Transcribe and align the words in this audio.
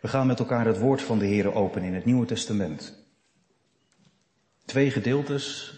We 0.00 0.08
gaan 0.08 0.26
met 0.26 0.38
elkaar 0.38 0.66
het 0.66 0.78
woord 0.78 1.02
van 1.02 1.18
de 1.18 1.26
Heer 1.26 1.54
open 1.54 1.82
in 1.82 1.94
het 1.94 2.04
Nieuwe 2.04 2.26
Testament. 2.26 3.04
Twee 4.64 4.90
gedeeltes 4.90 5.74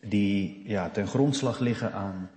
die 0.00 0.62
ja, 0.66 0.90
ten 0.90 1.06
grondslag 1.06 1.58
liggen 1.58 1.92
aan 1.92 2.30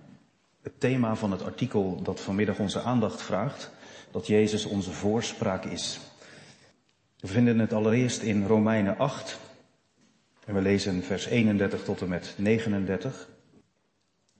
het 0.62 0.80
thema 0.80 1.16
van 1.16 1.30
het 1.30 1.42
artikel 1.42 2.02
dat 2.02 2.20
vanmiddag 2.20 2.58
onze 2.58 2.80
aandacht 2.80 3.22
vraagt, 3.22 3.70
dat 4.10 4.26
Jezus 4.26 4.64
onze 4.64 4.90
voorspraak 4.90 5.64
is. 5.64 6.00
We 7.20 7.26
vinden 7.28 7.58
het 7.58 7.72
allereerst 7.72 8.22
in 8.22 8.46
Romeinen 8.46 8.98
8 8.98 9.38
en 10.44 10.54
we 10.54 10.60
lezen 10.60 11.02
vers 11.02 11.26
31 11.26 11.84
tot 11.84 12.00
en 12.00 12.08
met 12.08 12.34
39. 12.36 13.28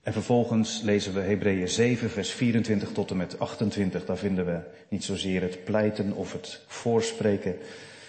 En 0.07 0.12
vervolgens 0.12 0.80
lezen 0.82 1.14
we 1.14 1.20
Hebreeën 1.20 1.68
7, 1.68 2.11
vers 2.11 2.30
24 2.30 2.93
tot 2.93 3.11
en 3.11 3.16
met 3.16 3.38
28. 3.38 4.05
Daar 4.05 4.16
vinden 4.16 4.46
we 4.46 4.61
niet 4.88 5.05
zozeer 5.05 5.43
het 5.43 5.64
pleiten 5.64 6.12
of 6.12 6.32
het 6.32 6.61
voorspreken, 6.66 7.56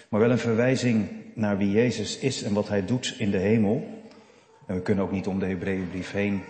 maar 0.08 0.20
wel 0.20 0.30
een 0.30 0.38
verwijzing 0.38 1.08
naar 1.34 1.58
wie 1.58 1.70
Jezus 1.70 2.18
is 2.18 2.42
en 2.42 2.52
wat 2.52 2.68
hij 2.68 2.84
doet 2.84 3.14
in 3.18 3.30
de 3.30 3.38
hemel. 3.38 3.86
En 4.66 4.74
we 4.74 4.82
kunnen 4.82 5.04
ook 5.04 5.10
niet 5.10 5.26
om 5.26 5.38
de 5.38 5.46
Hebreeënbrief 5.46 6.12
heen, 6.12 6.40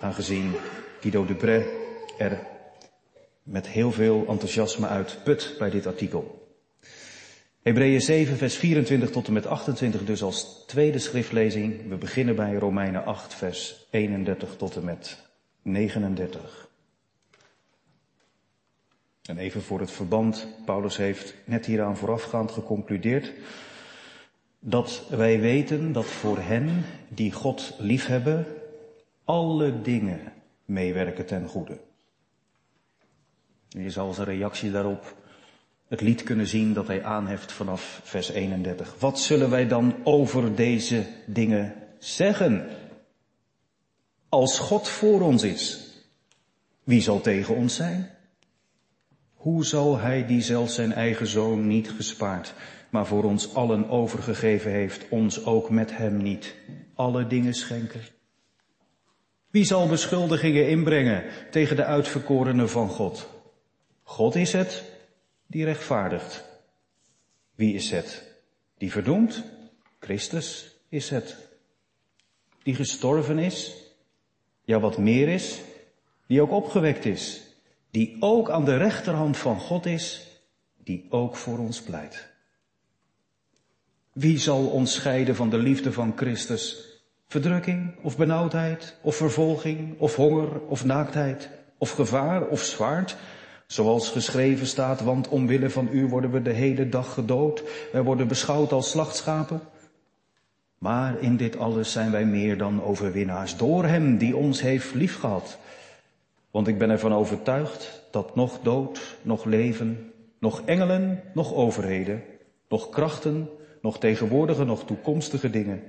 aangezien 0.00 0.52
Guido 1.00 1.26
de 1.26 1.34
Bre 1.34 1.64
er 2.18 2.38
met 3.42 3.68
heel 3.68 3.92
veel 3.92 4.24
enthousiasme 4.28 4.86
uit 4.86 5.18
put 5.24 5.54
bij 5.58 5.70
dit 5.70 5.86
artikel. 5.86 6.45
Hebreeën 7.66 8.00
7, 8.00 8.36
vers 8.36 8.56
24 8.56 9.10
tot 9.10 9.26
en 9.26 9.32
met 9.32 9.46
28 9.46 10.04
dus 10.04 10.22
als 10.22 10.64
tweede 10.66 10.98
schriftlezing. 10.98 11.88
We 11.88 11.96
beginnen 11.96 12.36
bij 12.36 12.54
Romeinen 12.54 13.04
8, 13.04 13.34
vers 13.34 13.86
31 13.90 14.56
tot 14.56 14.76
en 14.76 14.84
met 14.84 15.22
39. 15.62 16.68
En 19.22 19.38
even 19.38 19.62
voor 19.62 19.80
het 19.80 19.90
verband, 19.90 20.48
Paulus 20.64 20.96
heeft 20.96 21.34
net 21.44 21.66
hieraan 21.66 21.96
voorafgaand 21.96 22.50
geconcludeerd 22.50 23.32
dat 24.58 25.06
wij 25.08 25.40
weten 25.40 25.92
dat 25.92 26.06
voor 26.06 26.38
hen 26.38 26.84
die 27.08 27.32
God 27.32 27.74
liefhebben, 27.78 28.46
alle 29.24 29.82
dingen 29.82 30.32
meewerken 30.64 31.26
ten 31.26 31.48
goede. 31.48 31.78
je 33.68 33.90
zal 33.90 34.14
een 34.18 34.24
reactie 34.24 34.70
daarop 34.70 35.24
het 35.88 36.00
lied 36.00 36.22
kunnen 36.22 36.46
zien 36.46 36.72
dat 36.72 36.86
hij 36.86 37.04
aanheft 37.04 37.52
vanaf 37.52 38.00
vers 38.04 38.30
31. 38.30 38.94
Wat 38.98 39.20
zullen 39.20 39.50
wij 39.50 39.68
dan 39.68 39.94
over 40.04 40.54
deze 40.54 41.06
dingen 41.26 41.74
zeggen? 41.98 42.68
Als 44.28 44.58
God 44.58 44.88
voor 44.88 45.20
ons 45.20 45.42
is, 45.42 45.86
wie 46.84 47.00
zal 47.00 47.20
tegen 47.20 47.54
ons 47.54 47.74
zijn? 47.74 48.10
Hoe 49.34 49.64
zal 49.64 49.98
hij 49.98 50.26
die 50.26 50.42
zelfs 50.42 50.74
zijn 50.74 50.92
eigen 50.92 51.26
zoon 51.26 51.66
niet 51.66 51.90
gespaard, 51.90 52.54
maar 52.90 53.06
voor 53.06 53.24
ons 53.24 53.54
allen 53.54 53.88
overgegeven 53.88 54.70
heeft, 54.70 55.08
ons 55.08 55.44
ook 55.44 55.70
met 55.70 55.96
hem 55.96 56.16
niet 56.16 56.54
alle 56.94 57.26
dingen 57.26 57.54
schenken? 57.54 58.00
Wie 59.50 59.64
zal 59.64 59.88
beschuldigingen 59.88 60.68
inbrengen 60.68 61.24
tegen 61.50 61.76
de 61.76 61.84
uitverkorenen 61.84 62.70
van 62.70 62.88
God? 62.88 63.28
God 64.02 64.34
is 64.34 64.52
het 64.52 64.84
die 65.46 65.64
rechtvaardigt. 65.64 66.44
Wie 67.54 67.74
is 67.74 67.90
het 67.90 68.22
die 68.78 68.90
verdoemt? 68.90 69.42
Christus 70.00 70.76
is 70.88 71.10
het. 71.10 71.36
Die 72.62 72.74
gestorven 72.74 73.38
is, 73.38 73.74
ja 74.64 74.80
wat 74.80 74.98
meer 74.98 75.28
is, 75.28 75.60
die 76.26 76.40
ook 76.42 76.50
opgewekt 76.50 77.04
is, 77.04 77.42
die 77.90 78.16
ook 78.20 78.50
aan 78.50 78.64
de 78.64 78.76
rechterhand 78.76 79.36
van 79.36 79.60
God 79.60 79.86
is, 79.86 80.26
die 80.84 81.06
ook 81.10 81.36
voor 81.36 81.58
ons 81.58 81.82
pleit. 81.82 82.28
Wie 84.12 84.38
zal 84.38 84.66
ons 84.66 84.94
scheiden 84.94 85.36
van 85.36 85.50
de 85.50 85.58
liefde 85.58 85.92
van 85.92 86.12
Christus? 86.16 86.94
Verdrukking 87.26 87.94
of 88.02 88.16
benauwdheid 88.16 88.96
of 89.00 89.16
vervolging 89.16 89.98
of 89.98 90.14
honger 90.14 90.60
of 90.60 90.84
naaktheid 90.84 91.48
of 91.78 91.90
gevaar 91.90 92.46
of 92.46 92.62
zwaard? 92.62 93.16
Zoals 93.66 94.08
geschreven 94.08 94.66
staat, 94.66 95.00
want 95.00 95.28
omwille 95.28 95.70
van 95.70 95.88
u 95.92 96.06
worden 96.06 96.30
we 96.30 96.42
de 96.42 96.52
hele 96.52 96.88
dag 96.88 97.12
gedood. 97.14 97.62
Wij 97.92 98.02
worden 98.02 98.28
beschouwd 98.28 98.72
als 98.72 98.90
slachtschapen. 98.90 99.60
Maar 100.78 101.20
in 101.20 101.36
dit 101.36 101.58
alles 101.58 101.92
zijn 101.92 102.10
wij 102.10 102.24
meer 102.24 102.58
dan 102.58 102.82
overwinnaars 102.82 103.56
door 103.56 103.84
Hem 103.84 104.18
die 104.18 104.36
ons 104.36 104.60
heeft 104.60 104.94
liefgehad. 104.94 105.58
Want 106.50 106.68
ik 106.68 106.78
ben 106.78 106.90
ervan 106.90 107.14
overtuigd 107.14 108.02
dat 108.10 108.34
nog 108.34 108.58
dood, 108.62 109.16
nog 109.22 109.44
leven, 109.44 110.12
nog 110.38 110.62
engelen, 110.64 111.22
nog 111.34 111.54
overheden, 111.54 112.22
nog 112.68 112.88
krachten, 112.88 113.48
nog 113.80 113.98
tegenwoordige, 113.98 114.64
nog 114.64 114.84
toekomstige 114.84 115.50
dingen, 115.50 115.82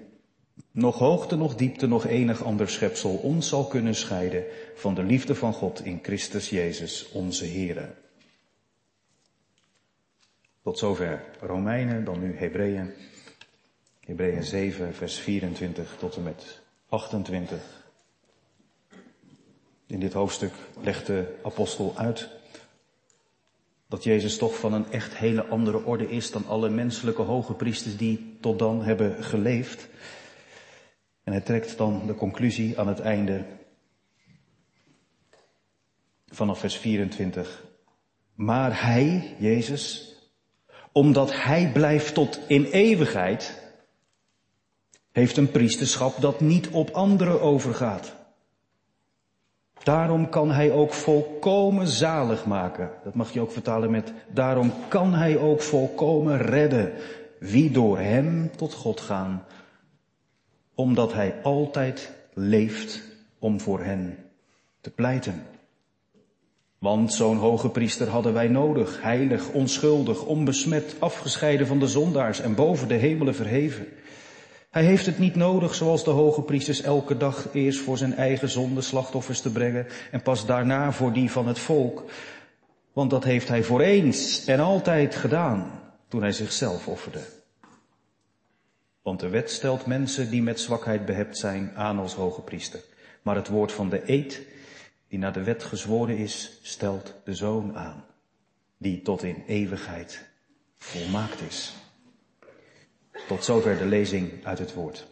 nog 0.71 0.97
hoogte, 0.97 1.35
nog 1.35 1.55
diepte, 1.55 1.87
nog 1.87 2.05
enig 2.05 2.43
ander 2.43 2.69
schepsel 2.69 3.15
ons 3.15 3.47
zal 3.47 3.65
kunnen 3.67 3.95
scheiden 3.95 4.43
van 4.75 4.93
de 4.93 5.03
liefde 5.03 5.35
van 5.35 5.53
God 5.53 5.85
in 5.85 5.99
Christus 6.01 6.49
Jezus, 6.49 7.09
onze 7.11 7.45
Here. 7.45 7.93
Tot 10.63 10.77
zover 10.77 11.23
Romeinen, 11.39 12.03
dan 12.03 12.19
nu 12.19 12.37
Hebreeën. 12.37 12.93
Hebreeën 13.99 14.43
7, 14.43 14.93
vers 14.95 15.19
24 15.19 15.95
tot 15.99 16.15
en 16.15 16.23
met 16.23 16.61
28. 16.89 17.85
In 19.87 19.99
dit 19.99 20.13
hoofdstuk 20.13 20.53
legt 20.81 21.05
de 21.05 21.35
apostel 21.43 21.93
uit 21.95 22.29
dat 23.87 24.03
Jezus 24.03 24.37
toch 24.37 24.55
van 24.55 24.73
een 24.73 24.91
echt 24.91 25.15
hele 25.15 25.45
andere 25.45 25.85
orde 25.85 26.09
is 26.09 26.31
dan 26.31 26.47
alle 26.47 26.69
menselijke 26.69 27.21
hoge 27.21 27.53
priesters 27.53 27.97
die 27.97 28.37
tot 28.39 28.59
dan 28.59 28.83
hebben 28.83 29.23
geleefd. 29.23 29.87
En 31.27 31.33
hij 31.33 31.41
trekt 31.41 31.77
dan 31.77 32.05
de 32.05 32.15
conclusie 32.15 32.79
aan 32.79 32.87
het 32.87 32.99
einde 32.99 33.45
vanaf 36.27 36.59
vers 36.59 36.77
24. 36.77 37.65
Maar 38.33 38.83
hij, 38.83 39.35
Jezus, 39.37 40.15
omdat 40.91 41.43
hij 41.43 41.71
blijft 41.73 42.13
tot 42.13 42.39
in 42.47 42.65
eeuwigheid, 42.65 43.61
heeft 45.11 45.37
een 45.37 45.51
priesterschap 45.51 46.21
dat 46.21 46.39
niet 46.39 46.69
op 46.69 46.89
anderen 46.89 47.41
overgaat. 47.41 48.15
Daarom 49.83 50.29
kan 50.29 50.51
hij 50.51 50.71
ook 50.71 50.93
volkomen 50.93 51.87
zalig 51.87 52.45
maken. 52.45 52.91
Dat 53.03 53.13
mag 53.13 53.33
je 53.33 53.41
ook 53.41 53.51
vertalen 53.51 53.91
met, 53.91 54.13
daarom 54.33 54.73
kan 54.87 55.13
hij 55.13 55.37
ook 55.37 55.61
volkomen 55.61 56.37
redden. 56.37 56.93
Wie 57.39 57.71
door 57.71 57.99
hem 57.99 58.51
tot 58.55 58.73
God 58.73 59.01
gaan, 59.01 59.45
omdat 60.77 61.13
hij 61.13 61.35
altijd 61.43 62.11
leeft 62.33 63.01
om 63.39 63.61
voor 63.61 63.83
hen 63.83 64.17
te 64.81 64.89
pleiten. 64.89 65.43
Want 66.77 67.13
zo'n 67.13 67.37
hoge 67.37 67.69
priester 67.69 68.07
hadden 68.07 68.33
wij 68.33 68.47
nodig, 68.47 69.01
heilig, 69.01 69.49
onschuldig, 69.49 70.23
onbesmet, 70.25 70.95
afgescheiden 70.99 71.67
van 71.67 71.79
de 71.79 71.87
zondaars 71.87 72.39
en 72.39 72.55
boven 72.55 72.87
de 72.87 72.93
hemelen 72.93 73.35
verheven. 73.35 73.87
Hij 74.71 74.83
heeft 74.83 75.05
het 75.05 75.19
niet 75.19 75.35
nodig 75.35 75.75
zoals 75.75 76.03
de 76.03 76.09
hoge 76.09 76.41
priesters 76.41 76.81
elke 76.81 77.17
dag 77.17 77.47
eerst 77.53 77.79
voor 77.79 77.97
zijn 77.97 78.13
eigen 78.13 78.49
zonde 78.49 78.81
slachtoffers 78.81 79.41
te 79.41 79.51
brengen 79.51 79.87
en 80.11 80.21
pas 80.21 80.45
daarna 80.45 80.91
voor 80.91 81.13
die 81.13 81.31
van 81.31 81.47
het 81.47 81.59
volk. 81.59 82.03
Want 82.93 83.09
dat 83.09 83.23
heeft 83.23 83.47
hij 83.47 83.63
voor 83.63 83.81
eens 83.81 84.45
en 84.45 84.59
altijd 84.59 85.15
gedaan 85.15 85.71
toen 86.07 86.21
hij 86.21 86.31
zichzelf 86.31 86.87
offerde. 86.87 87.36
Want 89.07 89.19
de 89.19 89.29
wet 89.29 89.51
stelt 89.51 89.85
mensen 89.85 90.29
die 90.29 90.41
met 90.41 90.59
zwakheid 90.59 91.05
behept 91.05 91.37
zijn 91.37 91.71
aan 91.75 91.99
als 91.99 92.13
hoge 92.13 92.41
priester. 92.41 92.83
Maar 93.21 93.35
het 93.35 93.47
woord 93.47 93.71
van 93.71 93.89
de 93.89 94.01
eed, 94.11 94.41
die 95.07 95.19
naar 95.19 95.33
de 95.33 95.43
wet 95.43 95.63
gezworen 95.63 96.17
is, 96.17 96.59
stelt 96.61 97.13
de 97.23 97.33
zoon 97.33 97.75
aan. 97.75 98.05
Die 98.77 99.01
tot 99.01 99.23
in 99.23 99.43
eeuwigheid 99.47 100.29
volmaakt 100.77 101.41
is. 101.41 101.73
Tot 103.27 103.43
zover 103.43 103.77
de 103.77 103.85
lezing 103.85 104.45
uit 104.45 104.59
het 104.59 104.73
woord. 104.73 105.07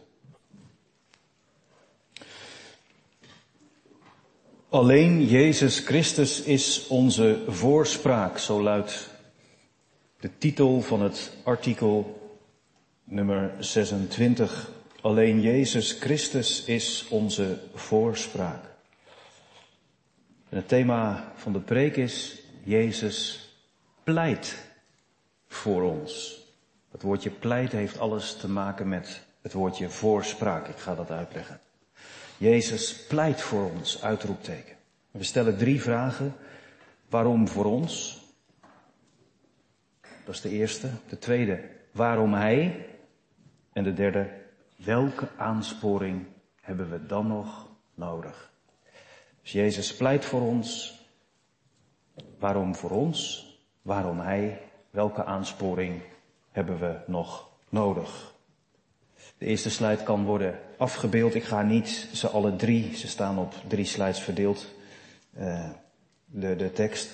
Alleen 4.68 5.26
Jezus 5.26 5.78
Christus 5.78 6.40
is 6.42 6.86
onze 6.86 7.42
voorspraak, 7.46 8.38
zo 8.38 8.62
luidt 8.62 9.10
de 10.20 10.30
titel 10.38 10.80
van 10.80 11.02
het 11.02 11.32
artikel 11.44 12.24
nummer 13.06 13.54
26. 13.58 14.70
Alleen 15.00 15.40
Jezus 15.40 15.92
Christus 15.92 16.64
is 16.64 17.06
onze 17.10 17.58
voorspraak. 17.74 18.64
En 20.48 20.56
het 20.56 20.68
thema 20.68 21.32
van 21.36 21.52
de 21.52 21.60
preek 21.60 21.96
is 21.96 22.42
Jezus 22.62 23.48
pleit 24.04 24.56
voor 25.48 25.82
ons. 25.82 26.40
Het 26.90 27.02
woordje 27.02 27.30
pleit 27.30 27.72
heeft 27.72 27.98
alles 27.98 28.36
te 28.36 28.48
maken 28.48 28.88
met 28.88 29.22
het 29.42 29.52
woordje 29.52 29.90
voorspraak. 29.90 30.68
Ik 30.68 30.78
ga 30.78 30.94
dat 30.94 31.10
uitleggen. 31.10 31.60
Jezus 32.36 33.06
pleit 33.06 33.40
voor 33.40 33.70
ons, 33.70 34.02
uitroepteken. 34.02 34.76
We 35.10 35.24
stellen 35.24 35.56
drie 35.56 35.82
vragen. 35.82 36.34
Waarom 37.08 37.48
voor 37.48 37.64
ons? 37.64 38.20
Dat 40.24 40.34
is 40.34 40.40
de 40.40 40.50
eerste. 40.50 40.88
De 41.08 41.18
tweede, 41.18 41.60
waarom 41.92 42.34
hij? 42.34 42.86
En 43.76 43.84
de 43.84 43.94
derde, 43.94 44.30
welke 44.76 45.28
aansporing 45.36 46.26
hebben 46.60 46.90
we 46.90 47.06
dan 47.06 47.26
nog 47.26 47.68
nodig? 47.94 48.50
Dus 49.42 49.52
Jezus 49.52 49.96
pleit 49.96 50.24
voor 50.24 50.40
ons. 50.40 50.98
Waarom 52.38 52.74
voor 52.74 52.90
ons? 52.90 53.46
Waarom 53.82 54.20
hij? 54.20 54.60
Welke 54.90 55.24
aansporing 55.24 56.02
hebben 56.50 56.78
we 56.78 56.98
nog 57.06 57.48
nodig? 57.68 58.34
De 59.38 59.46
eerste 59.46 59.70
slide 59.70 60.02
kan 60.02 60.24
worden 60.24 60.58
afgebeeld. 60.76 61.34
Ik 61.34 61.44
ga 61.44 61.62
niet 61.62 62.08
ze 62.12 62.28
alle 62.28 62.56
drie, 62.56 62.96
ze 62.96 63.08
staan 63.08 63.38
op 63.38 63.54
drie 63.66 63.84
slides 63.84 64.20
verdeeld, 64.20 64.74
uh, 65.38 65.70
de, 66.24 66.56
de 66.56 66.72
tekst. 66.72 67.10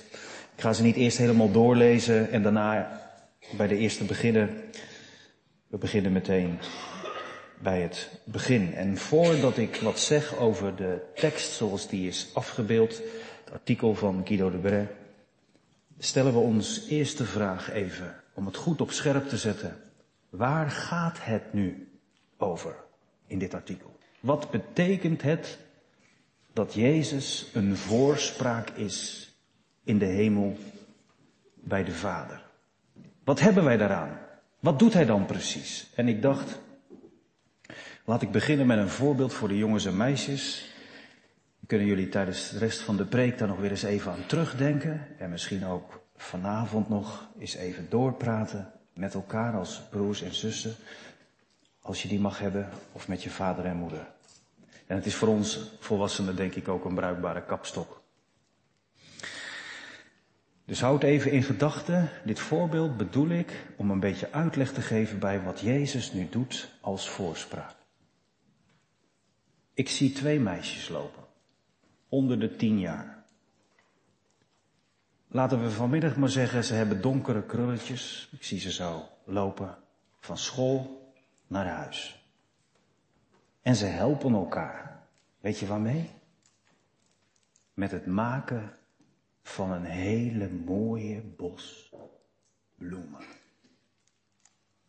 Ik 0.54 0.60
ga 0.60 0.72
ze 0.72 0.82
niet 0.82 0.96
eerst 0.96 1.18
helemaal 1.18 1.50
doorlezen 1.50 2.30
en 2.30 2.42
daarna 2.42 3.00
bij 3.56 3.66
de 3.66 3.76
eerste 3.76 4.04
beginnen. 4.04 4.70
We 5.72 5.78
beginnen 5.78 6.12
meteen 6.12 6.58
bij 7.58 7.80
het 7.80 8.20
begin. 8.24 8.74
En 8.74 8.96
voordat 8.96 9.56
ik 9.56 9.76
wat 9.76 9.98
zeg 9.98 10.36
over 10.36 10.76
de 10.76 11.02
tekst 11.14 11.52
zoals 11.52 11.88
die 11.88 12.08
is 12.08 12.30
afgebeeld, 12.34 13.02
het 13.44 13.52
artikel 13.52 13.94
van 13.94 14.26
Guido 14.26 14.50
de 14.50 14.58
Bray, 14.58 14.88
stellen 15.98 16.32
we 16.32 16.38
ons 16.38 16.86
eerste 16.88 17.24
vraag 17.24 17.70
even, 17.70 18.22
om 18.34 18.46
het 18.46 18.56
goed 18.56 18.80
op 18.80 18.90
scherp 18.90 19.28
te 19.28 19.36
zetten. 19.36 19.76
Waar 20.30 20.70
gaat 20.70 21.24
het 21.24 21.52
nu 21.52 21.98
over 22.36 22.74
in 23.26 23.38
dit 23.38 23.54
artikel? 23.54 23.98
Wat 24.20 24.50
betekent 24.50 25.22
het 25.22 25.58
dat 26.52 26.74
Jezus 26.74 27.50
een 27.52 27.76
voorspraak 27.76 28.70
is 28.70 29.30
in 29.84 29.98
de 29.98 30.04
hemel 30.04 30.56
bij 31.54 31.84
de 31.84 31.92
Vader? 31.92 32.42
Wat 33.24 33.40
hebben 33.40 33.64
wij 33.64 33.76
daaraan? 33.76 34.30
Wat 34.62 34.78
doet 34.78 34.92
hij 34.92 35.04
dan 35.04 35.26
precies? 35.26 35.90
En 35.94 36.08
ik 36.08 36.22
dacht, 36.22 36.60
laat 38.04 38.22
ik 38.22 38.30
beginnen 38.30 38.66
met 38.66 38.78
een 38.78 38.88
voorbeeld 38.88 39.32
voor 39.32 39.48
de 39.48 39.56
jongens 39.56 39.84
en 39.84 39.96
meisjes. 39.96 40.72
Kunnen 41.66 41.86
jullie 41.86 42.08
tijdens 42.08 42.50
de 42.50 42.58
rest 42.58 42.80
van 42.80 42.96
de 42.96 43.04
preek 43.04 43.38
daar 43.38 43.48
nog 43.48 43.58
weer 43.58 43.70
eens 43.70 43.82
even 43.82 44.12
aan 44.12 44.26
terugdenken? 44.26 45.06
En 45.18 45.30
misschien 45.30 45.66
ook 45.66 46.02
vanavond 46.16 46.88
nog 46.88 47.28
eens 47.38 47.54
even 47.54 47.86
doorpraten 47.90 48.72
met 48.94 49.14
elkaar 49.14 49.56
als 49.56 49.82
broers 49.90 50.22
en 50.22 50.34
zussen. 50.34 50.74
Als 51.80 52.02
je 52.02 52.08
die 52.08 52.20
mag 52.20 52.38
hebben, 52.38 52.70
of 52.92 53.08
met 53.08 53.22
je 53.22 53.30
vader 53.30 53.64
en 53.64 53.76
moeder. 53.76 54.06
En 54.86 54.96
het 54.96 55.06
is 55.06 55.14
voor 55.14 55.28
ons 55.28 55.60
volwassenen 55.78 56.36
denk 56.36 56.54
ik 56.54 56.68
ook 56.68 56.84
een 56.84 56.94
bruikbare 56.94 57.44
kapstok. 57.44 58.01
Dus 60.72 60.80
houd 60.80 61.02
even 61.02 61.30
in 61.30 61.42
gedachten, 61.42 62.10
dit 62.24 62.38
voorbeeld 62.38 62.96
bedoel 62.96 63.28
ik 63.28 63.66
om 63.76 63.90
een 63.90 64.00
beetje 64.00 64.32
uitleg 64.32 64.72
te 64.72 64.80
geven 64.80 65.18
bij 65.18 65.42
wat 65.42 65.60
Jezus 65.60 66.12
nu 66.12 66.28
doet 66.28 66.68
als 66.80 67.08
voorspraak. 67.08 67.74
Ik 69.74 69.88
zie 69.88 70.12
twee 70.12 70.40
meisjes 70.40 70.88
lopen, 70.88 71.22
onder 72.08 72.40
de 72.40 72.56
tien 72.56 72.78
jaar. 72.78 73.24
Laten 75.28 75.62
we 75.62 75.70
vanmiddag 75.70 76.16
maar 76.16 76.28
zeggen, 76.28 76.64
ze 76.64 76.74
hebben 76.74 77.00
donkere 77.00 77.42
krulletjes. 77.42 78.28
Ik 78.32 78.44
zie 78.44 78.60
ze 78.60 78.72
zo 78.72 79.08
lopen 79.24 79.78
van 80.20 80.38
school 80.38 81.12
naar 81.46 81.66
huis. 81.66 82.26
En 83.62 83.76
ze 83.76 83.86
helpen 83.86 84.34
elkaar. 84.34 85.06
Weet 85.40 85.58
je 85.58 85.66
waarmee? 85.66 86.10
Met 87.74 87.90
het 87.90 88.06
maken 88.06 88.76
van 89.42 89.70
een 89.70 89.84
hele 89.84 90.48
mooie 90.48 91.20
bos 91.20 91.92
bloemen. 92.74 93.24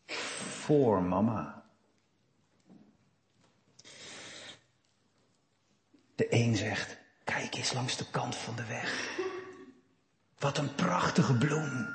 Voor 0.05 1.03
mama. 1.03 1.65
De 6.15 6.27
een 6.29 6.55
zegt, 6.55 6.97
kijk 7.23 7.55
eens 7.55 7.73
langs 7.73 7.97
de 7.97 8.09
kant 8.09 8.35
van 8.35 8.55
de 8.55 8.65
weg. 8.65 9.19
Wat 10.37 10.57
een 10.57 10.75
prachtige 10.75 11.37
bloem. 11.37 11.87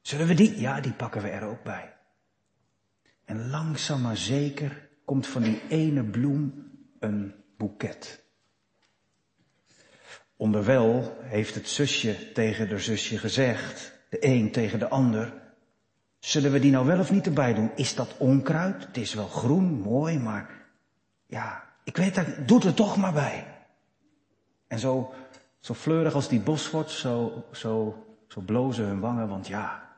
Zullen 0.00 0.26
we 0.26 0.34
die? 0.34 0.60
Ja, 0.60 0.80
die 0.80 0.92
pakken 0.92 1.22
we 1.22 1.28
er 1.28 1.42
ook 1.42 1.62
bij. 1.62 1.96
En 3.24 3.50
langzaam 3.50 4.00
maar 4.00 4.16
zeker 4.16 4.88
komt 5.04 5.26
van 5.26 5.42
die 5.42 5.68
ene 5.68 6.04
bloem 6.04 6.70
een 6.98 7.34
boeket. 7.56 8.23
Onderwel 10.36 11.16
heeft 11.20 11.54
het 11.54 11.68
zusje 11.68 12.32
tegen 12.32 12.68
de 12.68 12.78
zusje 12.78 13.18
gezegd, 13.18 13.92
de 14.08 14.26
een 14.26 14.52
tegen 14.52 14.78
de 14.78 14.88
ander, 14.88 15.32
zullen 16.18 16.52
we 16.52 16.58
die 16.58 16.70
nou 16.70 16.86
wel 16.86 16.98
of 16.98 17.10
niet 17.10 17.26
erbij 17.26 17.54
doen? 17.54 17.70
Is 17.74 17.94
dat 17.94 18.16
onkruid? 18.18 18.86
Het 18.86 18.96
is 18.96 19.14
wel 19.14 19.28
groen, 19.28 19.80
mooi, 19.80 20.18
maar 20.18 20.50
ja, 21.26 21.64
ik 21.84 21.96
weet 21.96 22.14
dat, 22.14 22.26
doe 22.46 22.56
het 22.56 22.66
er 22.66 22.74
toch 22.74 22.96
maar 22.96 23.12
bij. 23.12 23.46
En 24.66 24.78
zo, 24.78 25.14
zo 25.60 25.74
fleurig 25.74 26.14
als 26.14 26.28
die 26.28 26.40
bos 26.40 26.70
wordt, 26.70 26.90
zo, 26.90 27.44
zo, 27.52 28.04
zo 28.28 28.40
blozen 28.40 28.84
hun 28.84 29.00
wangen, 29.00 29.28
want 29.28 29.46
ja, 29.46 29.96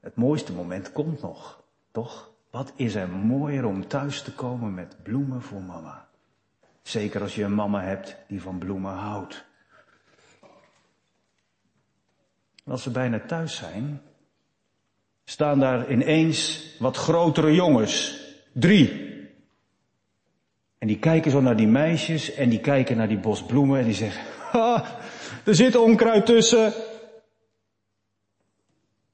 het 0.00 0.16
mooiste 0.16 0.52
moment 0.52 0.92
komt 0.92 1.22
nog, 1.22 1.62
toch? 1.90 2.32
Wat 2.50 2.72
is 2.76 2.94
er 2.94 3.08
mooier 3.08 3.64
om 3.64 3.86
thuis 3.86 4.22
te 4.22 4.32
komen 4.32 4.74
met 4.74 5.02
bloemen 5.02 5.42
voor 5.42 5.62
mama? 5.62 6.08
Zeker 6.82 7.20
als 7.20 7.34
je 7.34 7.44
een 7.44 7.54
mama 7.54 7.82
hebt 7.82 8.16
die 8.28 8.42
van 8.42 8.58
bloemen 8.58 8.92
houdt. 8.92 9.44
En 12.64 12.72
als 12.72 12.84
we 12.84 12.90
bijna 12.90 13.20
thuis 13.20 13.56
zijn, 13.56 14.00
staan 15.24 15.58
daar 15.58 15.90
ineens 15.90 16.66
wat 16.78 16.96
grotere 16.96 17.54
jongens. 17.54 18.22
Drie. 18.52 19.12
En 20.78 20.86
die 20.86 20.98
kijken 20.98 21.30
zo 21.30 21.40
naar 21.40 21.56
die 21.56 21.66
meisjes 21.66 22.34
en 22.34 22.48
die 22.48 22.60
kijken 22.60 22.96
naar 22.96 23.08
die 23.08 23.18
bos 23.18 23.46
bloemen 23.46 23.78
en 23.78 23.84
die 23.84 23.94
zeggen, 23.94 24.24
ha, 24.50 24.98
er 25.44 25.54
zit 25.54 25.76
onkruid 25.76 26.26
tussen. 26.26 26.72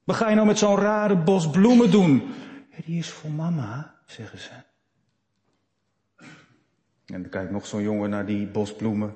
Wat 0.03 0.15
ga 0.15 0.29
je 0.29 0.35
nou 0.35 0.47
met 0.47 0.57
zo'n 0.57 0.75
rare 0.75 1.15
bos 1.15 1.49
bloemen 1.49 1.91
doen? 1.91 2.33
die 2.85 2.97
is 2.97 3.09
voor 3.09 3.31
mama, 3.31 3.95
zeggen 4.05 4.39
ze. 4.39 4.51
En 7.05 7.21
dan 7.21 7.29
kijkt 7.29 7.51
nog 7.51 7.65
zo'n 7.65 7.81
jongen 7.81 8.09
naar 8.09 8.25
die 8.25 8.47
bosbloemen. 8.47 9.15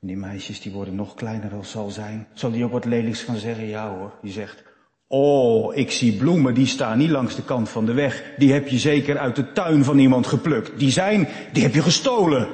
En 0.00 0.06
die 0.06 0.16
meisjes 0.16 0.60
die 0.60 0.72
worden 0.72 0.94
nog 0.94 1.14
kleiner 1.14 1.54
als 1.54 1.70
zal 1.70 1.90
zijn. 1.90 2.26
Zal 2.32 2.50
die 2.50 2.64
ook 2.64 2.72
wat 2.72 2.84
lelijks 2.84 3.22
gaan 3.22 3.36
zeggen? 3.36 3.66
Ja 3.66 3.96
hoor. 3.96 4.18
Die 4.22 4.32
zegt, 4.32 4.64
oh, 5.06 5.76
ik 5.76 5.90
zie 5.90 6.16
bloemen, 6.16 6.54
die 6.54 6.66
staan 6.66 6.98
niet 6.98 7.10
langs 7.10 7.36
de 7.36 7.44
kant 7.44 7.68
van 7.68 7.86
de 7.86 7.92
weg. 7.92 8.34
Die 8.36 8.52
heb 8.52 8.68
je 8.68 8.78
zeker 8.78 9.18
uit 9.18 9.36
de 9.36 9.52
tuin 9.52 9.84
van 9.84 9.98
iemand 9.98 10.26
geplukt. 10.26 10.78
Die 10.78 10.90
zijn, 10.90 11.28
die 11.52 11.62
heb 11.62 11.74
je 11.74 11.82
gestolen. 11.82 12.48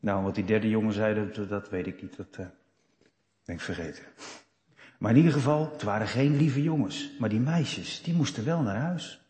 Nou, 0.00 0.22
wat 0.22 0.34
die 0.34 0.44
derde 0.44 0.68
jongen 0.68 0.92
zei, 0.92 1.30
dat, 1.48 1.70
weet 1.70 1.86
ik 1.86 2.02
niet. 2.02 2.16
Dat 2.16 2.36
uh, 2.40 2.46
ik 3.44 3.60
vergeten. 3.60 4.04
Maar 4.98 5.10
in 5.10 5.16
ieder 5.16 5.32
geval, 5.32 5.70
het 5.72 5.82
waren 5.82 6.06
geen 6.06 6.36
lieve 6.36 6.62
jongens. 6.62 7.10
Maar 7.18 7.28
die 7.28 7.40
meisjes, 7.40 8.02
die 8.02 8.14
moesten 8.14 8.44
wel 8.44 8.60
naar 8.60 8.76
huis. 8.76 9.25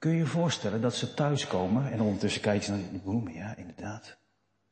Kun 0.00 0.10
je 0.10 0.16
je 0.16 0.26
voorstellen 0.26 0.80
dat 0.80 0.94
ze 0.94 1.14
thuiskomen 1.14 1.92
en 1.92 2.00
ondertussen 2.00 2.42
kijken 2.42 2.64
ze 2.64 2.70
naar 2.70 2.92
de 2.92 2.98
bloemen? 2.98 3.32
Ja, 3.32 3.56
inderdaad. 3.56 4.16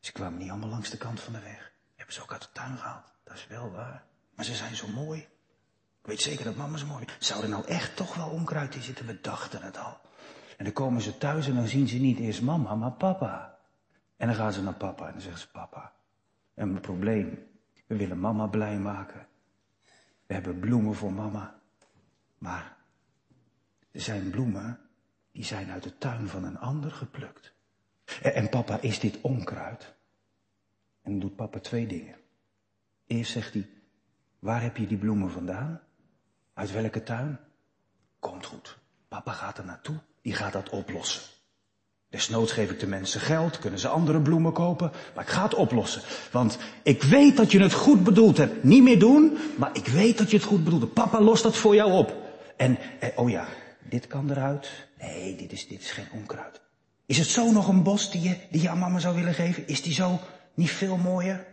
Ze 0.00 0.12
kwamen 0.12 0.38
niet 0.38 0.50
allemaal 0.50 0.68
langs 0.68 0.90
de 0.90 0.96
kant 0.96 1.20
van 1.20 1.32
de 1.32 1.40
weg. 1.40 1.72
Hebben 1.94 2.14
ze 2.14 2.22
ook 2.22 2.32
uit 2.32 2.42
de 2.42 2.48
tuin 2.52 2.76
gehaald. 2.76 3.12
Dat 3.24 3.34
is 3.34 3.46
wel 3.46 3.70
waar. 3.70 4.04
Maar 4.34 4.44
ze 4.44 4.54
zijn 4.54 4.76
zo 4.76 4.88
mooi. 4.88 5.20
Ik 6.00 6.06
weet 6.06 6.20
zeker 6.20 6.44
dat 6.44 6.56
mama 6.56 6.76
ze 6.76 6.86
mooi 6.86 7.04
Zou 7.18 7.42
er 7.42 7.48
nou 7.48 7.66
echt 7.66 7.96
toch 7.96 8.14
wel 8.14 8.28
onkruid 8.28 8.74
in 8.74 8.82
zitten? 8.82 9.06
We 9.06 9.20
dachten 9.20 9.62
het 9.62 9.78
al. 9.78 10.00
En 10.56 10.64
dan 10.64 10.72
komen 10.72 11.02
ze 11.02 11.18
thuis 11.18 11.48
en 11.48 11.54
dan 11.54 11.68
zien 11.68 11.88
ze 11.88 11.96
niet 11.96 12.18
eerst 12.18 12.42
mama, 12.42 12.74
maar 12.74 12.92
papa. 12.92 13.58
En 14.16 14.26
dan 14.26 14.36
gaan 14.36 14.52
ze 14.52 14.62
naar 14.62 14.74
papa 14.74 15.06
en 15.06 15.12
dan 15.12 15.20
zeggen 15.20 15.40
ze 15.40 15.50
papa. 15.50 15.92
En 16.54 16.70
mijn 16.70 16.82
probleem, 16.82 17.46
we 17.86 17.96
willen 17.96 18.20
mama 18.20 18.46
blij 18.46 18.78
maken. 18.78 19.26
We 20.26 20.34
hebben 20.34 20.58
bloemen 20.58 20.94
voor 20.94 21.12
mama. 21.12 21.60
Maar 22.38 22.76
er 23.90 24.00
zijn 24.00 24.30
bloemen 24.30 24.87
die 25.38 25.46
zijn 25.46 25.70
uit 25.70 25.82
de 25.82 25.98
tuin 25.98 26.28
van 26.28 26.44
een 26.44 26.58
ander 26.58 26.90
geplukt. 26.90 27.52
En 28.22 28.48
papa, 28.48 28.78
is 28.80 28.98
dit 28.98 29.18
onkruid? 29.20 29.94
En 31.02 31.10
dan 31.10 31.20
doet 31.20 31.36
papa 31.36 31.58
twee 31.58 31.86
dingen. 31.86 32.14
Eerst 33.06 33.32
zegt 33.32 33.52
hij, 33.52 33.68
waar 34.38 34.62
heb 34.62 34.76
je 34.76 34.86
die 34.86 34.98
bloemen 34.98 35.30
vandaan? 35.30 35.80
Uit 36.54 36.72
welke 36.72 37.02
tuin? 37.02 37.38
Komt 38.18 38.46
goed. 38.46 38.78
Papa 39.08 39.32
gaat 39.32 39.58
er 39.58 39.64
naartoe, 39.64 39.96
die 40.22 40.34
gaat 40.34 40.52
dat 40.52 40.68
oplossen. 40.68 41.22
Desnoods 42.08 42.52
geef 42.52 42.70
ik 42.70 42.80
de 42.80 42.86
mensen 42.86 43.20
geld, 43.20 43.58
kunnen 43.58 43.80
ze 43.80 43.88
andere 43.88 44.20
bloemen 44.20 44.52
kopen, 44.52 44.92
maar 45.14 45.24
ik 45.24 45.30
ga 45.30 45.42
het 45.42 45.54
oplossen. 45.54 46.02
Want 46.32 46.58
ik 46.82 47.02
weet 47.02 47.36
dat 47.36 47.52
je 47.52 47.60
het 47.60 47.72
goed 47.72 48.04
bedoeld 48.04 48.36
hebt. 48.36 48.64
Niet 48.64 48.82
meer 48.82 48.98
doen, 48.98 49.38
maar 49.56 49.76
ik 49.76 49.86
weet 49.86 50.18
dat 50.18 50.30
je 50.30 50.36
het 50.36 50.46
goed 50.46 50.64
bedoelde. 50.64 50.86
Papa 50.86 51.20
lost 51.20 51.42
dat 51.42 51.56
voor 51.56 51.74
jou 51.74 51.92
op. 51.92 52.14
En, 52.56 52.78
eh, 53.00 53.18
oh 53.18 53.30
ja, 53.30 53.46
dit 53.88 54.06
kan 54.06 54.30
eruit. 54.30 54.87
Nee, 54.98 55.36
dit 55.36 55.52
is, 55.52 55.68
dit 55.68 55.80
is 55.80 55.90
geen 55.90 56.10
onkruid. 56.12 56.60
Is 57.06 57.18
het 57.18 57.26
zo 57.26 57.50
nog 57.52 57.68
een 57.68 57.82
bos 57.82 58.10
die 58.10 58.20
je, 58.20 58.46
die 58.50 58.62
je 58.62 58.68
aan 58.68 58.78
mama 58.78 58.98
zou 58.98 59.14
willen 59.14 59.34
geven? 59.34 59.66
Is 59.66 59.82
die 59.82 59.92
zo? 59.92 60.20
Niet 60.54 60.70
veel 60.70 60.96
mooier? 60.96 61.46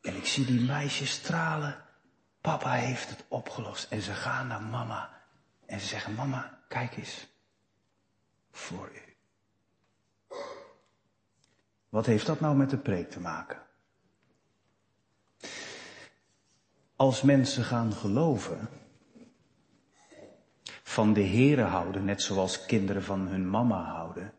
En 0.00 0.16
ik 0.16 0.26
zie 0.26 0.44
die 0.44 0.60
meisjes 0.60 1.10
stralen. 1.10 1.84
Papa 2.40 2.72
heeft 2.72 3.08
het 3.08 3.24
opgelost. 3.28 3.90
En 3.90 4.02
ze 4.02 4.12
gaan 4.12 4.46
naar 4.46 4.62
mama. 4.62 5.10
En 5.66 5.80
ze 5.80 5.86
zeggen, 5.86 6.14
mama, 6.14 6.58
kijk 6.68 6.96
eens. 6.96 7.26
Voor 8.50 8.90
u. 8.94 9.08
Wat 11.88 12.06
heeft 12.06 12.26
dat 12.26 12.40
nou 12.40 12.56
met 12.56 12.70
de 12.70 12.78
preek 12.78 13.10
te 13.10 13.20
maken? 13.20 13.62
Als 16.96 17.22
mensen 17.22 17.64
gaan 17.64 17.92
geloven, 17.92 18.68
van 20.88 21.12
de 21.12 21.26
Here 21.26 21.62
houden, 21.62 22.04
net 22.04 22.22
zoals 22.22 22.66
kinderen 22.66 23.02
van 23.02 23.28
hun 23.28 23.50
mama 23.50 23.82
houden, 23.82 24.32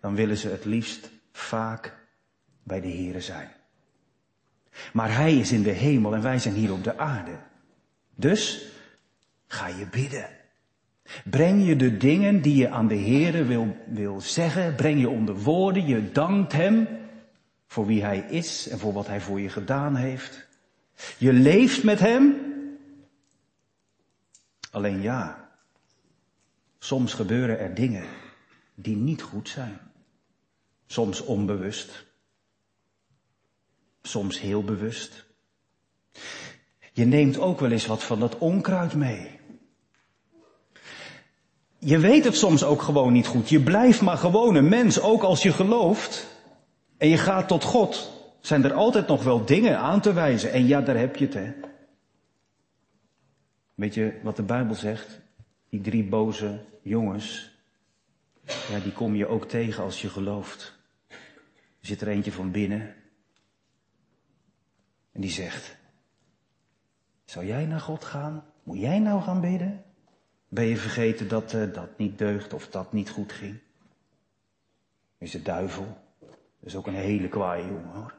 dan 0.00 0.14
willen 0.14 0.36
ze 0.36 0.48
het 0.48 0.64
liefst 0.64 1.10
vaak 1.32 1.94
bij 2.62 2.80
de 2.80 2.88
Here 2.88 3.20
zijn. 3.20 3.50
Maar 4.92 5.14
Hij 5.14 5.36
is 5.36 5.52
in 5.52 5.62
de 5.62 5.70
hemel 5.70 6.14
en 6.14 6.22
wij 6.22 6.38
zijn 6.38 6.54
hier 6.54 6.72
op 6.72 6.84
de 6.84 6.98
aarde. 6.98 7.38
Dus 8.14 8.66
ga 9.46 9.66
je 9.66 9.86
bidden. 9.86 10.28
Breng 11.24 11.66
je 11.66 11.76
de 11.76 11.96
dingen 11.96 12.42
die 12.42 12.56
je 12.56 12.68
aan 12.68 12.88
de 12.88 12.98
Here 12.98 13.44
wil, 13.44 13.76
wil 13.86 14.20
zeggen, 14.20 14.74
breng 14.74 15.00
je 15.00 15.08
onder 15.08 15.34
woorden, 15.34 15.86
je 15.86 16.12
dankt 16.12 16.52
Hem 16.52 16.88
voor 17.66 17.86
wie 17.86 18.02
Hij 18.02 18.18
is 18.18 18.68
en 18.68 18.78
voor 18.78 18.92
wat 18.92 19.06
Hij 19.06 19.20
voor 19.20 19.40
je 19.40 19.48
gedaan 19.48 19.96
heeft. 19.96 20.48
Je 21.18 21.32
leeft 21.32 21.82
met 21.82 21.98
Hem. 22.00 22.45
Alleen 24.76 25.02
ja, 25.02 25.48
soms 26.78 27.14
gebeuren 27.14 27.58
er 27.58 27.74
dingen 27.74 28.04
die 28.74 28.96
niet 28.96 29.22
goed 29.22 29.48
zijn. 29.48 29.78
Soms 30.86 31.20
onbewust. 31.20 32.04
Soms 34.02 34.40
heel 34.40 34.64
bewust. 34.64 35.26
Je 36.92 37.04
neemt 37.04 37.38
ook 37.38 37.60
wel 37.60 37.70
eens 37.70 37.86
wat 37.86 38.02
van 38.02 38.20
dat 38.20 38.38
onkruid 38.38 38.94
mee. 38.94 39.30
Je 41.78 41.98
weet 41.98 42.24
het 42.24 42.36
soms 42.36 42.64
ook 42.64 42.82
gewoon 42.82 43.12
niet 43.12 43.26
goed. 43.26 43.48
Je 43.48 43.60
blijft 43.60 44.00
maar 44.00 44.18
gewoon 44.18 44.54
een 44.54 44.68
mens, 44.68 45.00
ook 45.00 45.22
als 45.22 45.42
je 45.42 45.52
gelooft. 45.52 46.26
En 46.96 47.08
je 47.08 47.18
gaat 47.18 47.48
tot 47.48 47.64
God. 47.64 48.12
Zijn 48.40 48.64
er 48.64 48.72
altijd 48.72 49.06
nog 49.06 49.22
wel 49.22 49.44
dingen 49.44 49.78
aan 49.78 50.00
te 50.00 50.12
wijzen. 50.12 50.52
En 50.52 50.66
ja, 50.66 50.80
daar 50.80 50.96
heb 50.96 51.16
je 51.16 51.24
het, 51.24 51.34
hè. 51.34 51.52
Weet 53.76 53.94
je 53.94 54.20
wat 54.22 54.36
de 54.36 54.42
Bijbel 54.42 54.74
zegt? 54.74 55.20
Die 55.68 55.80
drie 55.80 56.04
boze 56.04 56.64
jongens. 56.82 57.54
Ja, 58.44 58.78
die 58.82 58.92
kom 58.92 59.14
je 59.14 59.26
ook 59.26 59.48
tegen 59.48 59.82
als 59.82 60.02
je 60.02 60.08
gelooft. 60.08 60.78
Er 61.80 61.86
zit 61.86 62.00
er 62.00 62.08
eentje 62.08 62.32
van 62.32 62.50
binnen. 62.50 62.94
En 65.12 65.20
die 65.20 65.30
zegt, 65.30 65.76
zou 67.24 67.46
jij 67.46 67.66
naar 67.66 67.80
God 67.80 68.04
gaan? 68.04 68.44
Moet 68.62 68.80
jij 68.80 68.98
nou 68.98 69.22
gaan 69.22 69.40
bidden? 69.40 69.84
Ben 70.48 70.64
je 70.64 70.76
vergeten 70.76 71.28
dat 71.28 71.52
uh, 71.52 71.72
dat 71.72 71.98
niet 71.98 72.18
deugt 72.18 72.52
of 72.52 72.68
dat 72.68 72.92
niet 72.92 73.10
goed 73.10 73.32
ging? 73.32 73.58
Is 75.18 75.30
de 75.30 75.42
duivel. 75.42 75.98
Dat 76.20 76.68
is 76.68 76.76
ook 76.76 76.86
een 76.86 76.94
hele 76.94 77.28
kwaaie 77.28 77.66
jongen 77.66 77.94
hoor. 77.94 78.14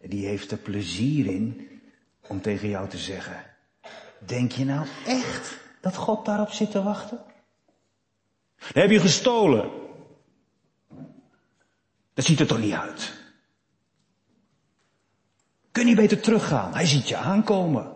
En 0.00 0.08
die 0.08 0.26
heeft 0.26 0.50
er 0.50 0.58
plezier 0.58 1.26
in 1.26 1.68
om 2.28 2.40
tegen 2.40 2.68
jou 2.68 2.88
te 2.88 2.98
zeggen. 2.98 3.53
Denk 4.26 4.52
je 4.52 4.64
nou 4.64 4.86
echt 5.06 5.58
dat 5.80 5.96
God 5.96 6.24
daarop 6.24 6.50
zit 6.50 6.70
te 6.70 6.82
wachten? 6.82 7.18
Dan 8.56 8.82
heb 8.82 8.90
je 8.90 9.00
gestolen. 9.00 9.70
Dat 12.14 12.24
ziet 12.24 12.40
er 12.40 12.46
toch 12.46 12.58
niet 12.58 12.72
uit? 12.72 13.12
Kun 15.70 15.86
je 15.86 15.94
beter 15.94 16.20
teruggaan? 16.20 16.74
Hij 16.74 16.86
ziet 16.86 17.08
je 17.08 17.16
aankomen. 17.16 17.92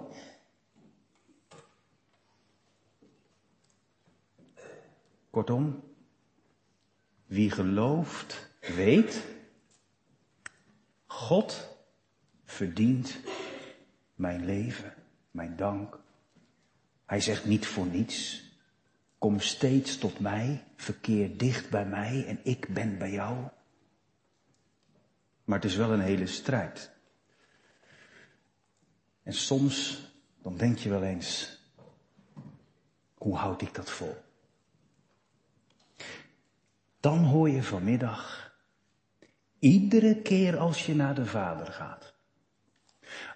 Kortom, 5.31 5.83
wie 7.27 7.51
gelooft, 7.51 8.51
weet, 8.61 9.25
God 11.07 11.77
verdient 12.45 13.19
mijn 14.15 14.45
leven, 14.45 14.95
mijn 15.31 15.57
dank. 15.57 15.99
Hij 17.09 17.21
zegt 17.21 17.45
niet 17.45 17.67
voor 17.67 17.87
niets, 17.87 18.43
kom 19.19 19.41
steeds 19.41 19.99
tot 19.99 20.21
mij, 20.21 20.65
verkeer 20.77 21.37
dicht 21.37 21.71
bij 21.71 21.87
mij 21.87 22.25
en 22.27 22.41
ik 22.43 22.69
ben 22.69 22.99
bij 22.99 23.11
jou. 23.11 23.37
Maar 25.45 25.59
het 25.59 25.71
is 25.71 25.77
wel 25.77 25.93
een 25.93 26.01
hele 26.01 26.27
strijd. 26.27 26.91
En 29.23 29.33
soms, 29.33 30.01
dan 30.43 30.57
denk 30.57 30.79
je 30.79 30.89
wel 30.89 31.03
eens, 31.03 31.59
hoe 33.15 33.37
houd 33.37 33.63
ik 33.63 33.75
dat 33.75 33.91
vol? 33.91 34.17
Dan 37.01 37.19
hoor 37.19 37.51
je 37.51 37.63
vanmiddag, 37.63 38.53
iedere 39.59 40.23
keer 40.23 40.59
als 40.59 40.87
je 40.87 40.95
naar 40.95 41.15
de 41.15 41.27
Vader 41.27 41.67
gaat, 41.67 42.15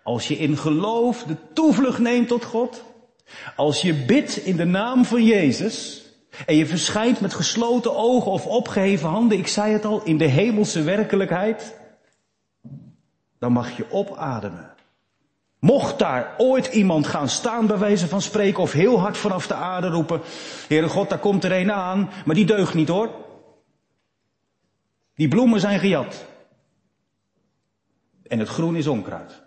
als 0.02 0.29
je 0.29 0.37
in 0.37 0.57
geloof 0.57 1.23
de 1.23 1.52
toevlucht 1.52 1.99
neemt 1.99 2.29
tot 2.29 2.45
God, 2.45 2.91
als 3.57 3.83
je 3.83 3.95
bidt 3.95 4.37
in 4.37 4.57
de 4.57 4.65
naam 4.65 5.05
van 5.05 5.25
Jezus 5.25 6.03
en 6.47 6.57
je 6.57 6.67
verschijnt 6.67 7.21
met 7.21 7.35
gesloten 7.35 7.97
ogen 7.97 8.31
of 8.31 8.47
opgeheven 8.47 9.09
handen, 9.09 9.39
ik 9.39 9.47
zei 9.47 9.73
het 9.73 9.85
al, 9.85 10.03
in 10.03 10.19
de 10.19 10.25
hemelse 10.25 10.83
werkelijkheid, 10.83 11.79
dan 13.39 13.53
mag 13.53 13.77
je 13.77 13.91
opademen. 13.91 14.71
Mocht 15.59 15.99
daar 15.99 16.35
ooit 16.39 16.67
iemand 16.67 17.07
gaan 17.07 17.29
staan 17.29 17.67
bij 17.67 17.79
wijze 17.79 18.09
van 18.09 18.23
spreken 18.23 18.62
of 18.62 18.73
heel 18.73 19.01
hard 19.01 19.17
vanaf 19.17 19.47
de 19.47 19.55
aarde 19.55 19.89
roepen, 19.89 20.21
Heere 20.69 20.89
God, 20.89 21.09
daar 21.09 21.19
komt 21.19 21.45
er 21.45 21.53
een 21.53 21.73
aan, 21.73 22.11
maar 22.25 22.35
die 22.35 22.47
deugt 22.47 22.75
niet 22.75 22.89
hoor. 22.89 23.11
Die 25.15 25.29
bloemen 25.29 25.61
zijn 25.61 25.79
gejat. 25.79 26.25
En 28.23 28.39
het 28.39 28.49
groen 28.49 28.77
is 28.77 28.87
onkruid. 28.87 29.43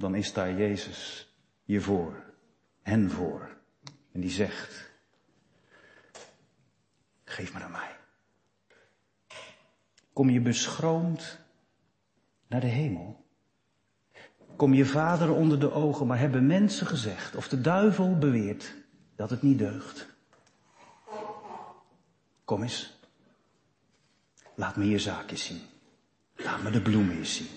Dan 0.00 0.14
is 0.14 0.32
daar 0.32 0.54
Jezus 0.54 1.28
je 1.64 1.80
voor, 1.80 2.24
hen 2.82 3.10
voor. 3.10 3.56
En 4.12 4.20
die 4.20 4.30
zegt, 4.30 4.90
geef 7.24 7.54
me 7.54 7.60
aan 7.62 7.70
mij. 7.70 7.96
Kom 10.12 10.30
je 10.30 10.40
beschroomd 10.40 11.38
naar 12.46 12.60
de 12.60 12.66
hemel? 12.66 13.24
Kom 14.56 14.74
je 14.74 14.86
vader 14.86 15.30
onder 15.30 15.60
de 15.60 15.72
ogen, 15.72 16.06
maar 16.06 16.18
hebben 16.18 16.46
mensen 16.46 16.86
gezegd, 16.86 17.36
of 17.36 17.48
de 17.48 17.60
duivel 17.60 18.18
beweert, 18.18 18.74
dat 19.16 19.30
het 19.30 19.42
niet 19.42 19.58
deugt? 19.58 20.08
Kom 22.44 22.62
eens. 22.62 22.98
Laat 24.54 24.76
me 24.76 24.88
je 24.88 24.98
zaakjes 24.98 25.44
zien. 25.44 25.62
Laat 26.36 26.62
me 26.62 26.70
de 26.70 26.82
bloemen 26.82 27.16
eens 27.16 27.36
zien. 27.36 27.48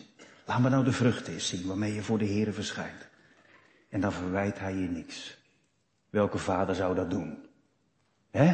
Laat 0.45 0.59
me 0.59 0.69
nou 0.69 0.83
de 0.83 0.91
vruchten 0.91 1.33
eens 1.33 1.47
zien 1.47 1.67
waarmee 1.67 1.93
je 1.93 2.03
voor 2.03 2.17
de 2.17 2.25
Heer 2.25 2.53
verschijnt. 2.53 3.07
En 3.89 4.01
dan 4.01 4.11
verwijt 4.11 4.59
hij 4.59 4.73
je 4.73 4.87
niks. 4.89 5.37
Welke 6.09 6.37
vader 6.37 6.75
zou 6.75 6.95
dat 6.95 7.09
doen? 7.09 7.37
Hè? 8.31 8.53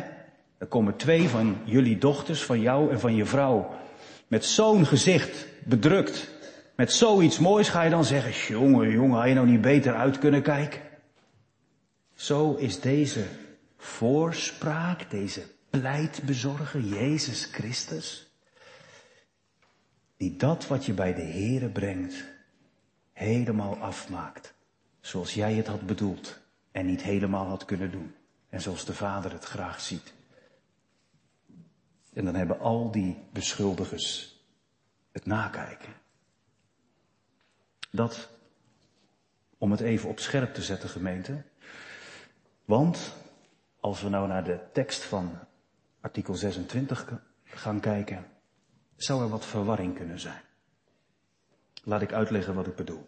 Er 0.57 0.67
komen 0.67 0.95
twee 0.95 1.29
van 1.29 1.57
jullie 1.63 1.97
dochters, 1.97 2.43
van 2.43 2.59
jou 2.61 2.91
en 2.91 2.99
van 2.99 3.15
je 3.15 3.25
vrouw, 3.25 3.77
met 4.27 4.45
zo'n 4.45 4.85
gezicht 4.85 5.45
bedrukt, 5.65 6.29
met 6.75 6.91
zoiets 6.91 7.39
moois, 7.39 7.69
ga 7.69 7.81
je 7.81 7.89
dan 7.89 8.05
zeggen, 8.05 8.55
jongen, 8.55 8.89
jongen, 8.89 9.19
had 9.19 9.27
je 9.27 9.33
nou 9.33 9.47
niet 9.47 9.61
beter 9.61 9.95
uit 9.95 10.17
kunnen 10.17 10.41
kijken? 10.41 10.81
Zo 12.13 12.55
is 12.55 12.79
deze 12.79 13.25
voorspraak, 13.77 15.11
deze 15.11 15.41
pleitbezorger, 15.69 16.81
Jezus 16.81 17.49
Christus, 17.51 18.28
die 20.19 20.35
dat 20.35 20.67
wat 20.67 20.85
je 20.85 20.93
bij 20.93 21.13
de 21.13 21.21
Here 21.21 21.69
brengt, 21.69 22.25
helemaal 23.13 23.77
afmaakt. 23.77 24.53
Zoals 24.99 25.33
jij 25.33 25.53
het 25.53 25.67
had 25.67 25.85
bedoeld 25.85 26.39
en 26.71 26.85
niet 26.85 27.01
helemaal 27.01 27.45
had 27.45 27.65
kunnen 27.65 27.91
doen. 27.91 28.15
En 28.49 28.61
zoals 28.61 28.85
de 28.85 28.93
Vader 28.93 29.31
het 29.31 29.43
graag 29.43 29.81
ziet. 29.81 30.13
En 32.13 32.25
dan 32.25 32.35
hebben 32.35 32.59
al 32.59 32.91
die 32.91 33.17
beschuldigers 33.31 34.37
het 35.11 35.25
nakijken. 35.25 35.93
Dat, 37.91 38.29
om 39.57 39.71
het 39.71 39.81
even 39.81 40.09
op 40.09 40.19
scherp 40.19 40.53
te 40.53 40.61
zetten 40.61 40.89
gemeente. 40.89 41.43
Want, 42.65 43.15
als 43.79 44.01
we 44.01 44.09
nou 44.09 44.27
naar 44.27 44.43
de 44.43 44.59
tekst 44.73 45.03
van 45.03 45.39
artikel 46.01 46.35
26 46.35 47.21
gaan 47.43 47.79
kijken, 47.79 48.25
zou 49.03 49.23
er 49.23 49.29
wat 49.29 49.45
verwarring 49.45 49.95
kunnen 49.95 50.19
zijn. 50.19 50.41
Laat 51.83 52.01
ik 52.01 52.13
uitleggen 52.13 52.53
wat 52.53 52.67
ik 52.67 52.75
bedoel. 52.75 53.07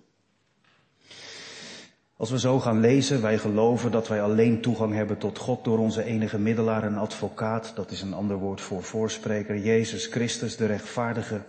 Als 2.16 2.30
we 2.30 2.40
zo 2.40 2.60
gaan 2.60 2.80
lezen, 2.80 3.22
wij 3.22 3.38
geloven 3.38 3.92
dat 3.92 4.08
wij 4.08 4.22
alleen 4.22 4.62
toegang 4.62 4.94
hebben 4.94 5.18
tot 5.18 5.38
God 5.38 5.64
door 5.64 5.78
onze 5.78 6.04
enige 6.04 6.40
middelaar 6.40 6.84
en 6.84 6.98
advocaat, 6.98 7.76
dat 7.76 7.92
is 7.92 8.02
een 8.02 8.14
ander 8.14 8.38
woord 8.38 8.62
voor 8.62 8.84
voorspreker, 8.84 9.58
Jezus 9.58 10.06
Christus, 10.06 10.56
de 10.56 10.66
rechtvaardige. 10.66 11.42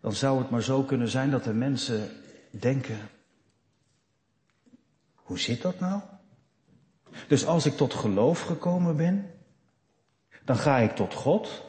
Dan 0.00 0.12
zou 0.12 0.38
het 0.38 0.50
maar 0.50 0.62
zo 0.62 0.82
kunnen 0.82 1.08
zijn 1.08 1.30
dat 1.30 1.44
de 1.44 1.52
mensen 1.52 2.10
denken, 2.50 2.98
hoe 5.14 5.38
zit 5.38 5.62
dat 5.62 5.80
nou? 5.80 6.00
Dus 7.28 7.46
als 7.46 7.66
ik 7.66 7.76
tot 7.76 7.94
geloof 7.94 8.40
gekomen 8.40 8.96
ben, 8.96 9.30
dan 10.44 10.56
ga 10.56 10.78
ik 10.78 10.96
tot 10.96 11.14
God. 11.14 11.62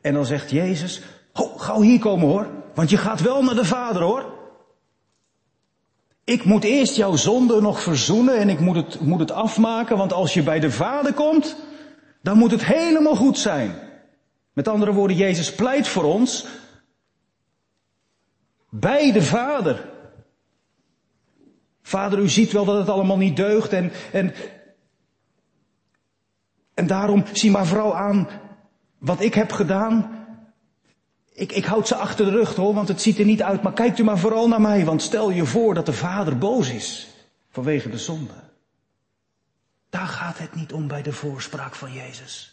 En 0.00 0.14
dan 0.14 0.26
zegt 0.26 0.50
Jezus, 0.50 1.02
ho, 1.32 1.46
gauw 1.46 1.80
hier 1.80 1.98
komen 1.98 2.28
hoor, 2.28 2.48
want 2.74 2.90
je 2.90 2.96
gaat 2.96 3.20
wel 3.20 3.42
naar 3.42 3.54
de 3.54 3.64
Vader 3.64 4.02
hoor. 4.02 4.40
Ik 6.24 6.44
moet 6.44 6.64
eerst 6.64 6.96
jouw 6.96 7.16
zonde 7.16 7.60
nog 7.60 7.82
verzoenen 7.82 8.36
en 8.36 8.48
ik 8.48 8.60
moet 8.60 8.76
het, 8.76 9.00
moet 9.00 9.20
het 9.20 9.30
afmaken, 9.30 9.96
want 9.96 10.12
als 10.12 10.34
je 10.34 10.42
bij 10.42 10.60
de 10.60 10.70
Vader 10.70 11.12
komt, 11.12 11.56
dan 12.22 12.38
moet 12.38 12.50
het 12.50 12.64
helemaal 12.64 13.16
goed 13.16 13.38
zijn. 13.38 13.74
Met 14.52 14.68
andere 14.68 14.92
woorden, 14.92 15.16
Jezus 15.16 15.54
pleit 15.54 15.88
voor 15.88 16.04
ons 16.04 16.46
bij 18.70 19.12
de 19.12 19.22
Vader. 19.22 19.90
Vader, 21.82 22.18
u 22.18 22.28
ziet 22.28 22.52
wel 22.52 22.64
dat 22.64 22.78
het 22.78 22.88
allemaal 22.88 23.16
niet 23.16 23.36
deugt 23.36 23.72
en, 23.72 23.92
en, 24.12 24.34
en 26.74 26.86
daarom 26.86 27.24
zie 27.32 27.50
maar 27.50 27.66
vooral 27.66 27.96
aan 27.96 28.28
wat 28.98 29.20
ik 29.20 29.34
heb 29.34 29.52
gedaan. 29.52 30.20
Ik, 31.34 31.52
ik 31.52 31.64
houd 31.64 31.88
ze 31.88 31.94
achter 31.94 32.24
de 32.24 32.30
rug 32.30 32.54
hoor, 32.54 32.74
want 32.74 32.88
het 32.88 33.02
ziet 33.02 33.18
er 33.18 33.24
niet 33.24 33.42
uit. 33.42 33.62
Maar 33.62 33.72
kijkt 33.72 33.98
u 33.98 34.04
maar 34.04 34.18
vooral 34.18 34.48
naar 34.48 34.60
mij, 34.60 34.84
want 34.84 35.02
stel 35.02 35.30
je 35.30 35.44
voor 35.44 35.74
dat 35.74 35.86
de 35.86 35.92
vader 35.92 36.38
boos 36.38 36.70
is 36.70 37.08
vanwege 37.50 37.90
de 37.90 37.98
zonde. 37.98 38.32
Daar 39.90 40.06
gaat 40.06 40.38
het 40.38 40.54
niet 40.54 40.72
om 40.72 40.88
bij 40.88 41.02
de 41.02 41.12
voorspraak 41.12 41.74
van 41.74 41.92
Jezus. 41.92 42.52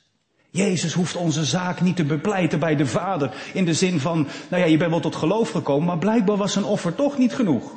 Jezus 0.50 0.94
hoeft 0.94 1.16
onze 1.16 1.46
zaak 1.46 1.82
niet 1.82 1.96
te 1.96 2.06
bepleiten 2.06 2.60
bij 2.60 2.76
de 2.76 2.86
Vader. 2.86 3.34
In 3.54 3.66
de 3.66 3.74
zin 3.74 4.00
van, 4.00 4.28
nou 4.50 4.64
ja, 4.64 4.70
je 4.70 4.78
bent 4.78 4.92
wel 4.92 5.00
tot 5.00 5.16
geloof 5.16 5.52
gekomen, 5.52 5.86
maar 5.86 5.98
blijkbaar 5.98 6.38
was 6.38 6.56
een 6.56 6.64
offer 6.64 6.96
toch 6.96 7.18
niet 7.18 7.36
genoeg. 7.36 7.72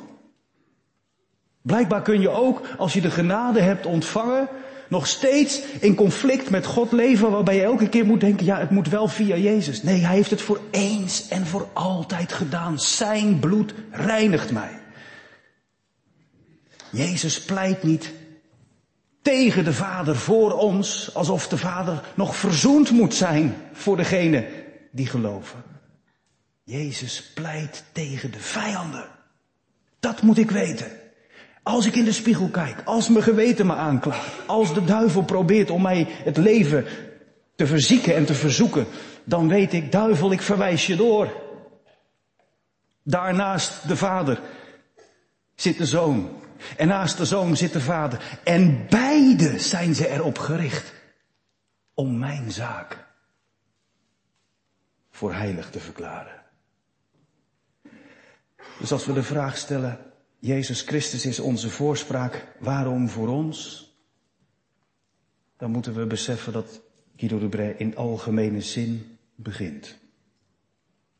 Blijkbaar 1.61 2.01
kun 2.01 2.21
je 2.21 2.29
ook, 2.29 2.61
als 2.77 2.93
je 2.93 3.01
de 3.01 3.11
genade 3.11 3.61
hebt 3.61 3.85
ontvangen, 3.85 4.49
nog 4.93 5.07
steeds 5.07 5.61
in 5.79 5.95
conflict 5.95 6.49
met 6.49 6.65
God 6.65 6.91
leven, 6.91 7.31
waarbij 7.31 7.55
je 7.55 7.61
elke 7.63 7.89
keer 7.89 8.05
moet 8.05 8.19
denken, 8.19 8.45
ja, 8.45 8.59
het 8.59 8.69
moet 8.69 8.89
wel 8.89 9.07
via 9.07 9.35
Jezus. 9.35 9.83
Nee, 9.83 9.99
hij 9.99 10.15
heeft 10.15 10.29
het 10.29 10.41
voor 10.41 10.59
eens 10.71 11.27
en 11.27 11.45
voor 11.45 11.67
altijd 11.73 12.33
gedaan. 12.33 12.79
Zijn 12.79 13.39
bloed 13.39 13.73
reinigt 13.91 14.51
mij. 14.51 14.79
Jezus 16.91 17.41
pleit 17.41 17.83
niet 17.83 18.11
tegen 19.21 19.63
de 19.63 19.73
Vader 19.73 20.15
voor 20.15 20.51
ons, 20.51 21.15
alsof 21.15 21.47
de 21.47 21.57
Vader 21.57 22.03
nog 22.15 22.35
verzoend 22.35 22.91
moet 22.91 23.13
zijn 23.13 23.55
voor 23.71 23.97
degene 23.97 24.47
die 24.91 25.07
geloven. 25.07 25.63
Jezus 26.63 27.31
pleit 27.33 27.83
tegen 27.91 28.31
de 28.31 28.39
vijanden. 28.39 29.05
Dat 29.99 30.21
moet 30.21 30.37
ik 30.37 30.51
weten. 30.51 31.02
Als 31.63 31.85
ik 31.85 31.95
in 31.95 32.03
de 32.03 32.11
spiegel 32.11 32.49
kijk, 32.49 32.81
als 32.85 33.09
mijn 33.09 33.23
geweten 33.23 33.65
me 33.65 33.73
aanklaagt, 33.73 34.47
als 34.47 34.73
de 34.73 34.83
duivel 34.83 35.23
probeert 35.23 35.69
om 35.69 35.81
mij 35.81 36.07
het 36.09 36.37
leven 36.37 36.85
te 37.55 37.67
verzieken 37.67 38.15
en 38.15 38.25
te 38.25 38.33
verzoeken, 38.33 38.85
dan 39.23 39.47
weet 39.47 39.73
ik, 39.73 39.91
duivel, 39.91 40.31
ik 40.31 40.41
verwijs 40.41 40.87
je 40.87 40.95
door. 40.95 41.41
Daarnaast 43.03 43.87
de 43.87 43.95
vader 43.95 44.39
zit 45.55 45.77
de 45.77 45.85
zoon. 45.85 46.29
En 46.77 46.87
naast 46.87 47.17
de 47.17 47.25
zoon 47.25 47.57
zit 47.57 47.73
de 47.73 47.81
vader. 47.81 48.39
En 48.43 48.85
beide 48.89 49.59
zijn 49.59 49.95
ze 49.95 50.07
erop 50.07 50.37
gericht 50.37 50.93
om 51.93 52.17
mijn 52.17 52.51
zaak 52.51 53.05
voor 55.09 55.33
heilig 55.33 55.69
te 55.69 55.79
verklaren. 55.79 56.41
Dus 58.79 58.91
als 58.91 59.05
we 59.05 59.13
de 59.13 59.23
vraag 59.23 59.57
stellen, 59.57 60.12
Jezus 60.45 60.81
Christus 60.81 61.25
is 61.25 61.39
onze 61.39 61.69
voorspraak. 61.69 62.47
Waarom 62.59 63.09
voor 63.09 63.27
ons? 63.27 63.87
Dan 65.57 65.71
moeten 65.71 65.93
we 65.93 66.05
beseffen 66.05 66.53
dat 66.53 66.81
Guido 67.15 67.39
de 67.39 67.47
Brij 67.47 67.75
in 67.77 67.95
algemene 67.95 68.61
zin 68.61 69.17
begint. 69.35 69.97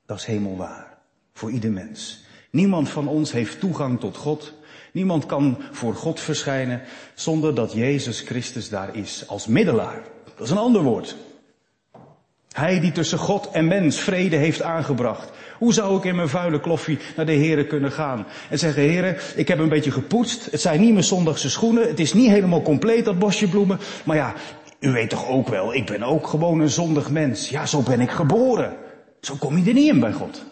Dat 0.06 0.18
is 0.18 0.26
hemelwaar. 0.26 0.98
Voor 1.34 1.52
ieder 1.52 1.72
mens. 1.72 2.24
Niemand 2.52 2.90
van 2.90 3.08
ons 3.08 3.32
heeft 3.32 3.60
toegang 3.60 4.00
tot 4.00 4.18
God. 4.18 4.54
Niemand 4.92 5.26
kan 5.26 5.58
voor 5.72 5.96
God 5.96 6.20
verschijnen 6.20 6.82
zonder 7.16 7.56
dat 7.56 7.74
Jezus 7.74 8.20
Christus 8.22 8.70
daar 8.70 8.96
is 8.96 9.28
als 9.28 9.48
middelaar. 9.48 10.04
Dat 10.36 10.46
is 10.46 10.52
een 10.52 10.58
ander 10.58 10.82
woord. 10.82 11.16
Hij 12.54 12.80
die 12.80 12.92
tussen 12.92 13.18
God 13.18 13.50
en 13.52 13.68
mens 13.68 14.00
vrede 14.00 14.36
heeft 14.36 14.62
aangebracht. 14.62 15.32
Hoe 15.58 15.74
zou 15.74 15.98
ik 15.98 16.04
in 16.04 16.16
mijn 16.16 16.30
vuile 16.30 16.60
kloffie 16.60 17.00
naar 17.16 17.26
de 17.26 17.32
heren 17.32 17.68
kunnen 17.68 17.92
gaan? 17.92 18.26
En 18.50 18.60
zeggen, 18.60 18.84
heren, 18.84 19.18
ik 19.36 19.48
heb 19.48 19.60
een 19.60 19.70
beetje 19.70 19.92
gepoetst. 19.92 20.52
Het 20.52 20.62
zijn 20.62 20.82
niet 20.82 20.92
mijn 20.92 21.04
zondagse 21.04 21.50
schoenen. 21.50 21.88
Het 21.88 22.00
is 22.00 22.14
niet 22.14 22.30
helemaal 22.30 22.62
compleet, 22.62 23.06
dat 23.06 23.20
bosje 23.20 23.48
bloemen. 23.48 23.80
Maar 24.04 24.16
ja, 24.16 24.34
u 24.80 24.92
weet 24.92 25.10
toch 25.10 25.28
ook 25.28 25.48
wel, 25.48 25.74
ik 25.74 25.86
ben 25.86 26.04
ook 26.04 26.28
gewoon 26.28 26.60
een 26.60 26.70
zondig 26.70 27.10
mens. 27.10 27.50
Ja, 27.50 27.66
zo 27.66 27.82
ben 27.82 28.00
ik 28.00 28.12
geboren. 28.12 28.76
Zo 29.22 29.36
kom 29.36 29.58
je 29.58 29.68
er 29.68 29.74
niet 29.74 29.94
in 29.94 30.00
bij 30.00 30.14
God. 30.14 30.44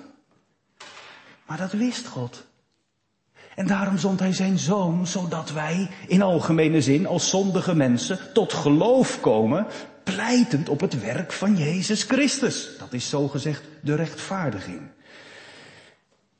Maar 1.46 1.58
dat 1.58 1.72
wist 1.72 2.08
God. 2.08 2.46
En 3.56 3.68
daarom 3.68 3.98
zond 3.98 4.20
hij 4.20 4.34
zijn 4.34 4.58
zoon, 4.58 5.08
zodat 5.08 5.52
wij 5.52 5.90
in 6.08 6.22
algemene 6.22 6.82
zin 6.82 7.08
als 7.08 7.30
zondige 7.30 7.76
mensen 7.76 8.20
tot 8.34 8.54
geloof 8.54 9.22
komen 9.22 9.68
pleitend 10.04 10.70
op 10.70 10.80
het 10.80 11.02
werk 11.02 11.32
van 11.32 11.58
Jezus 11.58 12.04
Christus. 12.04 12.70
Dat 12.78 12.94
is 12.94 13.10
zo 13.10 13.28
gezegd 13.28 13.64
de 13.82 13.96
rechtvaardiging. 13.96 14.82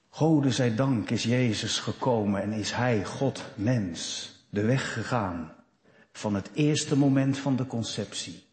Gode 0.10 0.52
zij 0.52 0.76
dank 0.76 1.10
is 1.10 1.24
Jezus 1.24 1.80
gekomen 1.80 2.42
en 2.42 2.52
is 2.52 2.72
Hij, 2.72 3.06
God, 3.06 3.44
mens, 3.56 4.32
de 4.50 4.62
weg 4.62 4.94
gegaan 4.94 5.54
van 6.12 6.36
het 6.36 6.50
eerste 6.54 6.98
moment 6.98 7.38
van 7.38 7.56
de 7.56 7.68
conceptie 7.68 8.44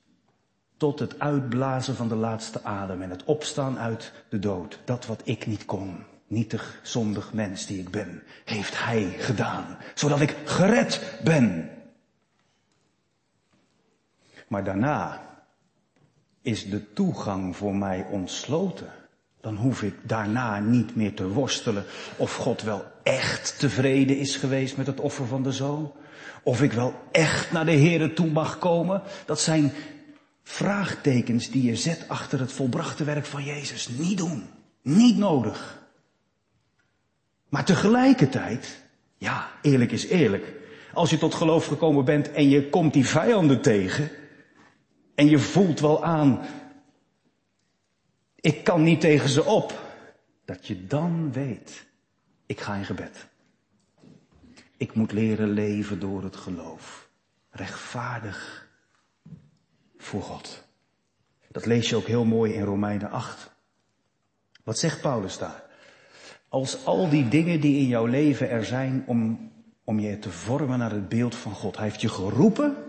tot 0.77 0.99
het 0.99 1.19
uitblazen 1.19 1.97
van 1.97 2.09
de 2.09 2.15
laatste 2.15 2.65
adem 2.65 3.03
en 3.03 3.11
het 3.11 3.25
opstaan 3.25 3.79
uit 3.79 4.13
de 4.29 4.39
dood. 4.39 4.79
Dat 4.85 5.07
wat 5.07 5.21
ik 5.25 5.47
niet 5.47 5.65
kon, 5.65 6.05
nietig, 6.27 6.81
zondig 6.83 7.33
mens 7.33 7.67
die 7.67 7.79
ik 7.79 7.91
ben, 7.91 8.23
heeft 8.45 8.85
Hij 8.85 9.15
gedaan, 9.19 9.77
zodat 9.95 10.21
ik 10.21 10.37
gered 10.45 11.19
ben. 11.25 11.71
Maar 14.49 14.65
daarna 14.65 15.21
is 16.43 16.71
de 16.71 16.93
toegang 16.93 17.57
voor 17.57 17.75
mij 17.75 18.07
ontsloten. 18.11 18.93
Dan 19.41 19.57
hoef 19.57 19.83
ik 19.83 19.95
daarna 20.03 20.59
niet 20.59 20.97
meer 20.97 21.15
te 21.15 21.29
worstelen 21.29 21.85
of 22.17 22.35
God 22.35 22.63
wel 22.63 22.85
echt 23.03 23.59
tevreden 23.59 24.19
is 24.19 24.37
geweest 24.37 24.77
met 24.77 24.87
het 24.87 25.01
offer 25.01 25.27
van 25.27 25.43
de 25.43 25.53
zoon. 25.53 25.93
Of 26.43 26.63
ik 26.63 26.73
wel 26.73 26.95
echt 27.13 27.53
naar 27.53 27.65
de 27.65 27.79
Here 27.79 28.13
toe 28.13 28.31
mag 28.31 28.59
komen. 28.59 29.03
Dat 29.27 29.41
zijn 29.41 29.73
vraagtekens 30.43 31.51
die 31.51 31.63
je 31.63 31.77
zet 31.77 32.05
achter 32.09 32.41
het 32.41 32.53
volbrachte 32.53 33.05
werk 33.05 33.27
van 33.27 33.45
Jezus. 33.45 33.89
Niet 33.89 34.19
doen. 34.19 34.47
Niet 34.83 35.17
nodig. 35.17 35.79
Maar 37.49 37.65
tegelijkertijd, 37.65 38.83
ja, 39.17 39.49
eerlijk 39.63 39.93
is 39.93 40.07
eerlijk. 40.07 40.53
Als 40.93 41.11
je 41.11 41.19
tot 41.19 41.35
geloof 41.35 41.67
gekomen 41.67 42.05
bent 42.05 42.33
en 42.33 42.49
je 42.49 42.69
komt 42.69 42.93
die 42.93 43.07
vijanden 43.07 43.61
tegen, 43.61 44.11
en 45.19 45.29
je 45.29 45.39
voelt 45.39 45.81
wel 45.81 46.05
aan, 46.05 46.41
ik 48.35 48.65
kan 48.65 48.83
niet 48.83 49.01
tegen 49.01 49.29
ze 49.29 49.45
op. 49.45 49.87
Dat 50.45 50.67
je 50.67 50.87
dan 50.87 51.33
weet, 51.33 51.87
ik 52.47 52.61
ga 52.61 52.75
in 52.75 52.85
gebed. 52.85 53.29
Ik 54.77 54.95
moet 54.95 55.13
leren 55.13 55.51
leven 55.51 56.01
door 56.01 56.23
het 56.23 56.37
geloof. 56.37 57.09
Rechtvaardig 57.51 58.69
voor 59.97 60.23
God. 60.23 60.65
Dat 61.49 61.67
lees 61.67 61.89
je 61.89 61.97
ook 61.97 62.07
heel 62.07 62.25
mooi 62.25 62.53
in 62.53 62.65
Romeinen 62.65 63.11
8. 63.11 63.51
Wat 64.65 64.79
zegt 64.79 65.01
Paulus 65.01 65.39
daar? 65.39 65.63
Als 66.49 66.85
al 66.85 67.09
die 67.09 67.29
dingen 67.29 67.61
die 67.61 67.79
in 67.79 67.87
jouw 67.87 68.07
leven 68.07 68.51
er 68.51 68.65
zijn 68.65 69.05
om, 69.07 69.53
om 69.85 70.01
je 70.01 70.19
te 70.19 70.31
vormen 70.31 70.79
naar 70.79 70.93
het 70.93 71.09
beeld 71.09 71.35
van 71.35 71.53
God. 71.53 71.77
Hij 71.77 71.85
heeft 71.85 72.01
je 72.01 72.09
geroepen 72.09 72.88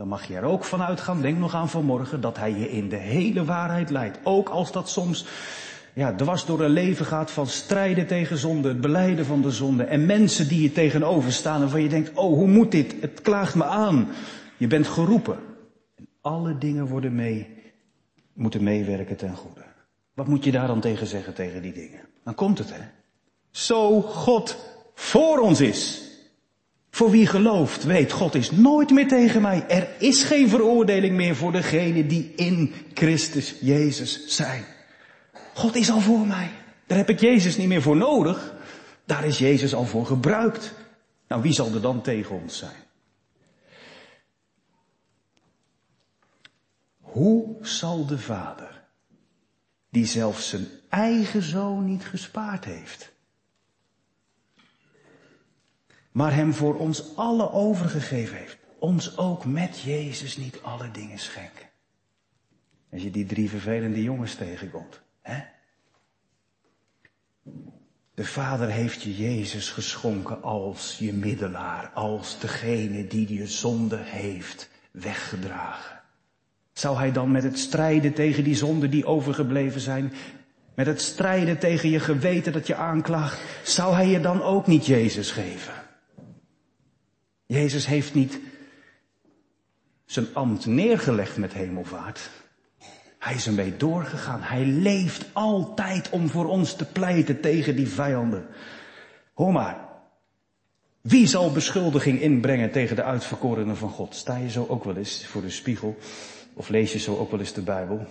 dan 0.00 0.08
mag 0.08 0.24
je 0.24 0.36
er 0.36 0.42
ook 0.42 0.64
van 0.64 0.82
uitgaan, 0.82 1.20
denk 1.20 1.38
nog 1.38 1.54
aan 1.54 1.68
vanmorgen, 1.68 2.20
dat 2.20 2.36
hij 2.36 2.52
je 2.52 2.70
in 2.70 2.88
de 2.88 2.96
hele 2.96 3.44
waarheid 3.44 3.90
leidt. 3.90 4.18
Ook 4.22 4.48
als 4.48 4.72
dat 4.72 4.88
soms 4.88 5.26
ja, 5.92 6.14
dwars 6.14 6.44
door 6.44 6.60
een 6.60 6.70
leven 6.70 7.06
gaat 7.06 7.30
van 7.30 7.46
strijden 7.46 8.06
tegen 8.06 8.38
zonde, 8.38 8.68
het 8.68 8.80
beleiden 8.80 9.26
van 9.26 9.42
de 9.42 9.50
zonde. 9.50 9.84
En 9.84 10.06
mensen 10.06 10.48
die 10.48 10.62
je 10.62 10.72
tegenover 10.72 11.32
staan 11.32 11.54
en 11.54 11.60
waarvan 11.60 11.82
je 11.82 11.88
denkt, 11.88 12.12
oh 12.14 12.34
hoe 12.34 12.46
moet 12.46 12.70
dit? 12.70 12.94
Het 13.00 13.20
klaagt 13.20 13.54
me 13.54 13.64
aan. 13.64 14.08
Je 14.56 14.66
bent 14.66 14.86
geroepen. 14.86 15.38
En 15.96 16.08
alle 16.20 16.58
dingen 16.58 16.86
worden 16.86 17.14
mee, 17.14 17.48
moeten 18.32 18.62
meewerken 18.62 19.16
ten 19.16 19.36
goede. 19.36 19.64
Wat 20.14 20.28
moet 20.28 20.44
je 20.44 20.50
daar 20.50 20.66
dan 20.66 20.80
tegen 20.80 21.06
zeggen 21.06 21.34
tegen 21.34 21.62
die 21.62 21.72
dingen? 21.72 22.00
Dan 22.24 22.34
komt 22.34 22.58
het 22.58 22.70
hè. 22.72 22.82
Zo 23.50 24.00
God 24.00 24.56
voor 24.94 25.38
ons 25.38 25.60
is. 25.60 26.09
Voor 27.00 27.10
wie 27.10 27.26
gelooft, 27.26 27.84
weet, 27.84 28.12
God 28.12 28.34
is 28.34 28.50
nooit 28.50 28.90
meer 28.90 29.08
tegen 29.08 29.42
mij. 29.42 29.68
Er 29.68 29.88
is 29.98 30.22
geen 30.22 30.48
veroordeling 30.48 31.16
meer 31.16 31.36
voor 31.36 31.52
degenen 31.52 32.08
die 32.08 32.32
in 32.36 32.74
Christus 32.94 33.54
Jezus 33.60 34.26
zijn. 34.26 34.64
God 35.54 35.74
is 35.74 35.90
al 35.90 36.00
voor 36.00 36.26
mij. 36.26 36.50
Daar 36.86 36.98
heb 36.98 37.08
ik 37.08 37.20
Jezus 37.20 37.56
niet 37.56 37.68
meer 37.68 37.82
voor 37.82 37.96
nodig. 37.96 38.54
Daar 39.04 39.24
is 39.24 39.38
Jezus 39.38 39.74
al 39.74 39.84
voor 39.84 40.06
gebruikt. 40.06 40.74
Nou, 41.28 41.42
wie 41.42 41.52
zal 41.52 41.74
er 41.74 41.80
dan 41.80 42.02
tegen 42.02 42.40
ons 42.42 42.58
zijn? 42.58 42.82
Hoe 47.00 47.56
zal 47.62 48.06
de 48.06 48.18
Vader, 48.18 48.82
die 49.90 50.06
zelfs 50.06 50.48
zijn 50.48 50.66
eigen 50.88 51.42
zoon 51.42 51.84
niet 51.84 52.04
gespaard 52.04 52.64
heeft, 52.64 53.09
maar 56.12 56.34
hem 56.34 56.54
voor 56.54 56.78
ons 56.78 57.16
alle 57.16 57.52
overgegeven 57.52 58.36
heeft, 58.36 58.58
ons 58.78 59.18
ook 59.18 59.44
met 59.44 59.80
Jezus 59.80 60.36
niet 60.36 60.62
alle 60.62 60.90
dingen 60.90 61.18
schenken? 61.18 61.68
Als 62.92 63.02
je 63.02 63.10
die 63.10 63.26
drie 63.26 63.50
vervelende 63.50 64.02
jongens 64.02 64.34
tegenkomt, 64.34 65.00
hè? 65.22 65.38
De 68.14 68.24
Vader 68.24 68.68
heeft 68.68 69.02
je 69.02 69.16
Jezus 69.16 69.70
geschonken 69.70 70.42
als 70.42 70.96
je 70.98 71.12
middelaar, 71.12 71.90
als 71.94 72.40
degene 72.40 73.06
die 73.06 73.34
je 73.34 73.46
zonde 73.46 73.96
heeft 73.96 74.70
weggedragen. 74.90 76.00
Zou 76.72 76.96
hij 76.96 77.12
dan 77.12 77.30
met 77.30 77.42
het 77.42 77.58
strijden 77.58 78.12
tegen 78.12 78.44
die 78.44 78.54
zonden 78.54 78.90
die 78.90 79.06
overgebleven 79.06 79.80
zijn, 79.80 80.12
met 80.74 80.86
het 80.86 81.00
strijden 81.00 81.58
tegen 81.58 81.88
je 81.88 82.00
geweten 82.00 82.52
dat 82.52 82.66
je 82.66 82.74
aanklaagt, 82.74 83.40
zou 83.62 83.94
hij 83.94 84.08
je 84.08 84.20
dan 84.20 84.42
ook 84.42 84.66
niet 84.66 84.86
Jezus 84.86 85.30
geven? 85.30 85.79
Jezus 87.50 87.86
heeft 87.86 88.14
niet 88.14 88.40
zijn 90.04 90.26
ambt 90.32 90.66
neergelegd 90.66 91.36
met 91.36 91.52
hemelvaart. 91.52 92.30
Hij 93.18 93.34
is 93.34 93.46
ermee 93.46 93.76
doorgegaan. 93.76 94.42
Hij 94.42 94.64
leeft 94.64 95.24
altijd 95.32 96.10
om 96.10 96.28
voor 96.28 96.48
ons 96.48 96.76
te 96.76 96.84
pleiten 96.84 97.40
tegen 97.40 97.76
die 97.76 97.88
vijanden. 97.88 98.46
Hoor 99.34 99.52
maar. 99.52 99.88
Wie 101.00 101.26
zal 101.26 101.52
beschuldiging 101.52 102.20
inbrengen 102.20 102.70
tegen 102.70 102.96
de 102.96 103.02
uitverkorenen 103.02 103.76
van 103.76 103.90
God? 103.90 104.14
Sta 104.14 104.36
je 104.36 104.50
zo 104.50 104.66
ook 104.68 104.84
wel 104.84 104.96
eens 104.96 105.26
voor 105.26 105.42
de 105.42 105.50
spiegel? 105.50 105.96
Of 106.54 106.68
lees 106.68 106.92
je 106.92 106.98
zo 106.98 107.16
ook 107.16 107.30
wel 107.30 107.40
eens 107.40 107.52
de 107.52 107.62
Bijbel? 107.62 108.06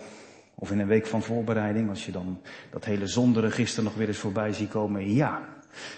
Of 0.55 0.71
in 0.71 0.79
een 0.79 0.87
week 0.87 1.07
van 1.07 1.21
voorbereiding, 1.21 1.89
als 1.89 2.05
je 2.05 2.11
dan 2.11 2.41
dat 2.71 2.85
hele 2.85 3.07
zonderegister 3.07 3.83
nog 3.83 3.93
weer 3.93 4.07
eens 4.07 4.17
voorbij 4.17 4.53
ziet 4.53 4.69
komen. 4.69 5.13
Ja. 5.13 5.57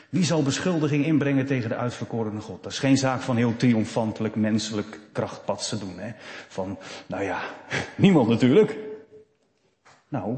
Wie 0.10 0.24
zal 0.24 0.44
beschuldiging 0.44 1.06
inbrengen 1.06 1.46
tegen 1.46 1.70
de 1.70 1.76
uitverkorene 1.76 2.42
God? 2.42 2.64
Dat 2.64 2.72
is 2.72 2.80
geen 2.80 2.98
zaak 2.98 3.22
van 3.22 3.36
heel 3.36 3.56
triomfantelijk 3.56 4.36
menselijk 4.36 5.00
krachtpatsen 5.12 5.80
doen. 5.80 6.00
Hè? 6.00 6.12
Van, 6.48 6.78
nou 7.06 7.24
ja, 7.24 7.42
niemand 7.96 8.28
natuurlijk. 8.28 8.78
Nou, 10.08 10.38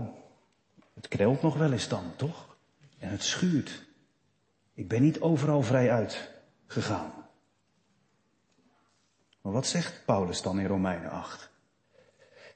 het 0.93 1.07
knelt 1.07 1.41
nog 1.41 1.57
wel 1.57 1.71
eens 1.71 1.87
dan, 1.87 2.03
toch? 2.15 2.55
En 2.99 3.09
het 3.09 3.23
schuurt. 3.23 3.83
Ik 4.73 4.87
ben 4.87 5.01
niet 5.01 5.21
overal 5.21 5.61
vrij 5.61 5.91
uit 5.91 6.29
gegaan. 6.67 7.11
Maar 9.41 9.53
wat 9.53 9.67
zegt 9.67 10.01
Paulus 10.05 10.41
dan 10.41 10.59
in 10.59 10.67
Romeinen 10.67 11.09
8? 11.09 11.49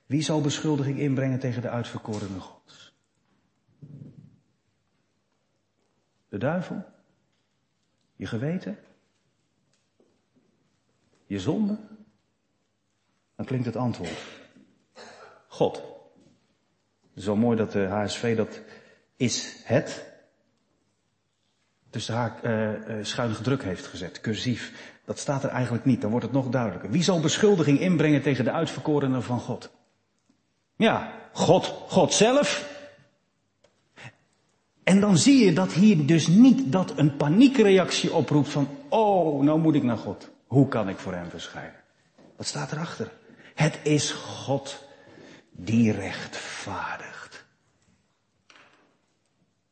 Wie 0.05 0.21
zal 0.21 0.41
beschuldiging 0.41 0.99
inbrengen 0.99 1.39
tegen 1.39 1.61
de 1.61 1.69
uitverkorene 1.69 2.39
gods? 2.39 2.56
De 6.29 6.37
duivel? 6.37 6.85
Je 8.15 8.25
geweten? 8.25 8.77
Je 11.25 11.39
zonde? 11.39 11.77
Dan 13.35 13.45
klinkt 13.45 13.65
het 13.65 13.75
antwoord. 13.75 14.25
God. 15.47 15.83
Zo 17.15 17.35
mooi 17.35 17.57
dat 17.57 17.71
de 17.71 17.85
HSV 17.85 18.35
dat 18.35 18.61
is 19.15 19.61
het 19.63 20.05
tussen 21.89 22.15
haar 22.15 22.39
uh, 22.43 22.97
uh, 22.97 23.05
schuin 23.05 23.35
gedruk 23.35 23.63
heeft 23.63 23.85
gezet, 23.85 24.21
cursief. 24.21 24.95
Dat 25.05 25.19
staat 25.19 25.43
er 25.43 25.49
eigenlijk 25.49 25.85
niet, 25.85 26.01
dan 26.01 26.09
wordt 26.09 26.25
het 26.25 26.35
nog 26.35 26.49
duidelijker. 26.49 26.89
Wie 26.89 27.03
zal 27.03 27.19
beschuldiging 27.19 27.79
inbrengen 27.79 28.21
tegen 28.21 28.43
de 28.43 28.51
uitverkorenen 28.51 29.23
van 29.23 29.39
God? 29.39 29.71
Ja, 30.75 31.13
God, 31.31 31.65
God 31.65 32.13
zelf. 32.13 32.76
En 34.87 34.99
dan 34.99 35.17
zie 35.17 35.45
je 35.45 35.53
dat 35.53 35.73
hier 35.73 36.05
dus 36.05 36.27
niet 36.27 36.71
dat 36.71 36.97
een 36.97 37.17
paniekreactie 37.17 38.13
oproept 38.13 38.49
van, 38.49 38.69
oh, 38.89 39.43
nou 39.43 39.59
moet 39.59 39.75
ik 39.75 39.83
naar 39.83 39.97
God. 39.97 40.29
Hoe 40.45 40.67
kan 40.67 40.89
ik 40.89 40.97
voor 40.97 41.13
hem 41.13 41.29
verschijnen? 41.29 41.83
Wat 42.35 42.45
staat 42.45 42.71
erachter? 42.71 43.11
Het 43.55 43.79
is 43.83 44.11
God 44.11 44.87
die 45.51 45.91
rechtvaardigt. 45.91 47.45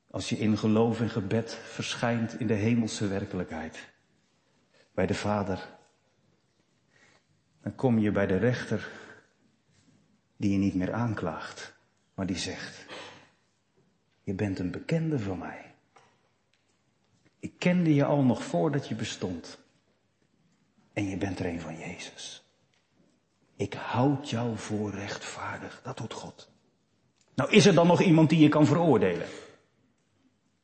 Als 0.09 0.29
je 0.29 0.37
in 0.37 0.57
geloof 0.57 1.01
en 1.01 1.09
gebed 1.09 1.59
verschijnt 1.63 2.39
in 2.39 2.47
de 2.47 2.53
hemelse 2.53 3.07
werkelijkheid, 3.07 3.89
bij 4.93 5.05
de 5.05 5.13
Vader, 5.13 5.67
dan 7.61 7.75
kom 7.75 7.99
je 7.99 8.11
bij 8.11 8.27
de 8.27 8.37
rechter 8.37 8.89
die 10.37 10.51
je 10.51 10.57
niet 10.57 10.75
meer 10.75 10.93
aanklaagt, 10.93 11.73
maar 12.13 12.25
die 12.25 12.37
zegt, 12.37 12.85
je 14.25 14.33
bent 14.33 14.59
een 14.59 14.71
bekende 14.71 15.19
van 15.19 15.37
mij. 15.37 15.73
Ik 17.39 17.53
kende 17.57 17.95
je 17.95 18.05
al 18.05 18.23
nog 18.23 18.43
voordat 18.43 18.87
je 18.87 18.95
bestond. 18.95 19.57
En 20.93 21.09
je 21.09 21.17
bent 21.17 21.39
er 21.39 21.45
een 21.45 21.61
van 21.61 21.77
Jezus. 21.77 22.43
Ik 23.55 23.73
houd 23.73 24.29
jou 24.29 24.57
voor 24.57 24.91
rechtvaardig. 24.91 25.81
Dat 25.83 25.97
doet 25.97 26.13
God. 26.13 26.49
Nou, 27.35 27.51
is 27.51 27.65
er 27.65 27.73
dan 27.73 27.87
nog 27.87 28.01
iemand 28.01 28.29
die 28.29 28.39
je 28.39 28.49
kan 28.49 28.65
veroordelen? 28.65 29.27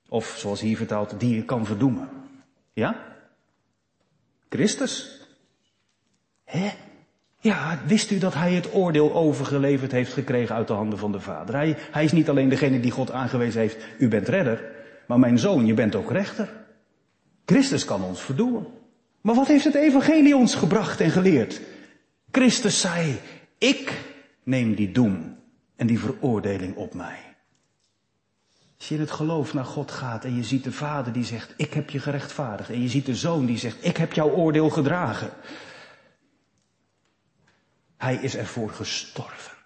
Of, 0.10 0.36
zoals 0.38 0.62
hier 0.62 0.78
vertaald, 0.78 1.20
die 1.20 1.36
je 1.36 1.46
kan 1.46 1.66
verdoemen? 1.66 2.10
Ja? 2.74 3.16
Christus? 4.50 5.22
Hè? 6.44 6.72
Ja, 7.44 7.80
wist 7.86 8.12
u 8.12 8.18
dat 8.18 8.34
hij 8.34 8.54
het 8.54 8.74
oordeel 8.74 9.14
overgeleverd 9.14 9.92
heeft 9.92 10.14
gekregen 10.14 10.56
uit 10.56 10.68
de 10.68 10.74
handen 10.74 11.00
van 11.00 11.12
de 11.12 11.20
Vader? 11.20 11.56
Hij, 11.92 12.04
is 12.04 12.12
niet 12.12 12.30
alleen 12.30 12.50
degene 12.50 12.80
die 12.80 12.92
God 12.92 13.12
aangewezen 13.12 13.62
heeft, 13.62 13.86
u 13.98 14.08
bent 14.08 14.28
redder, 14.28 14.64
maar 15.08 15.20
mijn 15.20 15.40
zoon, 15.40 15.66
je 15.66 15.74
bent 15.74 15.96
ook 15.96 16.12
rechter. 16.12 16.50
Christus 17.46 17.86
kan 17.86 18.04
ons 18.04 18.22
verdoemen. 18.22 18.68
Maar 19.22 19.36
wat 19.36 19.48
heeft 19.48 19.64
het 19.64 19.76
evangelie 19.76 20.36
ons 20.36 20.56
gebracht 20.56 21.00
en 21.00 21.12
geleerd? 21.12 21.62
Christus 22.32 22.80
zei, 22.80 23.20
ik 23.58 23.94
neem 24.44 24.76
die 24.76 24.92
doem 24.92 25.36
en 25.76 25.88
die 25.88 26.00
veroordeling 26.00 26.76
op 26.76 26.94
mij. 26.94 27.20
Als 28.78 28.90
je 28.90 28.96
in 28.96 29.02
het 29.02 29.12
geloof 29.12 29.54
naar 29.54 29.66
God 29.66 29.92
gaat 29.92 30.26
en 30.26 30.36
je 30.36 30.44
ziet 30.44 30.64
de 30.64 30.72
Vader 30.72 31.14
die 31.14 31.26
zegt, 31.26 31.54
ik 31.58 31.74
heb 31.74 31.90
je 31.90 32.00
gerechtvaardigd. 32.00 32.70
En 32.70 32.82
je 32.82 32.90
ziet 32.90 33.06
de 33.06 33.16
Zoon 33.16 33.46
die 33.46 33.58
zegt, 33.58 33.78
ik 33.80 33.98
heb 33.98 34.14
jouw 34.14 34.30
oordeel 34.30 34.70
gedragen. 34.70 35.30
Hij 38.02 38.16
is 38.16 38.36
ervoor 38.36 38.70
gestorven. 38.70 39.58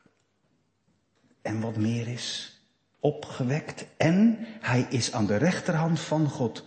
En 1.41 1.61
wat 1.61 1.75
meer 1.77 2.07
is, 2.07 2.59
opgewekt. 2.99 3.85
En 3.97 4.37
hij 4.59 4.85
is 4.89 5.13
aan 5.13 5.25
de 5.25 5.35
rechterhand 5.35 5.99
van 5.99 6.29
God. 6.29 6.63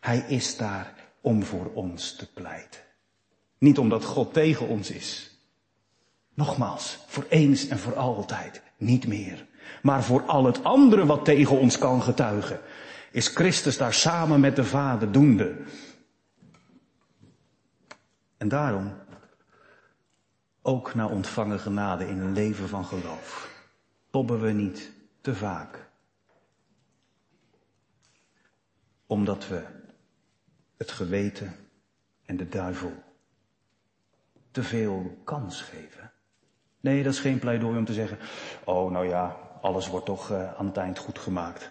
Hij 0.00 0.18
is 0.18 0.56
daar 0.56 0.94
om 1.20 1.42
voor 1.42 1.70
ons 1.72 2.16
te 2.16 2.32
pleiten. 2.32 2.80
Niet 3.58 3.78
omdat 3.78 4.04
God 4.04 4.32
tegen 4.32 4.68
ons 4.68 4.90
is. 4.90 5.38
Nogmaals, 6.34 6.98
voor 7.06 7.26
eens 7.28 7.68
en 7.68 7.78
voor 7.78 7.96
altijd, 7.96 8.62
niet 8.76 9.06
meer. 9.06 9.46
Maar 9.82 10.04
voor 10.04 10.22
al 10.22 10.44
het 10.44 10.64
andere 10.64 11.06
wat 11.06 11.24
tegen 11.24 11.58
ons 11.58 11.78
kan 11.78 12.02
getuigen, 12.02 12.60
is 13.10 13.28
Christus 13.28 13.76
daar 13.76 13.94
samen 13.94 14.40
met 14.40 14.56
de 14.56 14.64
Vader 14.64 15.12
doende. 15.12 15.56
En 18.36 18.48
daarom 18.48 18.94
ook 20.66 20.94
naar 20.94 21.10
ontvangen 21.10 21.60
genade 21.60 22.08
in 22.08 22.18
een 22.18 22.32
leven 22.32 22.68
van 22.68 22.84
geloof. 22.84 23.50
Tobben 24.10 24.40
we 24.40 24.50
niet 24.50 24.92
te 25.20 25.34
vaak. 25.34 25.88
Omdat 29.06 29.48
we 29.48 29.62
het 30.76 30.90
geweten 30.90 31.56
en 32.24 32.36
de 32.36 32.48
duivel 32.48 32.92
te 34.50 34.62
veel 34.62 35.20
kans 35.24 35.60
geven. 35.62 36.12
Nee, 36.80 37.02
dat 37.02 37.12
is 37.12 37.20
geen 37.20 37.38
pleidooi 37.38 37.78
om 37.78 37.84
te 37.84 37.92
zeggen, 37.92 38.18
oh 38.64 38.90
nou 38.90 39.08
ja, 39.08 39.36
alles 39.60 39.88
wordt 39.88 40.06
toch 40.06 40.30
uh, 40.30 40.54
aan 40.54 40.66
het 40.66 40.76
eind 40.76 40.98
goed 40.98 41.18
gemaakt. 41.18 41.70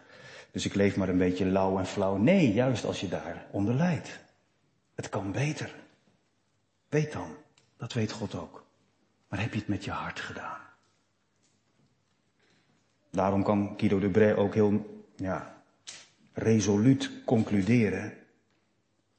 Dus 0.52 0.66
ik 0.66 0.74
leef 0.74 0.96
maar 0.96 1.10
een 1.10 1.18
beetje 1.18 1.46
lauw 1.46 1.78
en 1.78 1.86
flauw. 1.86 2.18
Nee, 2.18 2.54
juist 2.54 2.86
als 2.86 3.00
je 3.00 3.08
daar 3.08 3.46
onder 3.52 3.74
lijdt. 3.74 4.20
Het 4.96 5.10
kan 5.10 5.32
beter. 5.32 5.76
Weet 6.90 7.12
dan, 7.12 7.36
dat 7.78 7.94
weet 7.94 8.12
God 8.12 8.36
ook. 8.36 8.63
Maar 9.34 9.42
heb 9.42 9.54
je 9.54 9.60
het 9.60 9.68
met 9.68 9.86
je 9.86 9.92
hart 9.92 10.20
gedaan? 10.20 10.60
Daarom 13.12 13.44
kan 13.44 13.74
Guido 13.78 14.00
de 14.00 14.10
Bray 14.10 14.34
ook 14.34 14.54
heel, 14.54 15.04
ja, 15.16 15.64
resoluut 16.34 17.12
concluderen. 17.26 18.14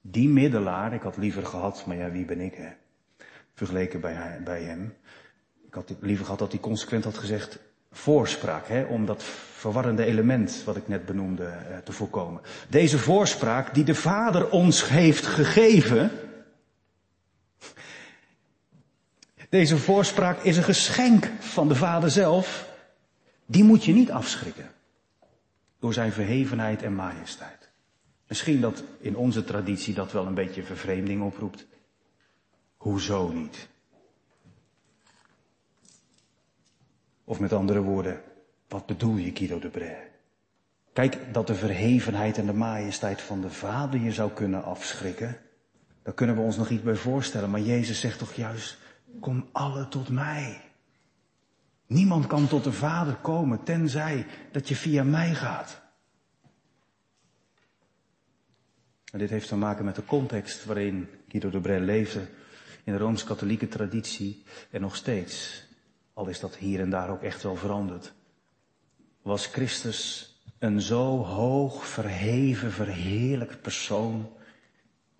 Die 0.00 0.28
middelaar, 0.28 0.92
ik 0.92 1.02
had 1.02 1.16
liever 1.16 1.46
gehad, 1.46 1.86
maar 1.86 1.96
ja, 1.96 2.10
wie 2.10 2.24
ben 2.24 2.40
ik 2.40 2.54
hè? 2.54 2.68
Vergeleken 3.54 4.00
bij, 4.00 4.40
bij 4.44 4.62
hem. 4.62 4.94
Ik 5.66 5.74
had 5.74 5.94
liever 6.00 6.24
gehad 6.24 6.40
dat 6.40 6.52
hij 6.52 6.60
consequent 6.60 7.04
had 7.04 7.18
gezegd 7.18 7.58
voorspraak, 7.90 8.68
hè, 8.68 8.82
om 8.84 9.06
dat 9.06 9.22
verwarrende 9.54 10.04
element 10.04 10.62
wat 10.64 10.76
ik 10.76 10.88
net 10.88 11.06
benoemde 11.06 11.46
eh, 11.46 11.76
te 11.84 11.92
voorkomen. 11.92 12.42
Deze 12.68 12.98
voorspraak 12.98 13.74
die 13.74 13.84
de 13.84 13.94
Vader 13.94 14.50
ons 14.50 14.88
heeft 14.88 15.26
gegeven, 15.26 16.10
deze 19.54 19.78
voorspraak 19.78 20.42
is 20.42 20.56
een 20.56 20.62
geschenk 20.62 21.30
van 21.38 21.68
de 21.68 21.74
Vader 21.74 22.10
zelf, 22.10 22.70
die 23.46 23.64
moet 23.64 23.84
je 23.84 23.92
niet 23.92 24.10
afschrikken 24.10 24.70
door 25.78 25.92
zijn 25.92 26.12
verhevenheid 26.12 26.82
en 26.82 26.94
majesteit. 26.94 27.68
Misschien 28.28 28.60
dat 28.60 28.82
in 29.00 29.16
onze 29.16 29.44
traditie 29.44 29.94
dat 29.94 30.12
wel 30.12 30.26
een 30.26 30.34
beetje 30.34 30.62
vervreemding 30.62 31.22
oproept. 31.22 31.66
Hoezo 32.76 33.28
niet? 33.28 33.68
Of 37.24 37.40
met 37.40 37.52
andere 37.52 37.80
woorden, 37.80 38.22
wat 38.68 38.86
bedoel 38.86 39.16
je, 39.16 39.30
Guido 39.34 39.58
de 39.58 39.68
Bray? 39.68 40.10
Kijk, 40.92 41.18
dat 41.32 41.46
de 41.46 41.54
verhevenheid 41.54 42.38
en 42.38 42.46
de 42.46 42.52
majesteit 42.52 43.22
van 43.22 43.40
de 43.40 43.50
Vader 43.50 44.00
je 44.00 44.12
zou 44.12 44.30
kunnen 44.30 44.64
afschrikken, 44.64 45.40
daar 46.02 46.14
kunnen 46.14 46.36
we 46.36 46.42
ons 46.42 46.56
nog 46.56 46.70
iets 46.70 46.82
bij 46.82 46.96
voorstellen. 46.96 47.50
Maar 47.50 47.60
Jezus 47.60 48.00
zegt 48.00 48.18
toch 48.18 48.32
juist, 48.32 48.82
kom 49.20 49.48
alle 49.52 49.88
tot 49.88 50.08
mij. 50.08 50.60
Niemand 51.86 52.26
kan 52.26 52.48
tot 52.48 52.64
de 52.64 52.72
Vader 52.72 53.14
komen, 53.14 53.62
tenzij 53.62 54.26
dat 54.52 54.68
je 54.68 54.76
via 54.76 55.04
mij 55.04 55.34
gaat. 55.34 55.82
En 59.12 59.18
dit 59.18 59.30
heeft 59.30 59.48
te 59.48 59.56
maken 59.56 59.84
met 59.84 59.94
de 59.94 60.04
context 60.04 60.64
waarin 60.64 61.08
Guido 61.28 61.50
de 61.50 61.60
Bray 61.60 61.80
leefde 61.80 62.28
in 62.84 62.92
de 62.92 62.98
Rooms-Katholieke 62.98 63.68
traditie 63.68 64.44
en 64.70 64.80
nog 64.80 64.96
steeds, 64.96 65.64
al 66.14 66.28
is 66.28 66.40
dat 66.40 66.56
hier 66.56 66.80
en 66.80 66.90
daar 66.90 67.10
ook 67.10 67.22
echt 67.22 67.42
wel 67.42 67.56
veranderd, 67.56 68.12
was 69.22 69.46
Christus 69.46 70.32
een 70.58 70.80
zo 70.80 71.24
hoog 71.24 71.86
verheven, 71.86 72.72
verheerlijkt 72.72 73.60
persoon, 73.60 74.32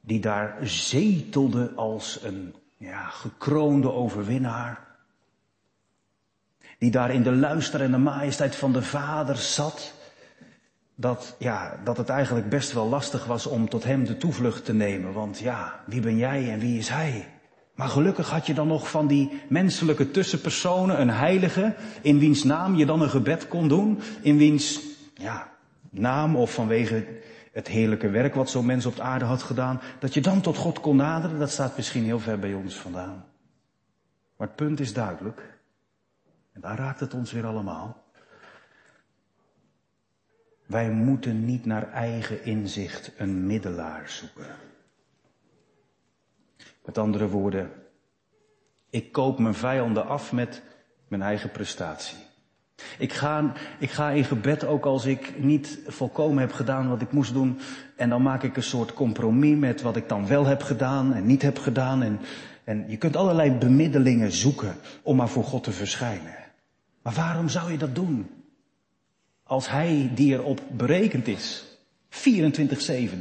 die 0.00 0.20
daar 0.20 0.66
zetelde 0.66 1.72
als 1.74 2.22
een 2.22 2.54
ja, 2.84 3.08
gekroonde 3.08 3.92
overwinnaar, 3.92 4.80
die 6.78 6.90
daar 6.90 7.10
in 7.10 7.22
de 7.22 7.32
luister 7.32 7.80
en 7.80 7.90
de 7.90 7.98
majesteit 7.98 8.56
van 8.56 8.72
de 8.72 8.82
Vader 8.82 9.36
zat, 9.36 9.92
dat, 10.94 11.36
ja, 11.38 11.80
dat 11.84 11.96
het 11.96 12.08
eigenlijk 12.08 12.48
best 12.48 12.72
wel 12.72 12.88
lastig 12.88 13.24
was 13.24 13.46
om 13.46 13.68
tot 13.68 13.84
hem 13.84 14.04
de 14.04 14.16
toevlucht 14.16 14.64
te 14.64 14.74
nemen. 14.74 15.12
Want 15.12 15.38
ja, 15.38 15.80
wie 15.86 16.00
ben 16.00 16.16
jij 16.16 16.50
en 16.50 16.58
wie 16.58 16.78
is 16.78 16.88
hij? 16.88 17.28
Maar 17.74 17.88
gelukkig 17.88 18.30
had 18.30 18.46
je 18.46 18.54
dan 18.54 18.68
nog 18.68 18.90
van 18.90 19.06
die 19.06 19.42
menselijke 19.48 20.10
tussenpersonen 20.10 21.00
een 21.00 21.10
heilige, 21.10 21.74
in 22.02 22.18
wiens 22.18 22.44
naam 22.44 22.74
je 22.74 22.86
dan 22.86 23.02
een 23.02 23.10
gebed 23.10 23.48
kon 23.48 23.68
doen, 23.68 24.00
in 24.22 24.36
wiens 24.36 24.80
ja, 25.14 25.50
naam 25.90 26.36
of 26.36 26.54
vanwege 26.54 27.06
het 27.54 27.68
heerlijke 27.68 28.08
werk 28.08 28.34
wat 28.34 28.50
zo'n 28.50 28.66
mens 28.66 28.86
op 28.86 28.96
de 28.96 29.02
aarde 29.02 29.24
had 29.24 29.42
gedaan, 29.42 29.80
dat 29.98 30.14
je 30.14 30.20
dan 30.20 30.40
tot 30.40 30.56
God 30.56 30.80
kon 30.80 30.96
naderen, 30.96 31.38
dat 31.38 31.50
staat 31.50 31.76
misschien 31.76 32.04
heel 32.04 32.20
ver 32.20 32.38
bij 32.38 32.54
ons 32.54 32.74
vandaan. 32.74 33.24
Maar 34.36 34.46
het 34.46 34.56
punt 34.56 34.80
is 34.80 34.92
duidelijk, 34.92 35.58
en 36.52 36.60
daar 36.60 36.76
raakt 36.76 37.00
het 37.00 37.14
ons 37.14 37.32
weer 37.32 37.46
allemaal. 37.46 38.04
Wij 40.66 40.90
moeten 40.90 41.44
niet 41.44 41.64
naar 41.64 41.92
eigen 41.92 42.44
inzicht 42.44 43.12
een 43.16 43.46
middelaar 43.46 44.08
zoeken. 44.08 44.56
Met 46.84 46.98
andere 46.98 47.28
woorden, 47.28 47.70
ik 48.90 49.12
koop 49.12 49.38
mijn 49.38 49.54
vijanden 49.54 50.06
af 50.06 50.32
met 50.32 50.62
mijn 51.08 51.22
eigen 51.22 51.50
prestatie. 51.50 52.23
Ik 52.98 53.12
ga, 53.12 53.52
ik 53.78 53.90
ga 53.90 54.10
in 54.10 54.24
gebed 54.24 54.64
ook 54.64 54.84
als 54.84 55.04
ik 55.04 55.32
niet 55.38 55.78
volkomen 55.86 56.38
heb 56.38 56.52
gedaan 56.52 56.88
wat 56.88 57.00
ik 57.00 57.12
moest 57.12 57.32
doen. 57.32 57.58
En 57.96 58.08
dan 58.08 58.22
maak 58.22 58.42
ik 58.42 58.56
een 58.56 58.62
soort 58.62 58.92
compromis 58.92 59.56
met 59.56 59.82
wat 59.82 59.96
ik 59.96 60.08
dan 60.08 60.26
wel 60.26 60.46
heb 60.46 60.62
gedaan 60.62 61.14
en 61.14 61.26
niet 61.26 61.42
heb 61.42 61.58
gedaan. 61.58 62.02
En, 62.02 62.20
en 62.64 62.84
je 62.88 62.96
kunt 62.96 63.16
allerlei 63.16 63.50
bemiddelingen 63.50 64.32
zoeken 64.32 64.76
om 65.02 65.16
maar 65.16 65.28
voor 65.28 65.44
God 65.44 65.62
te 65.62 65.72
verschijnen. 65.72 66.34
Maar 67.02 67.12
waarom 67.12 67.48
zou 67.48 67.72
je 67.72 67.78
dat 67.78 67.94
doen? 67.94 68.30
Als 69.42 69.70
hij 69.70 70.10
die 70.14 70.32
erop 70.32 70.60
berekend 70.70 71.28
is, 71.28 71.64
24-7, 72.10 72.16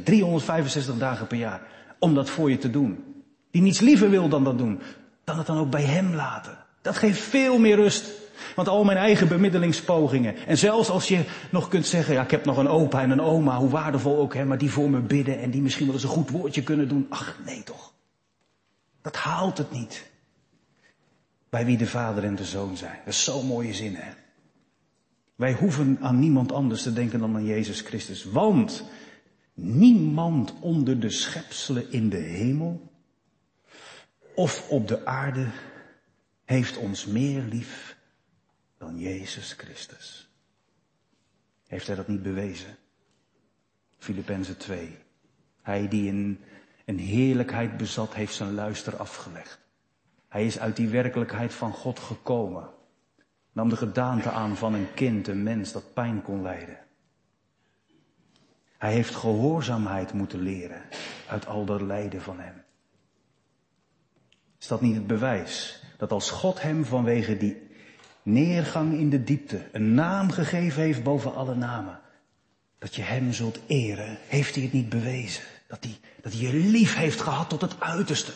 365 0.04 0.98
dagen 0.98 1.26
per 1.26 1.36
jaar, 1.36 1.60
om 1.98 2.14
dat 2.14 2.30
voor 2.30 2.50
je 2.50 2.58
te 2.58 2.70
doen. 2.70 3.04
Die 3.50 3.62
niets 3.62 3.80
liever 3.80 4.10
wil 4.10 4.28
dan 4.28 4.44
dat 4.44 4.58
doen, 4.58 4.80
dan 5.24 5.38
het 5.38 5.46
dan 5.46 5.58
ook 5.58 5.70
bij 5.70 5.82
hem 5.82 6.14
laten. 6.14 6.56
Dat 6.82 6.96
geeft 6.96 7.20
veel 7.20 7.58
meer 7.58 7.76
rust. 7.76 8.23
Want 8.54 8.68
al 8.68 8.84
mijn 8.84 8.98
eigen 8.98 9.28
bemiddelingspogingen. 9.28 10.36
En 10.46 10.58
zelfs 10.58 10.90
als 10.90 11.08
je 11.08 11.24
nog 11.50 11.68
kunt 11.68 11.86
zeggen, 11.86 12.14
ja, 12.14 12.22
ik 12.22 12.30
heb 12.30 12.44
nog 12.44 12.56
een 12.56 12.68
opa 12.68 13.02
en 13.02 13.10
een 13.10 13.20
oma, 13.20 13.56
hoe 13.56 13.70
waardevol 13.70 14.18
ook, 14.18 14.34
hè, 14.34 14.44
maar 14.44 14.58
die 14.58 14.70
voor 14.70 14.90
me 14.90 15.00
bidden 15.00 15.40
en 15.40 15.50
die 15.50 15.62
misschien 15.62 15.86
wel 15.86 15.94
eens 15.94 16.04
een 16.04 16.08
goed 16.08 16.30
woordje 16.30 16.62
kunnen 16.62 16.88
doen. 16.88 17.06
Ach, 17.08 17.38
nee 17.44 17.62
toch. 17.62 17.92
Dat 19.02 19.16
haalt 19.16 19.58
het 19.58 19.70
niet. 19.70 20.10
Bij 21.48 21.64
wie 21.64 21.76
de 21.76 21.86
vader 21.86 22.24
en 22.24 22.34
de 22.34 22.44
zoon 22.44 22.76
zijn. 22.76 22.98
Dat 23.04 23.14
is 23.14 23.24
zo'n 23.24 23.46
mooie 23.46 23.74
zin, 23.74 23.94
hè. 23.94 24.12
Wij 25.36 25.52
hoeven 25.52 25.98
aan 26.00 26.18
niemand 26.18 26.52
anders 26.52 26.82
te 26.82 26.92
denken 26.92 27.18
dan 27.18 27.34
aan 27.34 27.44
Jezus 27.44 27.80
Christus. 27.80 28.24
Want 28.24 28.84
niemand 29.54 30.54
onder 30.60 31.00
de 31.00 31.10
schepselen 31.10 31.92
in 31.92 32.08
de 32.08 32.16
hemel 32.16 32.92
of 34.34 34.68
op 34.68 34.88
de 34.88 35.06
aarde 35.06 35.46
heeft 36.44 36.76
ons 36.76 37.06
meer 37.06 37.42
lief 37.42 37.93
dan 38.84 38.98
Jezus 38.98 39.52
Christus. 39.52 40.28
Heeft 41.66 41.86
hij 41.86 41.96
dat 41.96 42.08
niet 42.08 42.22
bewezen? 42.22 42.76
Filippenzen 43.98 44.56
2. 44.56 44.98
Hij 45.62 45.88
die 45.88 46.10
een 46.84 46.98
heerlijkheid 46.98 47.76
bezat, 47.76 48.14
heeft 48.14 48.34
zijn 48.34 48.54
luister 48.54 48.96
afgelegd. 48.96 49.58
Hij 50.28 50.46
is 50.46 50.58
uit 50.58 50.76
die 50.76 50.88
werkelijkheid 50.88 51.54
van 51.54 51.72
God 51.72 51.98
gekomen 51.98 52.70
nam 53.52 53.68
de 53.68 53.76
gedaante 53.76 54.30
aan 54.30 54.56
van 54.56 54.74
een 54.74 54.94
kind, 54.94 55.28
een 55.28 55.42
mens 55.42 55.72
dat 55.72 55.94
pijn 55.94 56.22
kon 56.22 56.42
lijden. 56.42 56.78
Hij 58.78 58.92
heeft 58.92 59.14
gehoorzaamheid 59.14 60.12
moeten 60.12 60.40
leren 60.40 60.82
uit 61.28 61.46
al 61.46 61.64
dat 61.64 61.80
lijden 61.80 62.22
van 62.22 62.40
hem. 62.40 62.64
Is 64.58 64.66
dat 64.66 64.80
niet 64.80 64.94
het 64.94 65.06
bewijs 65.06 65.82
dat 65.98 66.12
als 66.12 66.30
God 66.30 66.62
hem 66.62 66.84
vanwege 66.84 67.36
die 67.36 67.72
neergang 68.24 68.92
in 68.92 69.10
de 69.10 69.24
diepte 69.24 69.68
een 69.72 69.94
naam 69.94 70.30
gegeven 70.30 70.82
heeft 70.82 71.02
boven 71.02 71.34
alle 71.34 71.54
namen, 71.54 72.00
dat 72.78 72.94
je 72.94 73.02
hem 73.02 73.32
zult 73.32 73.60
eren, 73.66 74.18
heeft 74.26 74.54
hij 74.54 74.64
het 74.64 74.72
niet 74.72 74.88
bewezen. 74.88 75.44
Dat 75.68 75.84
hij, 75.84 75.98
dat 76.22 76.32
hij 76.32 76.40
je 76.40 76.54
lief 76.54 76.94
heeft 76.94 77.20
gehad 77.20 77.48
tot 77.48 77.60
het 77.60 77.80
uiterste. 77.80 78.32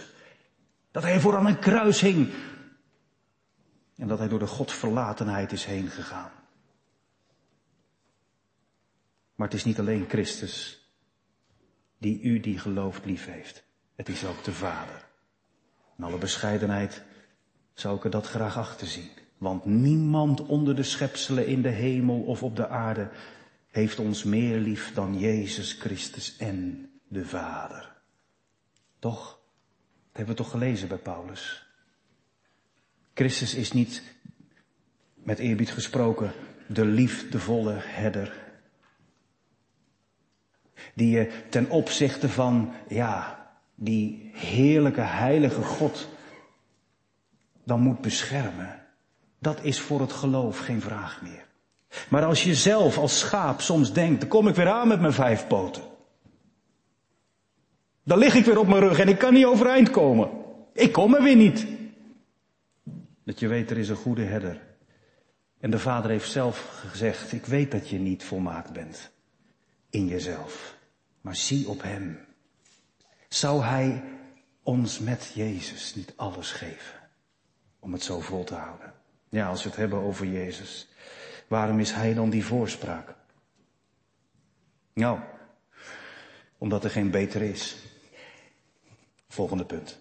Dat 0.91 1.03
hij 1.03 1.21
voor 1.21 1.37
aan 1.37 1.47
een 1.47 1.59
kruis 1.59 2.01
hing, 2.01 2.33
en 3.97 4.09
dat 4.09 4.19
hij 4.19 4.29
door 4.29 4.39
de 4.39 4.47
Godverlatenheid 4.47 5.53
is 5.53 5.65
heen 5.65 5.89
gegaan. 5.89 6.31
Maar 9.35 9.47
het 9.47 9.57
is 9.57 9.65
niet 9.65 9.79
alleen 9.79 10.09
Christus 10.09 10.87
die 11.99 12.21
u 12.21 12.41
die 12.41 12.59
gelooft 12.59 13.05
lief 13.05 13.27
heeft. 13.27 13.65
Het 13.95 14.09
is 14.09 14.25
ook 14.25 14.45
de 14.45 14.53
Vader. 14.53 15.07
In 15.97 16.05
alle 16.05 16.19
bescheidenheid 16.19 17.03
zou 17.75 17.97
ik 17.97 18.05
er 18.05 18.11
dat 18.11 18.27
graag 18.27 18.57
achter 18.57 18.87
zien. 18.87 19.11
Want 19.39 19.65
niemand 19.65 20.47
onder 20.47 20.77
de 20.77 20.83
schepselen 20.83 21.47
in 21.47 21.63
de 21.63 21.69
hemel 21.69 22.21
of 22.21 22.43
op 22.43 22.57
de 22.57 22.69
aarde 22.69 23.11
heeft 23.71 23.99
ons 23.99 24.25
meer 24.25 24.59
lief 24.59 24.93
dan 24.95 25.19
Jezus 25.19 25.73
Christus 25.73 26.37
en 26.37 26.91
de 27.09 27.27
Vader. 27.27 27.97
Toch? 28.99 29.27
Dat 29.27 30.27
hebben 30.27 30.37
we 30.37 30.43
toch 30.43 30.51
gelezen 30.51 30.89
bij 30.89 30.99
Paulus. 30.99 31.67
Christus 33.15 33.55
is 33.55 33.73
niet, 33.73 34.03
met 35.15 35.39
eerbied 35.39 35.71
gesproken, 35.71 36.33
de 36.67 36.85
liefdevolle 36.85 37.75
herder. 37.79 38.47
Die 40.95 41.11
je 41.11 41.43
ten 41.51 41.71
opzichte 41.71 42.29
van, 42.29 42.73
ja, 42.89 43.47
die 43.75 44.31
heerlijke, 44.35 45.01
heilige 45.01 45.63
God 45.63 46.09
dan 47.65 47.81
moet 47.81 48.01
beschermen. 48.01 48.87
Dat 49.39 49.63
is 49.63 49.81
voor 49.81 50.01
het 50.01 50.13
geloof 50.13 50.59
geen 50.59 50.81
vraag 50.81 51.23
meer. 51.23 51.47
Maar 52.09 52.25
als 52.25 52.45
je 52.45 52.55
zelf 52.55 52.99
als 52.99 53.19
schaap 53.19 53.61
soms 53.61 53.93
denkt, 53.93 54.21
dan 54.21 54.29
kom 54.29 54.49
ik 54.49 54.55
weer 54.55 54.69
aan 54.69 54.89
met 54.89 55.01
mijn 55.01 55.13
vijf 55.13 55.47
poten. 55.47 55.83
Dan 58.05 58.19
lig 58.19 58.35
ik 58.35 58.45
weer 58.45 58.59
op 58.59 58.67
mijn 58.67 58.81
rug 58.81 58.99
en 58.99 59.09
ik 59.09 59.19
kan 59.19 59.33
niet 59.33 59.45
overeind 59.45 59.91
komen. 59.91 60.31
Ik 60.73 60.93
kom 60.93 61.15
er 61.15 61.23
weer 61.23 61.37
niet. 61.37 61.67
Dat 63.25 63.39
je 63.39 63.49
weet, 63.49 63.71
er 63.71 63.79
is 63.79 63.89
een 63.89 63.97
goede 63.97 64.25
herder. 64.25 64.61
En 65.61 65.71
de 65.71 65.79
vader 65.79 66.11
heeft 66.11 66.31
zelf 66.31 66.85
gezegd, 66.91 67.33
ik 67.33 67.47
weet 67.47 67.71
dat 67.71 67.89
je 67.89 67.99
niet 67.99 68.25
volmaakt 68.25 68.73
bent. 68.73 69.11
in 69.91 70.07
jezelf, 70.07 70.77
maar 71.21 71.37
zie 71.37 71.69
op 71.69 71.83
Hem. 71.83 72.19
Zou 73.29 73.63
Hij 73.63 74.03
ons 74.63 74.99
met 74.99 75.31
Jezus 75.35 75.95
niet 75.95 76.13
alles 76.17 76.53
geven 76.53 77.01
om 77.81 77.93
het 77.93 78.03
zo 78.03 78.21
vol 78.21 78.45
te 78.45 78.55
houden? 78.55 78.93
Ja, 79.29 79.49
als 79.49 79.63
we 79.63 79.69
het 79.69 79.79
hebben 79.79 79.99
over 79.99 80.27
Jezus, 80.27 80.89
waarom 81.49 81.81
is 81.81 81.93
Hij 81.93 82.15
dan 82.15 82.31
die 82.31 82.45
voorspraak? 82.45 83.15
Nou, 84.93 85.21
omdat 86.59 86.85
er 86.85 86.91
geen 86.91 87.11
beter 87.11 87.43
is. 87.43 87.77
Volgende 89.29 89.65
punt. 89.65 89.99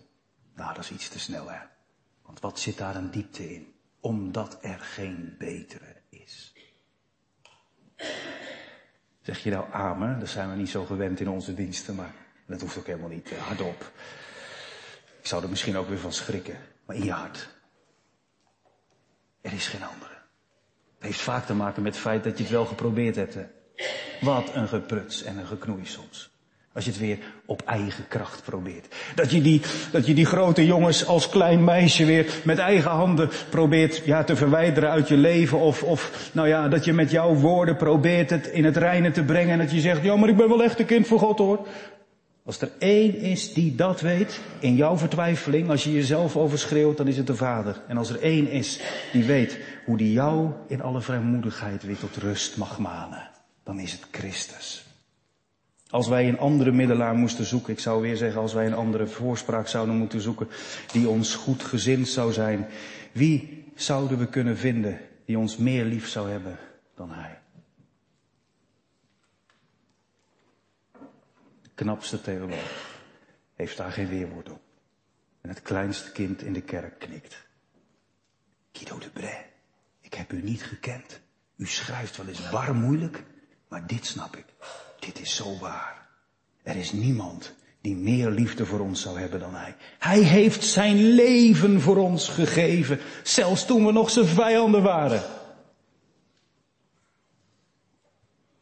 Nou, 0.55 0.73
dat 0.73 0.83
is 0.83 0.91
iets 0.91 1.09
te 1.09 1.19
snel, 1.19 1.49
hè. 1.49 1.59
Want 2.25 2.39
wat 2.39 2.59
zit 2.59 2.77
daar 2.77 2.95
een 2.95 3.11
diepte 3.11 3.53
in? 3.53 3.73
Omdat 3.99 4.57
er 4.61 4.79
geen 4.79 5.35
betere 5.37 5.95
is. 6.09 6.53
Zeg 9.21 9.43
je 9.43 9.49
nou 9.49 9.65
amen? 9.71 10.19
Dat 10.19 10.29
zijn 10.29 10.49
we 10.49 10.55
niet 10.55 10.69
zo 10.69 10.85
gewend 10.85 11.19
in 11.19 11.29
onze 11.29 11.53
diensten, 11.53 11.95
maar 11.95 12.13
dat 12.45 12.61
hoeft 12.61 12.77
ook 12.77 12.85
helemaal 12.85 13.09
niet 13.09 13.31
eh, 13.31 13.37
hardop. 13.37 13.91
Ik 15.19 15.25
zou 15.27 15.43
er 15.43 15.49
misschien 15.49 15.77
ook 15.77 15.87
weer 15.87 15.99
van 15.99 16.13
schrikken. 16.13 16.57
Maar 16.85 16.95
in 16.95 17.03
je 17.03 17.11
hart. 17.11 17.56
Er 19.47 19.53
is 19.53 19.67
geen 19.67 19.83
andere. 19.83 20.13
Het 20.95 21.07
heeft 21.07 21.21
vaak 21.21 21.45
te 21.45 21.53
maken 21.53 21.83
met 21.83 21.93
het 21.93 22.01
feit 22.01 22.23
dat 22.23 22.37
je 22.37 22.43
het 22.43 22.51
wel 22.51 22.65
geprobeerd 22.65 23.15
hebt. 23.15 23.37
Wat 24.21 24.49
een 24.53 24.67
gepruts 24.67 25.23
en 25.23 25.37
een 25.37 25.45
geknoei 25.45 25.85
soms. 25.85 26.31
Als 26.73 26.85
je 26.85 26.91
het 26.91 26.99
weer 26.99 27.17
op 27.45 27.61
eigen 27.65 28.07
kracht 28.07 28.43
probeert. 28.43 28.95
Dat 29.15 29.31
je 29.31 29.41
die, 29.41 29.61
dat 29.91 30.07
je 30.07 30.13
die 30.13 30.25
grote 30.25 30.65
jongens 30.65 31.05
als 31.05 31.29
klein 31.29 31.63
meisje 31.63 32.05
weer 32.05 32.33
met 32.43 32.57
eigen 32.57 32.91
handen 32.91 33.29
probeert 33.49 34.01
ja, 34.05 34.23
te 34.23 34.35
verwijderen 34.35 34.89
uit 34.89 35.07
je 35.07 35.17
leven. 35.17 35.59
Of, 35.59 35.83
of 35.83 36.29
nou 36.33 36.47
ja, 36.47 36.67
dat 36.67 36.85
je 36.85 36.93
met 36.93 37.11
jouw 37.11 37.33
woorden 37.33 37.75
probeert 37.75 38.29
het 38.29 38.47
in 38.47 38.65
het 38.65 38.77
reine 38.77 39.11
te 39.11 39.23
brengen. 39.23 39.51
En 39.51 39.59
dat 39.59 39.71
je 39.71 39.79
zegt, 39.79 40.03
ja 40.03 40.15
maar 40.15 40.29
ik 40.29 40.37
ben 40.37 40.49
wel 40.49 40.63
echt 40.63 40.79
een 40.79 40.85
kind 40.85 41.07
voor 41.07 41.19
God 41.19 41.37
hoor. 41.37 41.67
Als 42.47 42.61
er 42.61 42.71
één 42.79 43.15
is 43.15 43.53
die 43.53 43.75
dat 43.75 44.01
weet, 44.01 44.39
in 44.59 44.75
jouw 44.75 44.97
vertwijfeling, 44.97 45.69
als 45.69 45.83
je 45.83 45.91
jezelf 45.91 46.37
overschreeuwt, 46.37 46.97
dan 46.97 47.07
is 47.07 47.17
het 47.17 47.27
de 47.27 47.35
Vader. 47.35 47.81
En 47.87 47.97
als 47.97 48.09
er 48.09 48.21
één 48.21 48.49
is 48.49 48.81
die 49.11 49.23
weet 49.23 49.59
hoe 49.85 49.97
die 49.97 50.11
jou 50.11 50.51
in 50.67 50.81
alle 50.81 51.01
vrijmoedigheid 51.01 51.83
weer 51.83 51.97
tot 51.97 52.15
rust 52.15 52.57
mag 52.57 52.79
manen, 52.79 53.29
dan 53.63 53.79
is 53.79 53.91
het 53.91 54.07
Christus. 54.11 54.85
Als 55.89 56.07
wij 56.07 56.27
een 56.27 56.39
andere 56.39 56.71
middelaar 56.71 57.15
moesten 57.15 57.45
zoeken, 57.45 57.73
ik 57.73 57.79
zou 57.79 58.01
weer 58.01 58.17
zeggen, 58.17 58.41
als 58.41 58.53
wij 58.53 58.65
een 58.65 58.73
andere 58.73 59.07
voorspraak 59.07 59.67
zouden 59.67 59.95
moeten 59.95 60.21
zoeken, 60.21 60.47
die 60.91 61.09
ons 61.09 61.35
goed 61.35 61.63
gezind 61.63 62.07
zou 62.07 62.33
zijn, 62.33 62.67
wie 63.11 63.63
zouden 63.75 64.17
we 64.17 64.27
kunnen 64.27 64.57
vinden 64.57 64.99
die 65.25 65.37
ons 65.37 65.57
meer 65.57 65.85
lief 65.85 66.07
zou 66.07 66.29
hebben 66.29 66.57
dan 66.95 67.11
Hij? 67.11 67.39
De 71.61 71.66
knapste 71.77 72.21
theoloog 72.21 72.95
heeft 73.55 73.77
daar 73.77 73.91
geen 73.91 74.07
weerwoord 74.07 74.49
op. 74.49 74.61
En 75.41 75.49
het 75.49 75.61
kleinste 75.61 76.11
kind 76.11 76.41
in 76.41 76.53
de 76.53 76.61
kerk 76.61 76.99
knikt. 76.99 77.45
Guido 78.71 78.99
de 78.99 79.09
Bray, 79.09 79.49
ik 80.01 80.13
heb 80.13 80.31
u 80.31 80.41
niet 80.41 80.63
gekend. 80.63 81.19
U 81.55 81.67
schrijft 81.67 82.17
wel 82.17 82.27
eens 82.27 82.49
bar 82.49 82.75
moeilijk, 82.75 83.23
maar 83.67 83.87
dit 83.87 84.05
snap 84.05 84.35
ik. 84.35 84.45
Dit 84.99 85.19
is 85.19 85.35
zo 85.35 85.57
waar. 85.59 86.07
Er 86.63 86.75
is 86.75 86.91
niemand 86.91 87.53
die 87.81 87.95
meer 87.95 88.29
liefde 88.29 88.65
voor 88.65 88.79
ons 88.79 89.01
zou 89.01 89.19
hebben 89.19 89.39
dan 89.39 89.55
Hij. 89.55 89.75
Hij 89.99 90.19
heeft 90.19 90.63
zijn 90.63 90.97
leven 90.97 91.81
voor 91.81 91.97
ons 91.97 92.29
gegeven, 92.29 92.99
zelfs 93.23 93.65
toen 93.65 93.85
we 93.85 93.91
nog 93.91 94.09
zijn 94.09 94.25
vijanden 94.25 94.83
waren. 94.83 95.21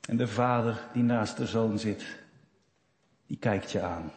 En 0.07 0.17
de 0.17 0.27
vader 0.27 0.87
die 0.93 1.03
naast 1.03 1.37
de 1.37 1.45
zoon 1.45 1.79
zit, 1.79 2.24
die 3.27 3.37
kijkt 3.37 3.71
je 3.71 3.81
aan. 3.81 4.11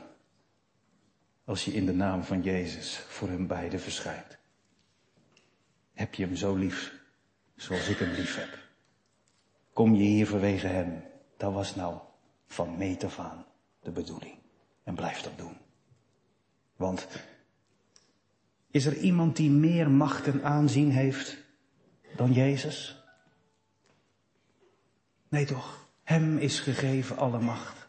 Als 1.44 1.64
je 1.64 1.72
in 1.72 1.86
de 1.86 1.92
naam 1.92 2.24
van 2.24 2.42
Jezus 2.42 2.98
voor 2.98 3.28
hem 3.28 3.46
beiden 3.46 3.80
verschijnt. 3.80 4.38
Heb 5.92 6.14
je 6.14 6.24
hem 6.24 6.36
zo 6.36 6.54
lief, 6.54 6.92
zoals 7.56 7.88
ik 7.88 7.98
hem 7.98 8.10
lief 8.10 8.36
heb? 8.36 8.58
Kom 9.72 9.94
je 9.94 10.04
hier 10.04 10.26
vanwege 10.26 10.66
hem? 10.66 11.02
Dat 11.36 11.52
was 11.52 11.74
nou 11.74 11.98
van 12.46 12.76
meet 12.76 13.04
af 13.04 13.18
aan 13.18 13.46
de 13.82 13.90
bedoeling. 13.90 14.38
En 14.84 14.94
blijf 14.94 15.20
dat 15.20 15.38
doen. 15.38 15.56
Want 16.76 17.06
is 18.70 18.86
er 18.86 18.96
iemand 18.96 19.36
die 19.36 19.50
meer 19.50 19.90
macht 19.90 20.26
en 20.26 20.44
aanzien 20.44 20.90
heeft 20.90 21.36
dan 22.16 22.32
Jezus? 22.32 23.02
Nee 25.28 25.44
toch? 25.44 25.88
Hem 26.02 26.38
is 26.38 26.60
gegeven 26.60 27.16
alle 27.16 27.40
macht. 27.40 27.87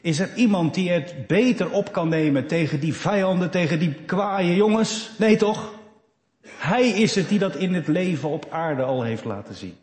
Is 0.00 0.18
er 0.18 0.34
iemand 0.34 0.74
die 0.74 0.90
het 0.90 1.26
beter 1.26 1.70
op 1.70 1.92
kan 1.92 2.08
nemen 2.08 2.46
tegen 2.46 2.80
die 2.80 2.94
vijanden, 2.94 3.50
tegen 3.50 3.78
die 3.78 3.94
kwaaie 3.94 4.54
jongens? 4.54 5.10
Nee 5.18 5.36
toch? 5.36 5.74
Hij 6.46 6.88
is 6.88 7.14
het 7.14 7.28
die 7.28 7.38
dat 7.38 7.56
in 7.56 7.74
het 7.74 7.86
leven 7.86 8.28
op 8.28 8.50
aarde 8.50 8.82
al 8.82 9.02
heeft 9.02 9.24
laten 9.24 9.54
zien. 9.54 9.76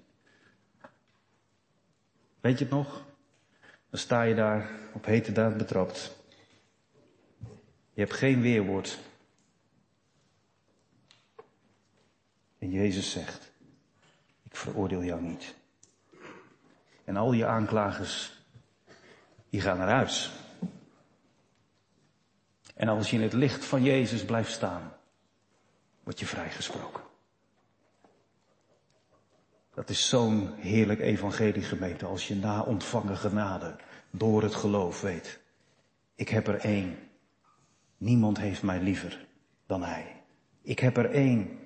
Weet 2.40 2.58
je 2.58 2.66
het 2.66 2.74
nog? 2.74 3.06
Dan 3.90 4.00
sta 4.00 4.22
je 4.22 4.36
daar 4.36 4.70
op 4.94 5.06
hete 5.06 5.32
daad 5.32 5.58
betrapt. 5.58 6.16
Je 7.94 8.02
hebt 8.04 8.14
geen 8.14 8.42
weerwoord. 8.42 9.00
En 12.60 12.72
Jezus 12.72 13.12
zegt, 13.12 13.52
ik 14.44 14.56
veroordeel 14.56 15.04
jou 15.04 15.22
niet. 15.22 15.56
En 17.04 17.18
al 17.18 17.32
je 17.32 17.46
aanklagers, 17.46 18.37
die 19.50 19.62
gaan 19.62 19.78
naar 19.78 19.90
huis. 19.90 20.32
En 22.76 22.88
als 22.88 23.10
je 23.10 23.16
in 23.16 23.22
het 23.22 23.34
licht 23.34 23.66
van 23.66 23.84
Jezus 23.84 24.26
blijft 24.26 24.52
staan, 24.52 24.94
word 26.04 26.20
je 26.20 26.26
vrijgesproken. 26.26 27.04
Dat 29.74 29.90
is 29.90 30.10
zo'n 30.10 30.54
heerlijk 30.56 31.00
evangelie 31.00 31.64
gemeente 31.64 32.06
als 32.06 32.28
je 32.28 32.36
na 32.36 32.62
ontvangen 32.62 33.18
genade 33.18 33.76
door 34.12 34.44
het 34.44 34.56
geloof 34.56 35.02
weet. 35.02 35.40
Ik 36.16 36.30
heb 36.30 36.48
er 36.48 36.60
één. 36.60 36.98
Niemand 37.98 38.38
heeft 38.38 38.64
mij 38.64 38.80
liever 38.80 39.26
dan 39.66 39.84
hij. 39.84 40.22
Ik 40.62 40.80
heb 40.80 40.98
er 40.98 41.12
één. 41.12 41.60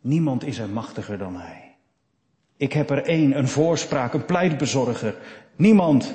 Niemand 0.00 0.44
is 0.44 0.58
er 0.58 0.68
machtiger 0.68 1.18
dan 1.18 1.36
hij. 1.36 1.76
Ik 2.56 2.72
heb 2.72 2.90
er 2.90 3.04
één, 3.04 3.38
een 3.38 3.48
voorspraak, 3.48 4.14
een 4.14 4.24
pleitbezorger. 4.24 5.16
Niemand 5.56 6.14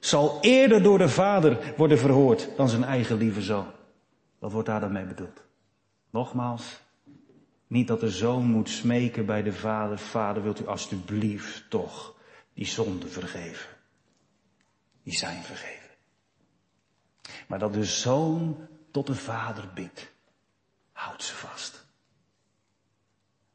zal 0.00 0.38
eerder 0.40 0.82
door 0.82 0.98
de 0.98 1.08
Vader 1.08 1.74
worden 1.76 1.98
verhoord 1.98 2.48
dan 2.56 2.68
zijn 2.68 2.84
eigen 2.84 3.16
lieve 3.16 3.42
zoon. 3.42 3.70
Wat 4.38 4.52
wordt 4.52 4.68
daar 4.68 4.80
dan 4.80 4.92
mee 4.92 5.04
bedoeld? 5.04 5.42
Nogmaals, 6.10 6.80
niet 7.66 7.88
dat 7.88 8.00
de 8.00 8.10
zoon 8.10 8.44
moet 8.44 8.68
smeken 8.68 9.26
bij 9.26 9.42
de 9.42 9.52
vader, 9.52 9.98
vader 9.98 10.42
wilt 10.42 10.60
u 10.60 10.66
alstublieft 10.66 11.70
toch 11.70 12.14
die 12.54 12.66
zonde 12.66 13.06
vergeven. 13.06 13.70
Die 15.02 15.14
zijn 15.14 15.42
vergeven. 15.42 15.90
Maar 17.48 17.58
dat 17.58 17.72
de 17.72 17.84
zoon 17.84 18.68
tot 18.90 19.06
de 19.06 19.14
vader 19.14 19.68
bidt. 19.74 20.12
Houd 20.92 21.22
ze 21.22 21.34
vast. 21.34 21.86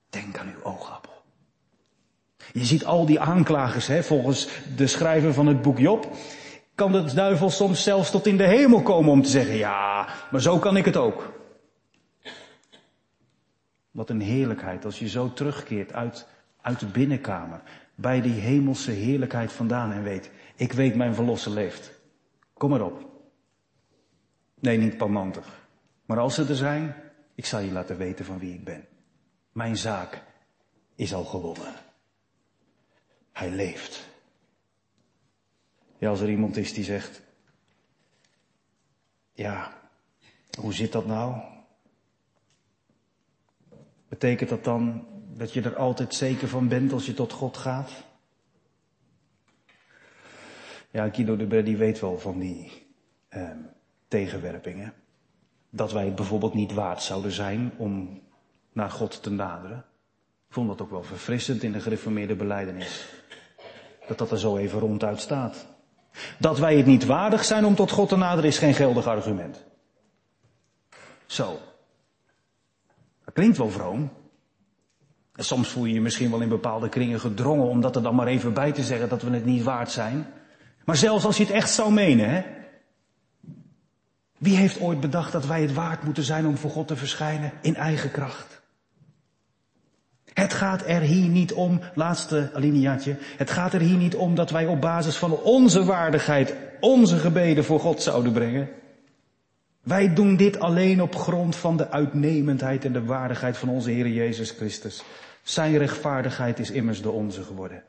Denk 0.09 0.37
aan 0.37 0.53
uw 0.55 0.63
oogappel. 0.63 1.14
Je 2.55 2.65
ziet 2.65 2.85
al 2.85 3.05
die 3.05 3.19
aanklagers, 3.19 3.87
hè, 3.87 4.03
volgens 4.03 4.47
de 4.75 4.87
schrijver 4.87 5.33
van 5.33 5.47
het 5.47 5.61
boek 5.61 5.77
Job, 5.77 6.15
kan 6.75 6.91
de 6.91 7.13
duivel 7.13 7.49
soms 7.49 7.83
zelfs 7.83 8.11
tot 8.11 8.27
in 8.27 8.37
de 8.37 8.47
hemel 8.47 8.81
komen 8.81 9.11
om 9.11 9.21
te 9.21 9.29
zeggen, 9.29 9.55
ja, 9.55 10.07
maar 10.31 10.41
zo 10.41 10.59
kan 10.59 10.77
ik 10.77 10.85
het 10.85 10.97
ook. 10.97 11.33
Wat 13.91 14.09
een 14.09 14.21
heerlijkheid 14.21 14.85
als 14.85 14.99
je 14.99 15.07
zo 15.07 15.33
terugkeert 15.33 15.93
uit, 15.93 16.27
uit 16.61 16.79
de 16.79 16.85
binnenkamer, 16.85 17.61
bij 17.95 18.21
die 18.21 18.39
hemelse 18.39 18.91
heerlijkheid 18.91 19.51
vandaan 19.51 19.91
en 19.91 20.03
weet, 20.03 20.31
ik 20.55 20.73
weet 20.73 20.95
mijn 20.95 21.15
verlosser 21.15 21.51
leeft. 21.51 21.91
Kom 22.53 22.73
erop. 22.73 23.09
Nee, 24.59 24.77
niet 24.77 24.97
palmantig. 24.97 25.67
Maar 26.05 26.19
als 26.19 26.35
ze 26.35 26.45
er 26.45 26.55
zijn, 26.55 26.95
ik 27.33 27.45
zal 27.45 27.59
je 27.59 27.71
laten 27.71 27.97
weten 27.97 28.25
van 28.25 28.39
wie 28.39 28.53
ik 28.53 28.63
ben. 28.63 28.85
Mijn 29.51 29.77
zaak 29.77 30.23
is 30.95 31.13
al 31.13 31.23
gewonnen. 31.23 31.73
Hij 33.35 33.51
leeft. 33.51 34.07
Ja, 35.97 36.09
als 36.09 36.21
er 36.21 36.29
iemand 36.29 36.57
is 36.57 36.73
die 36.73 36.83
zegt, 36.83 37.21
ja, 39.33 39.73
hoe 40.59 40.73
zit 40.73 40.91
dat 40.91 41.05
nou? 41.05 41.41
Betekent 44.07 44.49
dat 44.49 44.63
dan 44.63 45.07
dat 45.33 45.53
je 45.53 45.61
er 45.61 45.75
altijd 45.75 46.13
zeker 46.13 46.47
van 46.47 46.67
bent 46.67 46.91
als 46.91 47.05
je 47.05 47.13
tot 47.13 47.31
God 47.31 47.57
gaat? 47.57 47.91
Ja, 50.91 51.09
Guido 51.09 51.35
de 51.35 51.45
Bre 51.45 51.77
weet 51.77 51.99
wel 51.99 52.19
van 52.19 52.39
die 52.39 52.87
eh, 53.27 53.49
tegenwerpingen. 54.07 54.93
Dat 55.69 55.91
wij 55.91 56.05
het 56.05 56.15
bijvoorbeeld 56.15 56.53
niet 56.53 56.73
waard 56.73 57.01
zouden 57.01 57.31
zijn 57.31 57.73
om 57.77 58.21
naar 58.71 58.91
God 58.91 59.23
te 59.23 59.29
naderen. 59.29 59.85
Ik 60.47 60.53
vond 60.53 60.67
dat 60.67 60.81
ook 60.81 60.89
wel 60.89 61.03
verfrissend 61.03 61.63
in 61.63 61.71
de 61.71 61.79
gereformeerde 61.79 62.35
beleidenis. 62.35 63.23
Dat 64.07 64.17
dat 64.17 64.31
er 64.31 64.39
zo 64.39 64.57
even 64.57 64.79
ronduit 64.79 65.21
staat. 65.21 65.65
Dat 66.39 66.59
wij 66.59 66.77
het 66.77 66.85
niet 66.85 67.05
waardig 67.05 67.43
zijn 67.43 67.65
om 67.65 67.75
tot 67.75 67.91
God 67.91 68.09
te 68.09 68.15
naderen 68.15 68.49
is 68.49 68.57
geen 68.57 68.73
geldig 68.73 69.07
argument. 69.07 69.63
Zo. 71.25 71.59
Dat 73.25 73.33
klinkt 73.33 73.57
wel 73.57 73.69
vroom. 73.69 74.11
En 75.35 75.43
soms 75.43 75.67
voel 75.67 75.85
je 75.85 75.93
je 75.93 76.01
misschien 76.01 76.31
wel 76.31 76.41
in 76.41 76.49
bepaalde 76.49 76.89
kringen 76.89 77.19
gedrongen 77.19 77.67
om 77.67 77.81
dat 77.81 77.95
er 77.95 78.03
dan 78.03 78.15
maar 78.15 78.27
even 78.27 78.53
bij 78.53 78.71
te 78.71 78.83
zeggen 78.83 79.09
dat 79.09 79.21
we 79.21 79.29
het 79.29 79.45
niet 79.45 79.63
waard 79.63 79.91
zijn. 79.91 80.27
Maar 80.85 80.95
zelfs 80.95 81.25
als 81.25 81.37
je 81.37 81.43
het 81.43 81.53
echt 81.53 81.69
zou 81.69 81.93
menen, 81.93 82.29
hè. 82.29 82.43
Wie 84.37 84.57
heeft 84.57 84.79
ooit 84.79 84.99
bedacht 84.99 85.31
dat 85.31 85.45
wij 85.45 85.61
het 85.61 85.73
waard 85.73 86.03
moeten 86.03 86.23
zijn 86.23 86.45
om 86.45 86.57
voor 86.57 86.69
God 86.69 86.87
te 86.87 86.95
verschijnen 86.95 87.51
in 87.61 87.75
eigen 87.75 88.11
kracht? 88.11 88.61
Het 90.35 90.53
gaat 90.53 90.83
er 90.85 91.01
hier 91.01 91.27
niet 91.27 91.53
om, 91.53 91.79
laatste 91.93 92.51
alineaatje, 92.53 93.17
het 93.37 93.49
gaat 93.49 93.73
er 93.73 93.79
hier 93.79 93.97
niet 93.97 94.15
om 94.15 94.35
dat 94.35 94.49
wij 94.49 94.65
op 94.65 94.81
basis 94.81 95.17
van 95.17 95.31
onze 95.31 95.83
waardigheid 95.83 96.55
onze 96.79 97.17
gebeden 97.17 97.63
voor 97.63 97.79
God 97.79 98.01
zouden 98.01 98.31
brengen. 98.31 98.69
Wij 99.83 100.13
doen 100.13 100.35
dit 100.35 100.59
alleen 100.59 101.01
op 101.01 101.15
grond 101.15 101.55
van 101.55 101.77
de 101.77 101.89
uitnemendheid 101.89 102.85
en 102.85 102.93
de 102.93 103.05
waardigheid 103.05 103.57
van 103.57 103.69
onze 103.69 103.89
Heer 103.89 104.07
Jezus 104.07 104.51
Christus. 104.51 105.03
Zijn 105.43 105.77
rechtvaardigheid 105.77 106.59
is 106.59 106.71
immers 106.71 107.01
de 107.01 107.11
onze 107.11 107.43
geworden. 107.43 107.83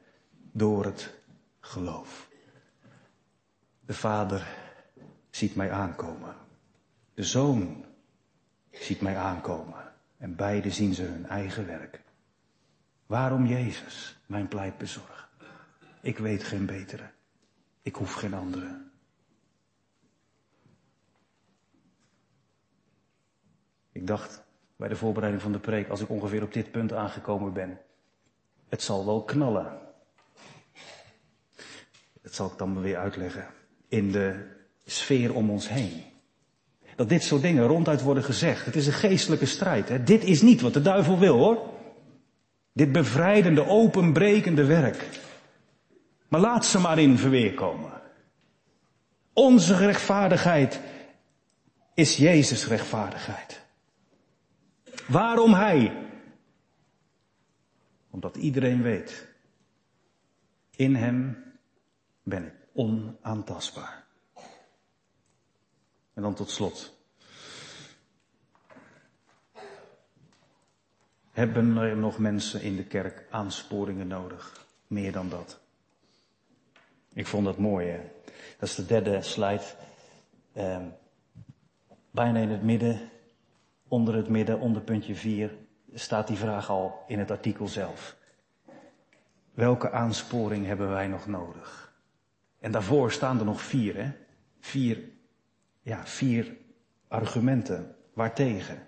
Door 0.53 0.85
het 0.85 1.15
geloof. 1.61 2.29
De 3.87 3.95
Vader 3.95 4.47
ziet 5.31 5.55
mij 5.55 5.71
aankomen. 5.71 6.35
De 7.15 7.25
Zoon 7.25 7.85
ziet 8.71 9.01
mij 9.01 9.17
aankomen. 9.17 9.93
En 10.19 10.37
beide 10.37 10.71
zien 10.71 10.95
ze 10.95 11.03
hun 11.03 11.27
eigen 11.27 11.67
werk. 11.67 12.05
Waarom 13.07 13.47
Jezus 13.47 14.19
mijn 14.27 14.49
pleit 14.49 14.79
bezorgen? 14.79 15.29
Ik 16.01 16.19
weet 16.19 16.45
geen 16.45 16.67
betere. 16.67 17.11
Ik 17.83 17.95
hoef 17.95 18.13
geen 18.13 18.35
andere. 18.35 18.85
Ik 23.93 24.07
dacht 24.07 24.45
bij 24.77 24.89
de 24.89 24.97
voorbereiding 24.97 25.43
van 25.43 25.53
de 25.53 25.59
preek, 25.59 25.89
als 25.89 26.01
ik 26.01 26.09
ongeveer 26.09 26.43
op 26.43 26.53
dit 26.53 26.71
punt 26.71 26.93
aangekomen 26.93 27.53
ben, 27.53 27.81
het 28.69 28.83
zal 28.83 29.07
wel 29.07 29.25
knallen. 29.25 29.79
Dat 32.23 32.35
zal 32.35 32.51
ik 32.51 32.59
dan 32.59 32.81
weer 32.81 32.97
uitleggen. 32.97 33.47
In 33.89 34.13
de 34.13 34.55
sfeer 34.85 35.35
om 35.35 35.51
ons 35.51 35.69
heen. 35.69 36.05
Dat 36.97 37.09
dit 37.09 37.23
soort 37.23 37.43
dingen 37.43 37.67
ronduit 37.67 38.03
worden 38.03 38.25
gezegd. 38.25 38.65
Het 38.65 38.77
is 38.77 38.87
een 38.87 38.93
geestelijke 38.93 39.47
strijd. 39.47 39.89
Hè? 39.89 40.03
Dit 40.03 40.25
is 40.25 40.43
niet 40.43 40.61
wat 40.61 40.73
de 40.73 40.83
duivel 40.83 41.19
wil 41.19 41.37
hoor. 41.37 41.76
Dit 42.77 42.93
bevrijdende, 42.93 43.67
openbrekende 43.67 44.65
werk. 44.65 45.21
Maar 46.29 46.41
laat 46.41 46.67
ze 46.67 46.79
maar 46.79 46.99
in 46.99 47.19
verweer 47.19 47.55
komen. 47.55 48.03
Onze 49.33 49.77
rechtvaardigheid 49.77 50.81
is 51.95 52.17
Jezus' 52.17 52.67
rechtvaardigheid. 52.67 53.61
Waarom 55.07 55.55
Hij? 55.55 56.07
Omdat 58.11 58.37
iedereen 58.37 58.83
weet, 58.83 59.29
in 60.71 60.95
Hem 60.95 61.45
ben 62.23 62.45
ik 62.45 62.55
onaantastbaar. 62.75 64.07
En 66.15 66.23
dan 66.23 66.35
tot 66.35 66.51
slot. 66.51 66.96
Hebben 71.37 71.77
er 71.77 71.97
nog 71.97 72.19
mensen 72.19 72.63
in 72.63 72.77
de 72.77 72.85
kerk 72.85 73.27
aansporingen 73.31 74.07
nodig? 74.07 74.67
Meer 74.87 75.13
dan 75.13 75.29
dat. 75.29 75.61
Ik 77.13 77.27
vond 77.27 77.45
dat 77.45 77.59
mooi, 77.59 77.89
hè? 77.89 78.01
Dat 78.59 78.69
is 78.69 78.75
de 78.75 78.87
derde 78.87 79.23
slide. 79.23 79.63
Eh, 80.53 80.83
bijna 82.11 82.39
in 82.39 82.49
het 82.49 82.63
midden, 82.63 83.01
onder 83.89 84.15
het 84.15 84.29
midden, 84.29 84.61
onder 84.61 84.83
puntje 84.83 85.15
4, 85.15 85.55
staat 85.95 86.27
die 86.27 86.37
vraag 86.37 86.71
al 86.71 87.05
in 87.07 87.19
het 87.19 87.31
artikel 87.31 87.69
zelf. 87.69 88.17
Welke 89.55 89.91
aansporing 89.91 90.67
hebben 90.67 90.89
wij 90.89 91.07
nog 91.07 91.27
nodig? 91.27 91.93
En 92.61 92.73
daarvoor 92.73 93.13
staan 93.13 93.39
er 93.39 93.45
nog 93.45 93.61
vier, 93.61 93.97
hè? 93.97 94.11
Vier, 94.61 94.99
ja, 95.83 96.07
vier 96.07 96.57
argumenten 97.09 97.97
waartegen 98.13 98.87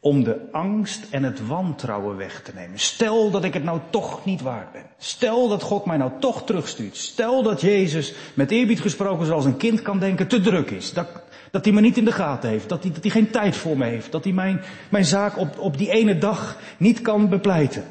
om 0.00 0.24
de 0.24 0.48
angst 0.52 1.06
en 1.10 1.22
het 1.22 1.46
wantrouwen 1.46 2.16
weg 2.16 2.42
te 2.42 2.52
nemen. 2.54 2.78
Stel 2.78 3.30
dat 3.30 3.44
ik 3.44 3.54
het 3.54 3.64
nou 3.64 3.80
toch 3.90 4.24
niet 4.24 4.40
waard 4.40 4.72
ben. 4.72 4.86
Stel 4.98 5.48
dat 5.48 5.62
God 5.62 5.84
mij 5.84 5.96
nou 5.96 6.10
toch 6.20 6.44
terugstuurt. 6.44 6.96
Stel 6.96 7.42
dat 7.42 7.60
Jezus, 7.60 8.14
met 8.34 8.50
eerbied 8.50 8.80
gesproken 8.80 9.26
zoals 9.26 9.44
een 9.44 9.56
kind 9.56 9.82
kan 9.82 9.98
denken, 9.98 10.28
te 10.28 10.40
druk 10.40 10.70
is. 10.70 10.92
Dat, 10.92 11.08
dat 11.50 11.64
hij 11.64 11.74
me 11.74 11.80
niet 11.80 11.96
in 11.96 12.04
de 12.04 12.12
gaten 12.12 12.48
heeft. 12.48 12.68
Dat 12.68 12.82
hij, 12.82 12.92
dat 12.92 13.02
hij 13.02 13.10
geen 13.10 13.30
tijd 13.30 13.56
voor 13.56 13.76
me 13.76 13.84
heeft. 13.84 14.12
Dat 14.12 14.24
hij 14.24 14.32
mijn, 14.32 14.60
mijn 14.88 15.04
zaak 15.04 15.38
op, 15.38 15.58
op 15.58 15.78
die 15.78 15.90
ene 15.90 16.18
dag 16.18 16.58
niet 16.76 17.00
kan 17.00 17.28
bepleiten. 17.28 17.84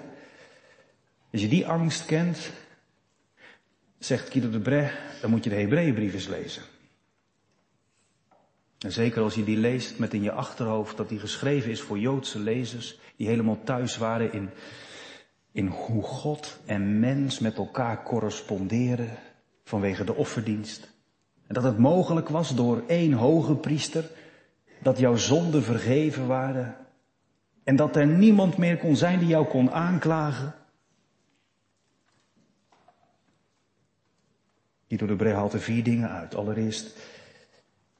Als 1.31 1.41
je 1.41 1.47
die 1.47 1.67
angst 1.67 2.05
kent, 2.05 2.51
zegt 3.99 4.31
Guido 4.31 4.49
de 4.49 4.59
Bre, 4.59 4.91
dan 5.21 5.29
moet 5.29 5.43
je 5.43 5.49
de 5.49 5.55
Hebreeënbrief 5.55 6.13
eens 6.13 6.27
lezen. 6.27 6.61
En 8.85 8.91
zeker 8.91 9.21
als 9.21 9.35
je 9.35 9.43
die 9.43 9.57
leest 9.57 9.99
met 9.99 10.13
in 10.13 10.21
je 10.21 10.31
achterhoofd 10.31 10.97
dat 10.97 11.09
die 11.09 11.19
geschreven 11.19 11.71
is 11.71 11.81
voor 11.81 11.99
Joodse 11.99 12.39
lezers 12.39 12.99
die 13.15 13.27
helemaal 13.27 13.63
thuis 13.63 13.97
waren 13.97 14.33
in, 14.33 14.49
in 15.51 15.67
hoe 15.67 16.03
God 16.03 16.59
en 16.65 16.99
mens 16.99 17.39
met 17.39 17.57
elkaar 17.57 18.03
corresponderen 18.03 19.09
vanwege 19.63 20.03
de 20.03 20.15
offerdienst. 20.15 20.93
En 21.47 21.53
dat 21.53 21.63
het 21.63 21.77
mogelijk 21.77 22.29
was 22.29 22.55
door 22.55 22.83
één 22.87 23.13
hoge 23.13 23.55
priester 23.55 24.09
dat 24.81 24.99
jouw 24.99 25.15
zonden 25.15 25.63
vergeven 25.63 26.27
waren 26.27 26.75
en 27.63 27.75
dat 27.75 27.95
er 27.95 28.07
niemand 28.07 28.57
meer 28.57 28.77
kon 28.77 28.95
zijn 28.95 29.19
die 29.19 29.27
jou 29.27 29.45
kon 29.45 29.71
aanklagen. 29.71 30.55
Die 34.87 34.97
door 34.97 35.07
de 35.07 35.15
Bre 35.15 35.33
haalt 35.33 35.53
er 35.53 35.59
vier 35.59 35.83
dingen 35.83 36.09
uit. 36.09 36.35
Allereerst 36.35 36.97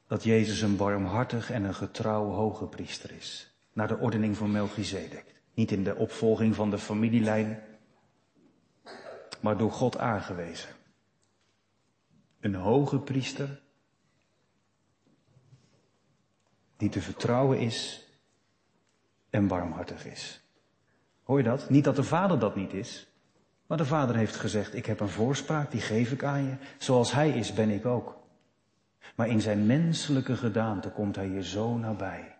dat 0.06 0.24
Jezus 0.24 0.60
een 0.60 0.76
barmhartig 0.76 1.50
en 1.50 1.64
een 1.64 1.74
getrouw 1.74 2.30
hoge 2.30 2.66
priester 2.66 3.12
is. 3.12 3.54
Naar 3.72 3.88
de 3.88 3.98
ordening 3.98 4.36
van 4.36 4.50
Melchizedek. 4.50 5.34
Niet 5.54 5.72
in 5.72 5.84
de 5.84 5.96
opvolging 5.96 6.54
van 6.54 6.70
de 6.70 6.78
familielijn, 6.78 7.62
maar 9.40 9.56
door 9.56 9.72
God 9.72 9.98
aangewezen. 9.98 10.68
Een 12.40 12.54
hoge 12.54 12.98
priester 12.98 13.60
die 16.76 16.88
te 16.88 17.00
vertrouwen 17.00 17.58
is 17.58 18.08
en 19.30 19.46
barmhartig 19.46 20.06
is. 20.06 20.40
Hoor 21.22 21.38
je 21.38 21.44
dat? 21.44 21.70
Niet 21.70 21.84
dat 21.84 21.96
de 21.96 22.04
vader 22.04 22.38
dat 22.38 22.56
niet 22.56 22.72
is, 22.72 23.08
maar 23.66 23.78
de 23.78 23.84
vader 23.84 24.16
heeft 24.16 24.36
gezegd, 24.36 24.74
ik 24.74 24.86
heb 24.86 25.00
een 25.00 25.08
voorspraak, 25.08 25.70
die 25.70 25.80
geef 25.80 26.12
ik 26.12 26.24
aan 26.24 26.44
je. 26.44 26.56
Zoals 26.78 27.12
hij 27.12 27.30
is, 27.30 27.52
ben 27.52 27.70
ik 27.70 27.86
ook. 27.86 28.25
Maar 29.14 29.28
in 29.28 29.40
zijn 29.40 29.66
menselijke 29.66 30.36
gedaante 30.36 30.90
komt 30.90 31.16
hij 31.16 31.28
je 31.28 31.44
zo 31.44 31.76
nabij. 31.76 32.38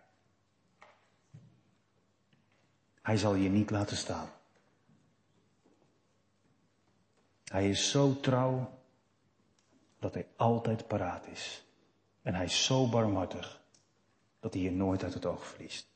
Hij 3.01 3.17
zal 3.17 3.35
je 3.35 3.49
niet 3.49 3.69
laten 3.69 3.97
staan. 3.97 4.29
Hij 7.43 7.69
is 7.69 7.89
zo 7.89 8.19
trouw 8.19 8.79
dat 9.99 10.13
hij 10.13 10.27
altijd 10.35 10.87
paraat 10.87 11.27
is. 11.27 11.65
En 12.21 12.35
hij 12.35 12.45
is 12.45 12.65
zo 12.65 12.89
barmhartig 12.89 13.61
dat 14.39 14.53
hij 14.53 14.63
je 14.63 14.71
nooit 14.71 15.03
uit 15.03 15.13
het 15.13 15.25
oog 15.25 15.45
verliest. 15.45 15.87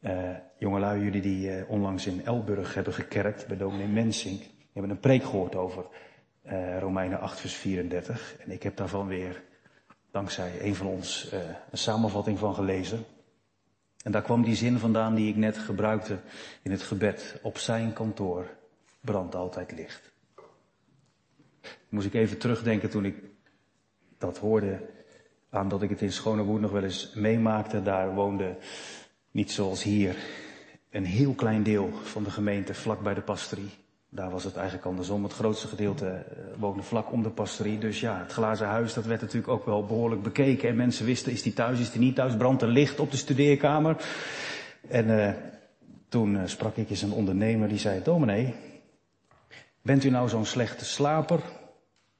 Uh, 0.00 0.36
jongelui, 0.58 1.02
jullie 1.02 1.20
die 1.20 1.48
uh, 1.48 1.70
onlangs 1.70 2.06
in 2.06 2.24
Elburg 2.24 2.74
hebben 2.74 2.92
gekerkt 2.92 3.46
bij 3.46 3.56
dominee 3.56 3.88
Mensink, 3.88 4.42
hebben 4.72 4.90
een 4.90 5.00
preek 5.00 5.22
gehoord 5.22 5.54
over 5.54 5.86
uh, 6.46 6.78
Romeinen 6.78 7.20
8 7.20 7.40
vers 7.40 7.54
34. 7.54 8.36
En 8.38 8.50
ik 8.50 8.62
heb 8.62 8.76
daarvan 8.76 9.06
weer, 9.06 9.42
dankzij 10.10 10.60
een 10.60 10.74
van 10.74 10.86
ons, 10.86 11.30
uh, 11.32 11.40
een 11.70 11.78
samenvatting 11.78 12.38
van 12.38 12.54
gelezen. 12.54 13.04
En 14.02 14.12
daar 14.12 14.22
kwam 14.22 14.42
die 14.42 14.54
zin 14.54 14.78
vandaan 14.78 15.14
die 15.14 15.28
ik 15.28 15.36
net 15.36 15.58
gebruikte 15.58 16.18
in 16.62 16.70
het 16.70 16.82
gebed. 16.82 17.38
Op 17.42 17.58
zijn 17.58 17.92
kantoor 17.92 18.46
brandt 19.00 19.34
altijd 19.34 19.72
licht. 19.72 20.12
Moest 21.88 22.06
ik 22.06 22.14
even 22.14 22.38
terugdenken 22.38 22.90
toen 22.90 23.04
ik 23.04 23.16
dat 24.18 24.38
hoorde 24.38 24.80
aan 25.50 25.68
dat 25.68 25.82
ik 25.82 25.90
het 25.90 26.02
in 26.02 26.12
Schonewoerd 26.12 26.60
nog 26.60 26.70
wel 26.70 26.82
eens 26.82 27.12
meemaakte. 27.14 27.82
Daar 27.82 28.14
woonde, 28.14 28.56
niet 29.30 29.50
zoals 29.50 29.82
hier, 29.82 30.16
een 30.90 31.04
heel 31.04 31.32
klein 31.32 31.62
deel 31.62 31.90
van 32.02 32.24
de 32.24 32.30
gemeente 32.30 32.74
vlak 32.74 33.00
bij 33.02 33.14
de 33.14 33.20
pastorie. 33.20 33.70
Daar 34.08 34.30
was 34.30 34.44
het 34.44 34.56
eigenlijk 34.56 34.86
andersom. 34.86 35.22
Het 35.22 35.32
grootste 35.32 35.66
gedeelte 35.66 36.06
eh, 36.06 36.22
woonde 36.58 36.82
vlak 36.82 37.12
om 37.12 37.22
de 37.22 37.30
pastorie. 37.30 37.78
Dus 37.78 38.00
ja, 38.00 38.18
het 38.18 38.32
glazen 38.32 38.66
huis, 38.66 38.94
dat 38.94 39.04
werd 39.04 39.20
natuurlijk 39.20 39.52
ook 39.52 39.66
wel 39.66 39.84
behoorlijk 39.84 40.22
bekeken. 40.22 40.68
En 40.68 40.76
mensen 40.76 41.06
wisten, 41.06 41.32
is 41.32 41.42
die 41.42 41.52
thuis, 41.52 41.80
is 41.80 41.90
die 41.90 42.00
niet 42.00 42.14
thuis? 42.14 42.36
Brandt 42.36 42.62
er 42.62 42.68
licht 42.68 43.00
op 43.00 43.10
de 43.10 43.16
studeerkamer? 43.16 43.96
En 44.88 45.08
uh, 45.08 45.30
toen 46.08 46.34
uh, 46.34 46.42
sprak 46.44 46.76
ik 46.76 46.90
eens 46.90 47.02
een 47.02 47.12
ondernemer 47.12 47.68
die 47.68 47.78
zei, 47.78 48.02
dominee, 48.02 48.54
Bent 49.86 50.04
u 50.04 50.10
nou 50.10 50.28
zo'n 50.28 50.44
slechte 50.44 50.84
slaper? 50.84 51.40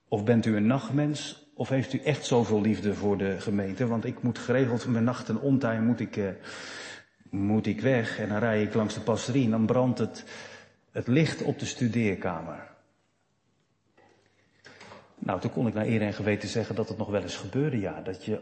Of 0.09 0.25
bent 0.25 0.47
u 0.47 0.57
een 0.57 0.67
nachtmens? 0.67 1.51
Of 1.55 1.69
heeft 1.69 1.93
u 1.93 1.99
echt 1.99 2.25
zoveel 2.25 2.61
liefde 2.61 2.95
voor 2.95 3.19
de 3.19 3.41
gemeente? 3.41 3.87
Want 3.87 4.05
ik 4.05 4.23
moet 4.23 4.39
geregeld 4.39 4.87
mijn 4.87 5.05
nacht 5.05 5.29
en 5.29 5.85
moet 5.85 6.01
ik, 6.01 6.21
moet 7.31 7.67
ik 7.67 7.81
weg. 7.81 8.19
En 8.19 8.29
dan 8.29 8.39
rij 8.39 8.63
ik 8.63 8.75
langs 8.75 8.95
de 8.95 9.01
pastorie 9.01 9.45
en 9.45 9.51
dan 9.51 9.67
brandt 9.67 9.99
het, 9.99 10.25
het 10.97 11.07
licht 11.07 11.43
op 11.43 11.59
de 11.59 11.67
studeerkamer. 11.67 12.69
Nou, 15.19 15.41
toen 15.41 15.53
kon 15.53 15.67
ik 15.67 15.75
naar 15.75 15.87
eer 15.87 16.03
en 16.03 16.13
geweten 16.13 16.49
zeggen 16.49 16.75
dat 16.75 16.89
het 16.89 16.99
nog 16.99 17.09
wel 17.09 17.23
eens 17.23 17.37
gebeurde, 17.37 17.81
ja. 17.81 18.01
Dat 18.01 18.25
je 18.25 18.41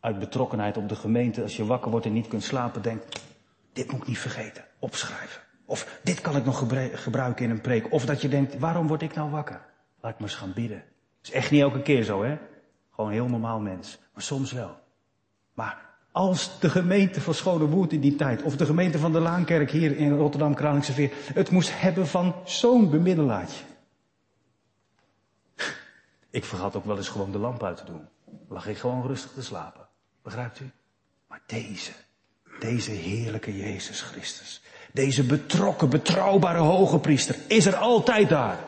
uit 0.00 0.18
betrokkenheid 0.18 0.76
op 0.76 0.88
de 0.88 0.94
gemeente, 0.94 1.42
als 1.42 1.56
je 1.56 1.66
wakker 1.66 1.90
wordt 1.90 2.06
en 2.06 2.12
niet 2.12 2.28
kunt 2.28 2.42
slapen, 2.42 2.82
denkt, 2.82 3.22
dit 3.72 3.90
moet 3.90 4.00
ik 4.00 4.06
niet 4.06 4.18
vergeten, 4.18 4.64
opschrijven. 4.78 5.42
Of 5.64 6.00
dit 6.02 6.20
kan 6.20 6.36
ik 6.36 6.44
nog 6.44 6.68
gebruiken 6.92 7.44
in 7.44 7.50
een 7.50 7.60
preek. 7.60 7.92
Of 7.92 8.04
dat 8.04 8.20
je 8.22 8.28
denkt, 8.28 8.58
waarom 8.58 8.86
word 8.86 9.02
ik 9.02 9.14
nou 9.14 9.30
wakker? 9.30 9.66
Laat 10.00 10.12
ik 10.12 10.18
maar 10.18 10.28
eens 10.28 10.38
gaan 10.38 10.52
bidden. 10.52 10.84
Is 11.22 11.30
echt 11.30 11.50
niet 11.50 11.62
elke 11.62 11.82
keer 11.82 12.02
zo, 12.02 12.22
hè? 12.22 12.38
Gewoon 12.90 13.10
heel 13.10 13.28
normaal 13.28 13.60
mens. 13.60 13.98
Maar 14.12 14.22
soms 14.22 14.52
wel. 14.52 14.78
Maar 15.54 15.87
als 16.18 16.60
de 16.60 16.70
gemeente 16.70 17.20
van 17.20 17.34
Schone 17.34 17.66
Woerd 17.66 17.92
in 17.92 18.00
die 18.00 18.16
tijd, 18.16 18.42
of 18.42 18.56
de 18.56 18.66
gemeente 18.66 18.98
van 18.98 19.12
de 19.12 19.20
Laankerk 19.20 19.70
hier 19.70 19.96
in 19.96 20.16
Rotterdam 20.16 20.54
Kralingse 20.54 20.92
Veer, 20.92 21.10
het 21.34 21.50
moest 21.50 21.80
hebben 21.80 22.06
van 22.06 22.34
zo'n 22.44 22.90
bemiddelaartje. 22.90 23.64
Ik 26.30 26.44
vergat 26.44 26.76
ook 26.76 26.84
wel 26.84 26.96
eens 26.96 27.08
gewoon 27.08 27.32
de 27.32 27.38
lamp 27.38 27.62
uit 27.62 27.76
te 27.76 27.84
doen. 27.84 28.00
Lag 28.48 28.66
ik 28.66 28.78
gewoon 28.78 29.06
rustig 29.06 29.30
te 29.30 29.42
slapen. 29.42 29.86
Begrijpt 30.22 30.60
u? 30.60 30.70
Maar 31.28 31.40
deze, 31.46 31.92
deze 32.60 32.90
heerlijke 32.90 33.56
Jezus 33.56 34.00
Christus, 34.00 34.62
deze 34.92 35.24
betrokken, 35.24 35.88
betrouwbare 35.88 36.58
hoge 36.58 36.98
priester, 36.98 37.36
is 37.48 37.66
er 37.66 37.76
altijd 37.76 38.28
daar. 38.28 38.58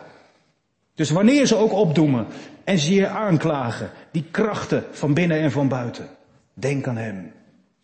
Dus 0.94 1.10
wanneer 1.10 1.46
ze 1.46 1.56
ook 1.56 1.72
opdoemen 1.72 2.26
en 2.64 2.78
ze 2.78 2.94
je 2.94 3.08
aanklagen, 3.08 3.90
die 4.10 4.24
krachten 4.30 4.84
van 4.90 5.14
binnen 5.14 5.40
en 5.40 5.50
van 5.50 5.68
buiten, 5.68 6.08
denk 6.54 6.86
aan 6.86 6.96
hem. 6.96 7.38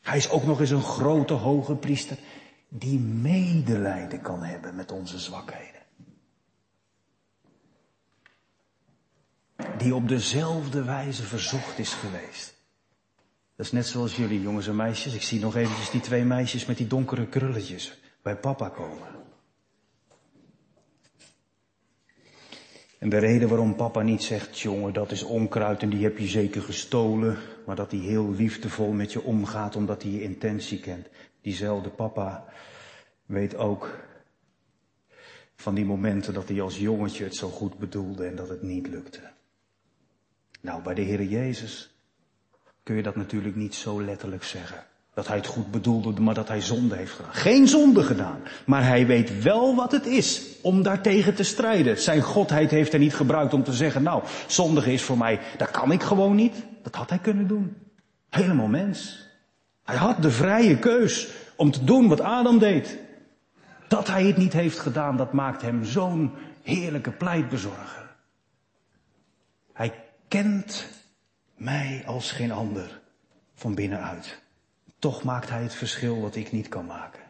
Hij 0.07 0.17
is 0.17 0.31
ook 0.31 0.45
nog 0.45 0.61
eens 0.61 0.71
een 0.71 0.83
grote 0.83 1.33
hoge 1.33 1.75
priester 1.75 2.17
die 2.69 2.99
medelijden 2.99 4.21
kan 4.21 4.43
hebben 4.43 4.75
met 4.75 4.93
onze 4.93 5.19
zwakheden. 5.19 5.83
Die 9.79 9.95
op 9.95 10.09
dezelfde 10.09 10.85
wijze 10.85 11.23
verzocht 11.23 11.79
is 11.79 11.93
geweest. 11.93 12.55
Dat 13.57 13.67
is 13.67 13.73
net 13.73 13.87
zoals 13.87 14.17
jullie 14.17 14.41
jongens 14.41 14.67
en 14.67 14.77
meisjes. 14.77 15.15
Ik 15.15 15.23
zie 15.23 15.41
nog 15.41 15.57
eventjes 15.57 15.91
die 15.91 16.01
twee 16.01 16.25
meisjes 16.25 16.67
met 16.67 16.77
die 16.77 16.87
donkere 16.87 17.27
krulletjes 17.27 17.99
bij 18.23 18.37
papa 18.37 18.69
komen. 18.69 19.09
En 22.99 23.09
de 23.09 23.19
reden 23.19 23.49
waarom 23.49 23.77
papa 23.77 24.03
niet 24.03 24.23
zegt, 24.23 24.59
jongen, 24.59 24.93
dat 24.93 25.11
is 25.11 25.23
onkruid 25.23 25.83
en 25.83 25.91
die 25.91 26.03
heb 26.03 26.19
je 26.19 26.27
zeker 26.27 26.63
gestolen, 26.63 27.37
maar 27.67 27.77
dat 27.77 27.91
hij 27.91 28.01
heel 28.01 28.31
liefdevol 28.31 28.93
met 28.93 29.13
je 29.13 29.23
omgaat 29.23 29.77
omdat 29.77 30.03
hij 30.03 30.11
je 30.13 30.23
intentie 30.23 30.81
kent. 30.81 31.09
Diezelfde 31.41 31.91
papa 31.91 32.45
weet 33.27 33.57
ook 33.57 34.05
van 35.55 35.75
die 35.75 35.85
momenten 35.85 36.35
dat 36.35 36.49
hij 36.49 36.61
als 36.61 36.79
jongetje 36.79 37.25
het 37.25 37.35
zo 37.35 37.49
goed 37.49 37.79
bedoelde 37.79 38.27
en 38.27 38.37
dat 38.37 38.49
het 38.49 38.63
niet 38.63 38.89
lukte. 38.89 39.21
Nou, 40.61 40.83
bij 40.83 40.95
de 40.95 41.03
Heer 41.03 41.23
Jezus 41.23 41.95
kun 42.83 42.97
je 42.97 43.03
dat 43.03 43.17
natuurlijk 43.17 43.57
niet 43.57 43.75
zo 43.75 44.03
letterlijk 44.03 44.45
zeggen. 44.45 44.87
Dat 45.17 45.27
hij 45.27 45.37
het 45.37 45.47
goed 45.47 45.71
bedoelde, 45.71 46.21
maar 46.21 46.35
dat 46.35 46.49
hij 46.49 46.61
zonde 46.61 46.97
heeft 46.97 47.13
gedaan. 47.13 47.35
Geen 47.35 47.69
zonde 47.69 48.03
gedaan. 48.03 48.41
Maar 48.67 48.87
hij 48.87 49.07
weet 49.07 49.43
wel 49.43 49.75
wat 49.75 49.93
het 49.93 50.07
is 50.07 50.43
om 50.63 50.83
daartegen 50.83 51.35
te 51.35 51.43
strijden. 51.43 51.99
Zijn 51.99 52.23
godheid 52.23 52.71
heeft 52.71 52.93
hij 52.93 53.01
niet 53.01 53.15
gebruikt 53.15 53.55
om 53.55 53.63
te 53.63 53.73
zeggen, 53.73 54.03
nou, 54.03 54.23
zondige 54.47 54.93
is 54.93 55.03
voor 55.03 55.19
mij, 55.19 55.41
dat 55.57 55.71
kan 55.71 55.93
ik 55.93 56.03
gewoon 56.03 56.35
niet. 56.35 56.55
Dat 56.83 56.95
had 56.95 57.11
hij 57.11 57.19
kunnen 57.19 57.47
doen. 57.47 57.77
Helemaal 58.31 58.67
mens. 58.67 59.29
Hij 59.85 59.97
had 59.97 60.23
de 60.23 60.31
vrije 60.31 60.79
keus 60.79 61.29
om 61.57 61.71
te 61.71 61.85
doen 61.85 62.09
wat 62.09 62.21
Adam 62.21 62.59
deed. 62.59 62.99
Dat 63.89 64.07
hij 64.07 64.25
het 64.25 64.37
niet 64.37 64.53
heeft 64.53 64.79
gedaan, 64.79 65.17
dat 65.17 65.33
maakt 65.33 65.63
hem 65.63 65.85
zo'n 65.85 66.33
heerlijke 66.63 67.11
pleitbezorger. 67.11 68.17
Hij 69.73 70.05
kent 70.29 70.89
mij 71.55 72.03
als 72.07 72.33
geen 72.33 72.53
ander 72.53 73.01
van 73.55 73.75
binnenuit. 73.75 74.45
Toch 74.99 75.23
maakt 75.23 75.49
hij 75.49 75.63
het 75.63 75.75
verschil 75.75 76.21
wat 76.21 76.37
ik 76.37 76.53
niet 76.53 76.69
kan 76.69 76.87
maken. 76.87 77.23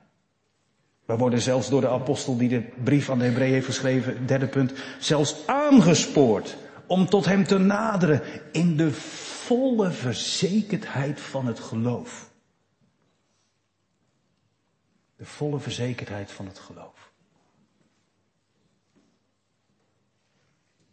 We 1.04 1.16
worden 1.16 1.40
zelfs 1.40 1.68
door 1.68 1.80
de 1.80 1.88
apostel 1.88 2.36
die 2.36 2.48
de 2.48 2.68
brief 2.84 3.10
aan 3.10 3.18
de 3.18 3.24
Hebreeën 3.24 3.52
heeft 3.52 3.66
geschreven, 3.66 4.26
derde 4.26 4.48
punt, 4.48 4.72
zelfs 4.98 5.46
aangespoord 5.46 6.56
om 6.86 7.06
tot 7.06 7.24
hem 7.24 7.44
te 7.44 7.58
naderen 7.58 8.22
in 8.52 8.76
de 8.76 8.92
volle 8.92 9.90
verzekerdheid 9.90 11.20
van 11.20 11.46
het 11.46 11.60
geloof. 11.60 12.30
De 15.16 15.24
volle 15.24 15.60
verzekerdheid 15.60 16.32
van 16.32 16.46
het 16.46 16.58
geloof. 16.58 17.12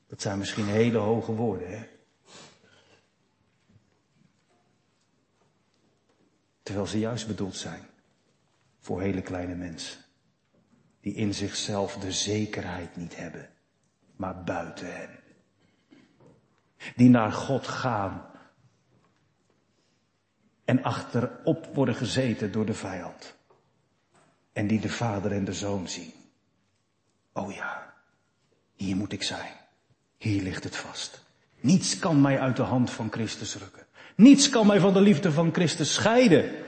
Dat 0.08 0.22
zijn 0.22 0.38
misschien 0.38 0.68
hele 0.68 0.98
hoge 0.98 1.32
woorden, 1.32 1.70
hè? 1.70 1.93
Terwijl 6.64 6.88
ze 6.88 7.00
juist 7.00 7.28
bedoeld 7.28 7.56
zijn 7.56 7.88
voor 8.80 9.02
hele 9.02 9.22
kleine 9.22 9.56
mensen. 9.56 10.02
Die 11.02 11.14
in 11.14 11.34
zichzelf 11.34 11.98
de 11.98 12.12
zekerheid 12.12 12.96
niet 12.96 13.16
hebben, 13.16 13.50
maar 14.16 14.44
buiten 14.44 14.96
hen. 14.96 15.20
Die 16.96 17.10
naar 17.10 17.32
God 17.32 17.68
gaan 17.68 18.26
en 20.66 20.84
achterop 20.84 21.70
worden 21.74 21.96
gezeten 21.96 22.52
door 22.52 22.66
de 22.66 22.74
vijand. 22.74 23.36
En 24.54 24.68
die 24.68 24.80
de 24.80 24.90
vader 24.90 25.32
en 25.32 25.46
de 25.46 25.54
zoon 25.54 25.88
zien. 25.88 26.14
Oh 27.34 27.54
ja, 27.54 27.94
hier 28.76 28.96
moet 28.96 29.12
ik 29.12 29.24
zijn. 29.24 29.54
Hier 30.18 30.42
ligt 30.42 30.64
het 30.64 30.76
vast. 30.76 31.24
Niets 31.60 32.00
kan 32.00 32.22
mij 32.22 32.40
uit 32.40 32.56
de 32.56 32.64
hand 32.64 32.92
van 32.92 33.12
Christus 33.12 33.56
rukken. 33.56 33.86
Niets 34.16 34.50
kan 34.50 34.68
mij 34.68 34.80
van 34.80 34.94
de 34.94 35.02
liefde 35.02 35.32
van 35.32 35.54
Christus 35.54 35.94
scheiden. 35.94 36.64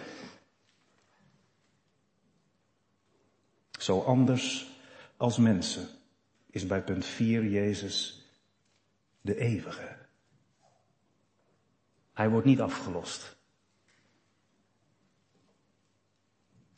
Zo 3.80 4.02
anders 4.02 4.68
als 5.18 5.38
mensen 5.38 5.88
is 6.50 6.66
bij 6.66 6.84
punt 6.84 7.06
4 7.06 7.46
Jezus 7.46 8.26
de 9.22 9.38
eeuwige. 9.38 9.98
Hij 12.14 12.30
wordt 12.30 12.46
niet 12.46 12.62
afgelost. 12.62 13.38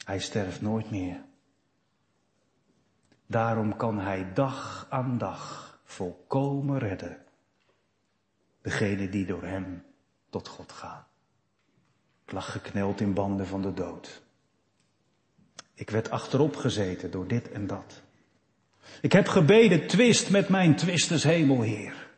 Hij 0.04 0.20
sterft 0.20 0.62
nooit 0.62 0.92
meer. 0.92 1.26
Daarom 3.26 3.76
kan 3.76 4.00
hij 4.00 4.34
dag 4.34 4.88
aan 4.90 5.18
dag 5.18 5.80
volkomen 5.84 6.80
redden. 6.80 7.26
Degene 8.62 9.10
die 9.10 9.26
door 9.26 9.44
hem 9.44 9.87
tot 10.38 10.48
God 10.48 10.72
gaan. 10.72 11.06
Ik 12.26 12.32
lag 12.32 12.52
gekneld 12.52 13.02
in 13.02 13.14
banden 13.14 13.48
van 13.48 13.62
de 13.62 13.74
dood. 13.74 14.22
Ik 15.74 15.90
werd 15.90 16.10
achterop 16.10 16.56
gezeten 16.56 17.12
door 17.12 17.28
dit 17.28 17.52
en 17.52 17.68
dat. 17.68 18.02
Ik 19.02 19.12
heb 19.12 19.28
gebeden, 19.28 19.88
twist 19.88 20.30
met 20.30 20.50
mijn 20.50 20.76
twisters 20.76 21.24
hemelheer. 21.24 22.10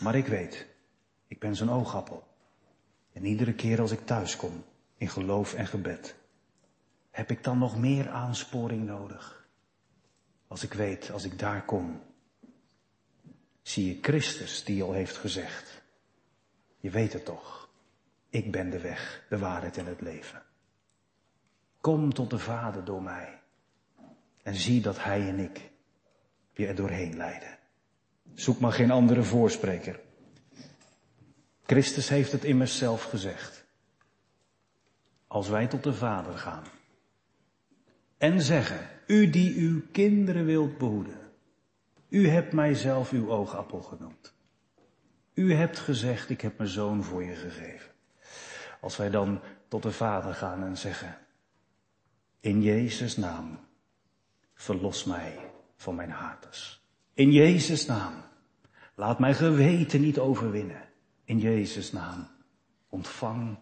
Maar 0.00 0.14
ik 0.14 0.26
weet, 0.26 0.66
ik 1.26 1.38
ben 1.38 1.56
zijn 1.56 1.70
oogappel. 1.70 2.26
En 3.12 3.24
iedere 3.24 3.54
keer 3.54 3.80
als 3.80 3.90
ik 3.90 4.06
thuis 4.06 4.36
kom, 4.36 4.64
in 4.96 5.08
geloof 5.08 5.54
en 5.54 5.66
gebed, 5.66 6.14
heb 7.10 7.30
ik 7.30 7.44
dan 7.44 7.58
nog 7.58 7.76
meer 7.76 8.08
aansporing 8.08 8.86
nodig. 8.86 9.46
Als 10.46 10.62
ik 10.62 10.72
weet, 10.72 11.10
als 11.10 11.24
ik 11.24 11.38
daar 11.38 11.64
kom, 11.64 12.02
zie 13.62 13.86
je 13.86 13.98
Christus 14.02 14.64
die 14.64 14.82
al 14.82 14.92
heeft 14.92 15.16
gezegd, 15.16 15.81
je 16.82 16.90
weet 16.90 17.12
het 17.12 17.24
toch. 17.24 17.68
Ik 18.30 18.52
ben 18.52 18.70
de 18.70 18.80
weg, 18.80 19.24
de 19.28 19.38
waarheid 19.38 19.76
en 19.76 19.86
het 19.86 20.00
leven. 20.00 20.42
Kom 21.80 22.14
tot 22.14 22.30
de 22.30 22.38
Vader 22.38 22.84
door 22.84 23.02
mij. 23.02 23.40
En 24.42 24.54
zie 24.54 24.80
dat 24.80 25.02
Hij 25.02 25.28
en 25.28 25.38
ik 25.38 25.70
je 26.52 26.66
er 26.66 26.74
doorheen 26.74 27.16
leiden. 27.16 27.58
Zoek 28.34 28.60
maar 28.60 28.72
geen 28.72 28.90
andere 28.90 29.22
voorspreker. 29.22 30.00
Christus 31.66 32.08
heeft 32.08 32.32
het 32.32 32.44
immers 32.44 32.78
zelf 32.78 33.02
gezegd. 33.02 33.64
Als 35.26 35.48
wij 35.48 35.66
tot 35.66 35.82
de 35.82 35.94
Vader 35.94 36.38
gaan 36.38 36.64
en 38.18 38.42
zeggen, 38.42 38.88
u 39.06 39.30
die 39.30 39.54
uw 39.56 39.82
kinderen 39.92 40.44
wilt 40.44 40.78
behoeden, 40.78 41.32
u 42.08 42.28
hebt 42.28 42.52
mij 42.52 42.74
zelf 42.74 43.10
uw 43.10 43.30
oogappel 43.30 43.82
genoemd. 43.82 44.34
U 45.34 45.54
hebt 45.54 45.78
gezegd, 45.78 46.30
ik 46.30 46.40
heb 46.40 46.58
mijn 46.58 46.70
zoon 46.70 47.04
voor 47.04 47.24
je 47.24 47.34
gegeven. 47.34 47.90
Als 48.80 48.96
wij 48.96 49.10
dan 49.10 49.40
tot 49.68 49.82
de 49.82 49.92
Vader 49.92 50.34
gaan 50.34 50.62
en 50.62 50.76
zeggen, 50.76 51.18
in 52.40 52.62
Jezus 52.62 53.16
naam, 53.16 53.58
verlos 54.54 55.04
mij 55.04 55.50
van 55.76 55.94
mijn 55.94 56.10
haters. 56.10 56.82
In 57.14 57.32
Jezus' 57.32 57.86
naam. 57.86 58.14
Laat 58.94 59.18
mijn 59.18 59.34
geweten 59.34 60.00
niet 60.00 60.18
overwinnen. 60.18 60.88
In 61.24 61.38
Jezus' 61.38 61.92
naam. 61.92 62.28
Ontvang 62.88 63.58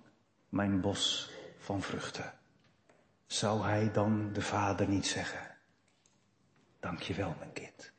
mijn 0.49 0.81
bos 0.81 1.31
van 1.59 1.83
vruchten. 1.83 2.33
Zou 3.27 3.63
hij 3.63 3.91
dan 3.93 4.33
de 4.33 4.43
vader 4.43 4.89
niet 4.89 5.07
zeggen? 5.07 5.57
Dank 6.81 7.01
je 7.01 7.15
wel, 7.15 7.35
mijn 7.39 7.53
kind. 7.53 7.93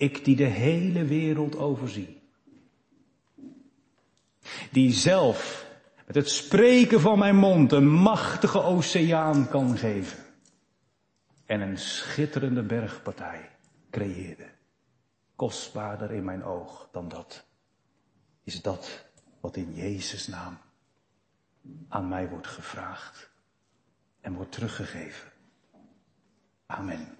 Ik 0.00 0.24
die 0.24 0.36
de 0.36 0.44
hele 0.44 1.04
wereld 1.04 1.56
overzie. 1.56 2.22
Die 4.70 4.92
zelf 4.92 5.66
met 6.06 6.14
het 6.14 6.30
spreken 6.30 7.00
van 7.00 7.18
mijn 7.18 7.36
mond 7.36 7.72
een 7.72 7.88
machtige 7.88 8.62
oceaan 8.62 9.48
kan 9.48 9.76
geven. 9.76 10.24
En 11.46 11.60
een 11.60 11.78
schitterende 11.78 12.62
bergpartij 12.62 13.50
creëerde. 13.90 14.48
Kostbaarder 15.36 16.10
in 16.10 16.24
mijn 16.24 16.44
oog 16.44 16.88
dan 16.92 17.08
dat. 17.08 17.46
Is 18.42 18.62
dat 18.62 19.04
wat 19.40 19.56
in 19.56 19.74
Jezus' 19.74 20.26
naam 20.26 20.58
aan 21.88 22.08
mij 22.08 22.28
wordt 22.28 22.46
gevraagd 22.46 23.30
en 24.20 24.34
wordt 24.34 24.52
teruggegeven. 24.52 25.32
Amen. 26.66 27.19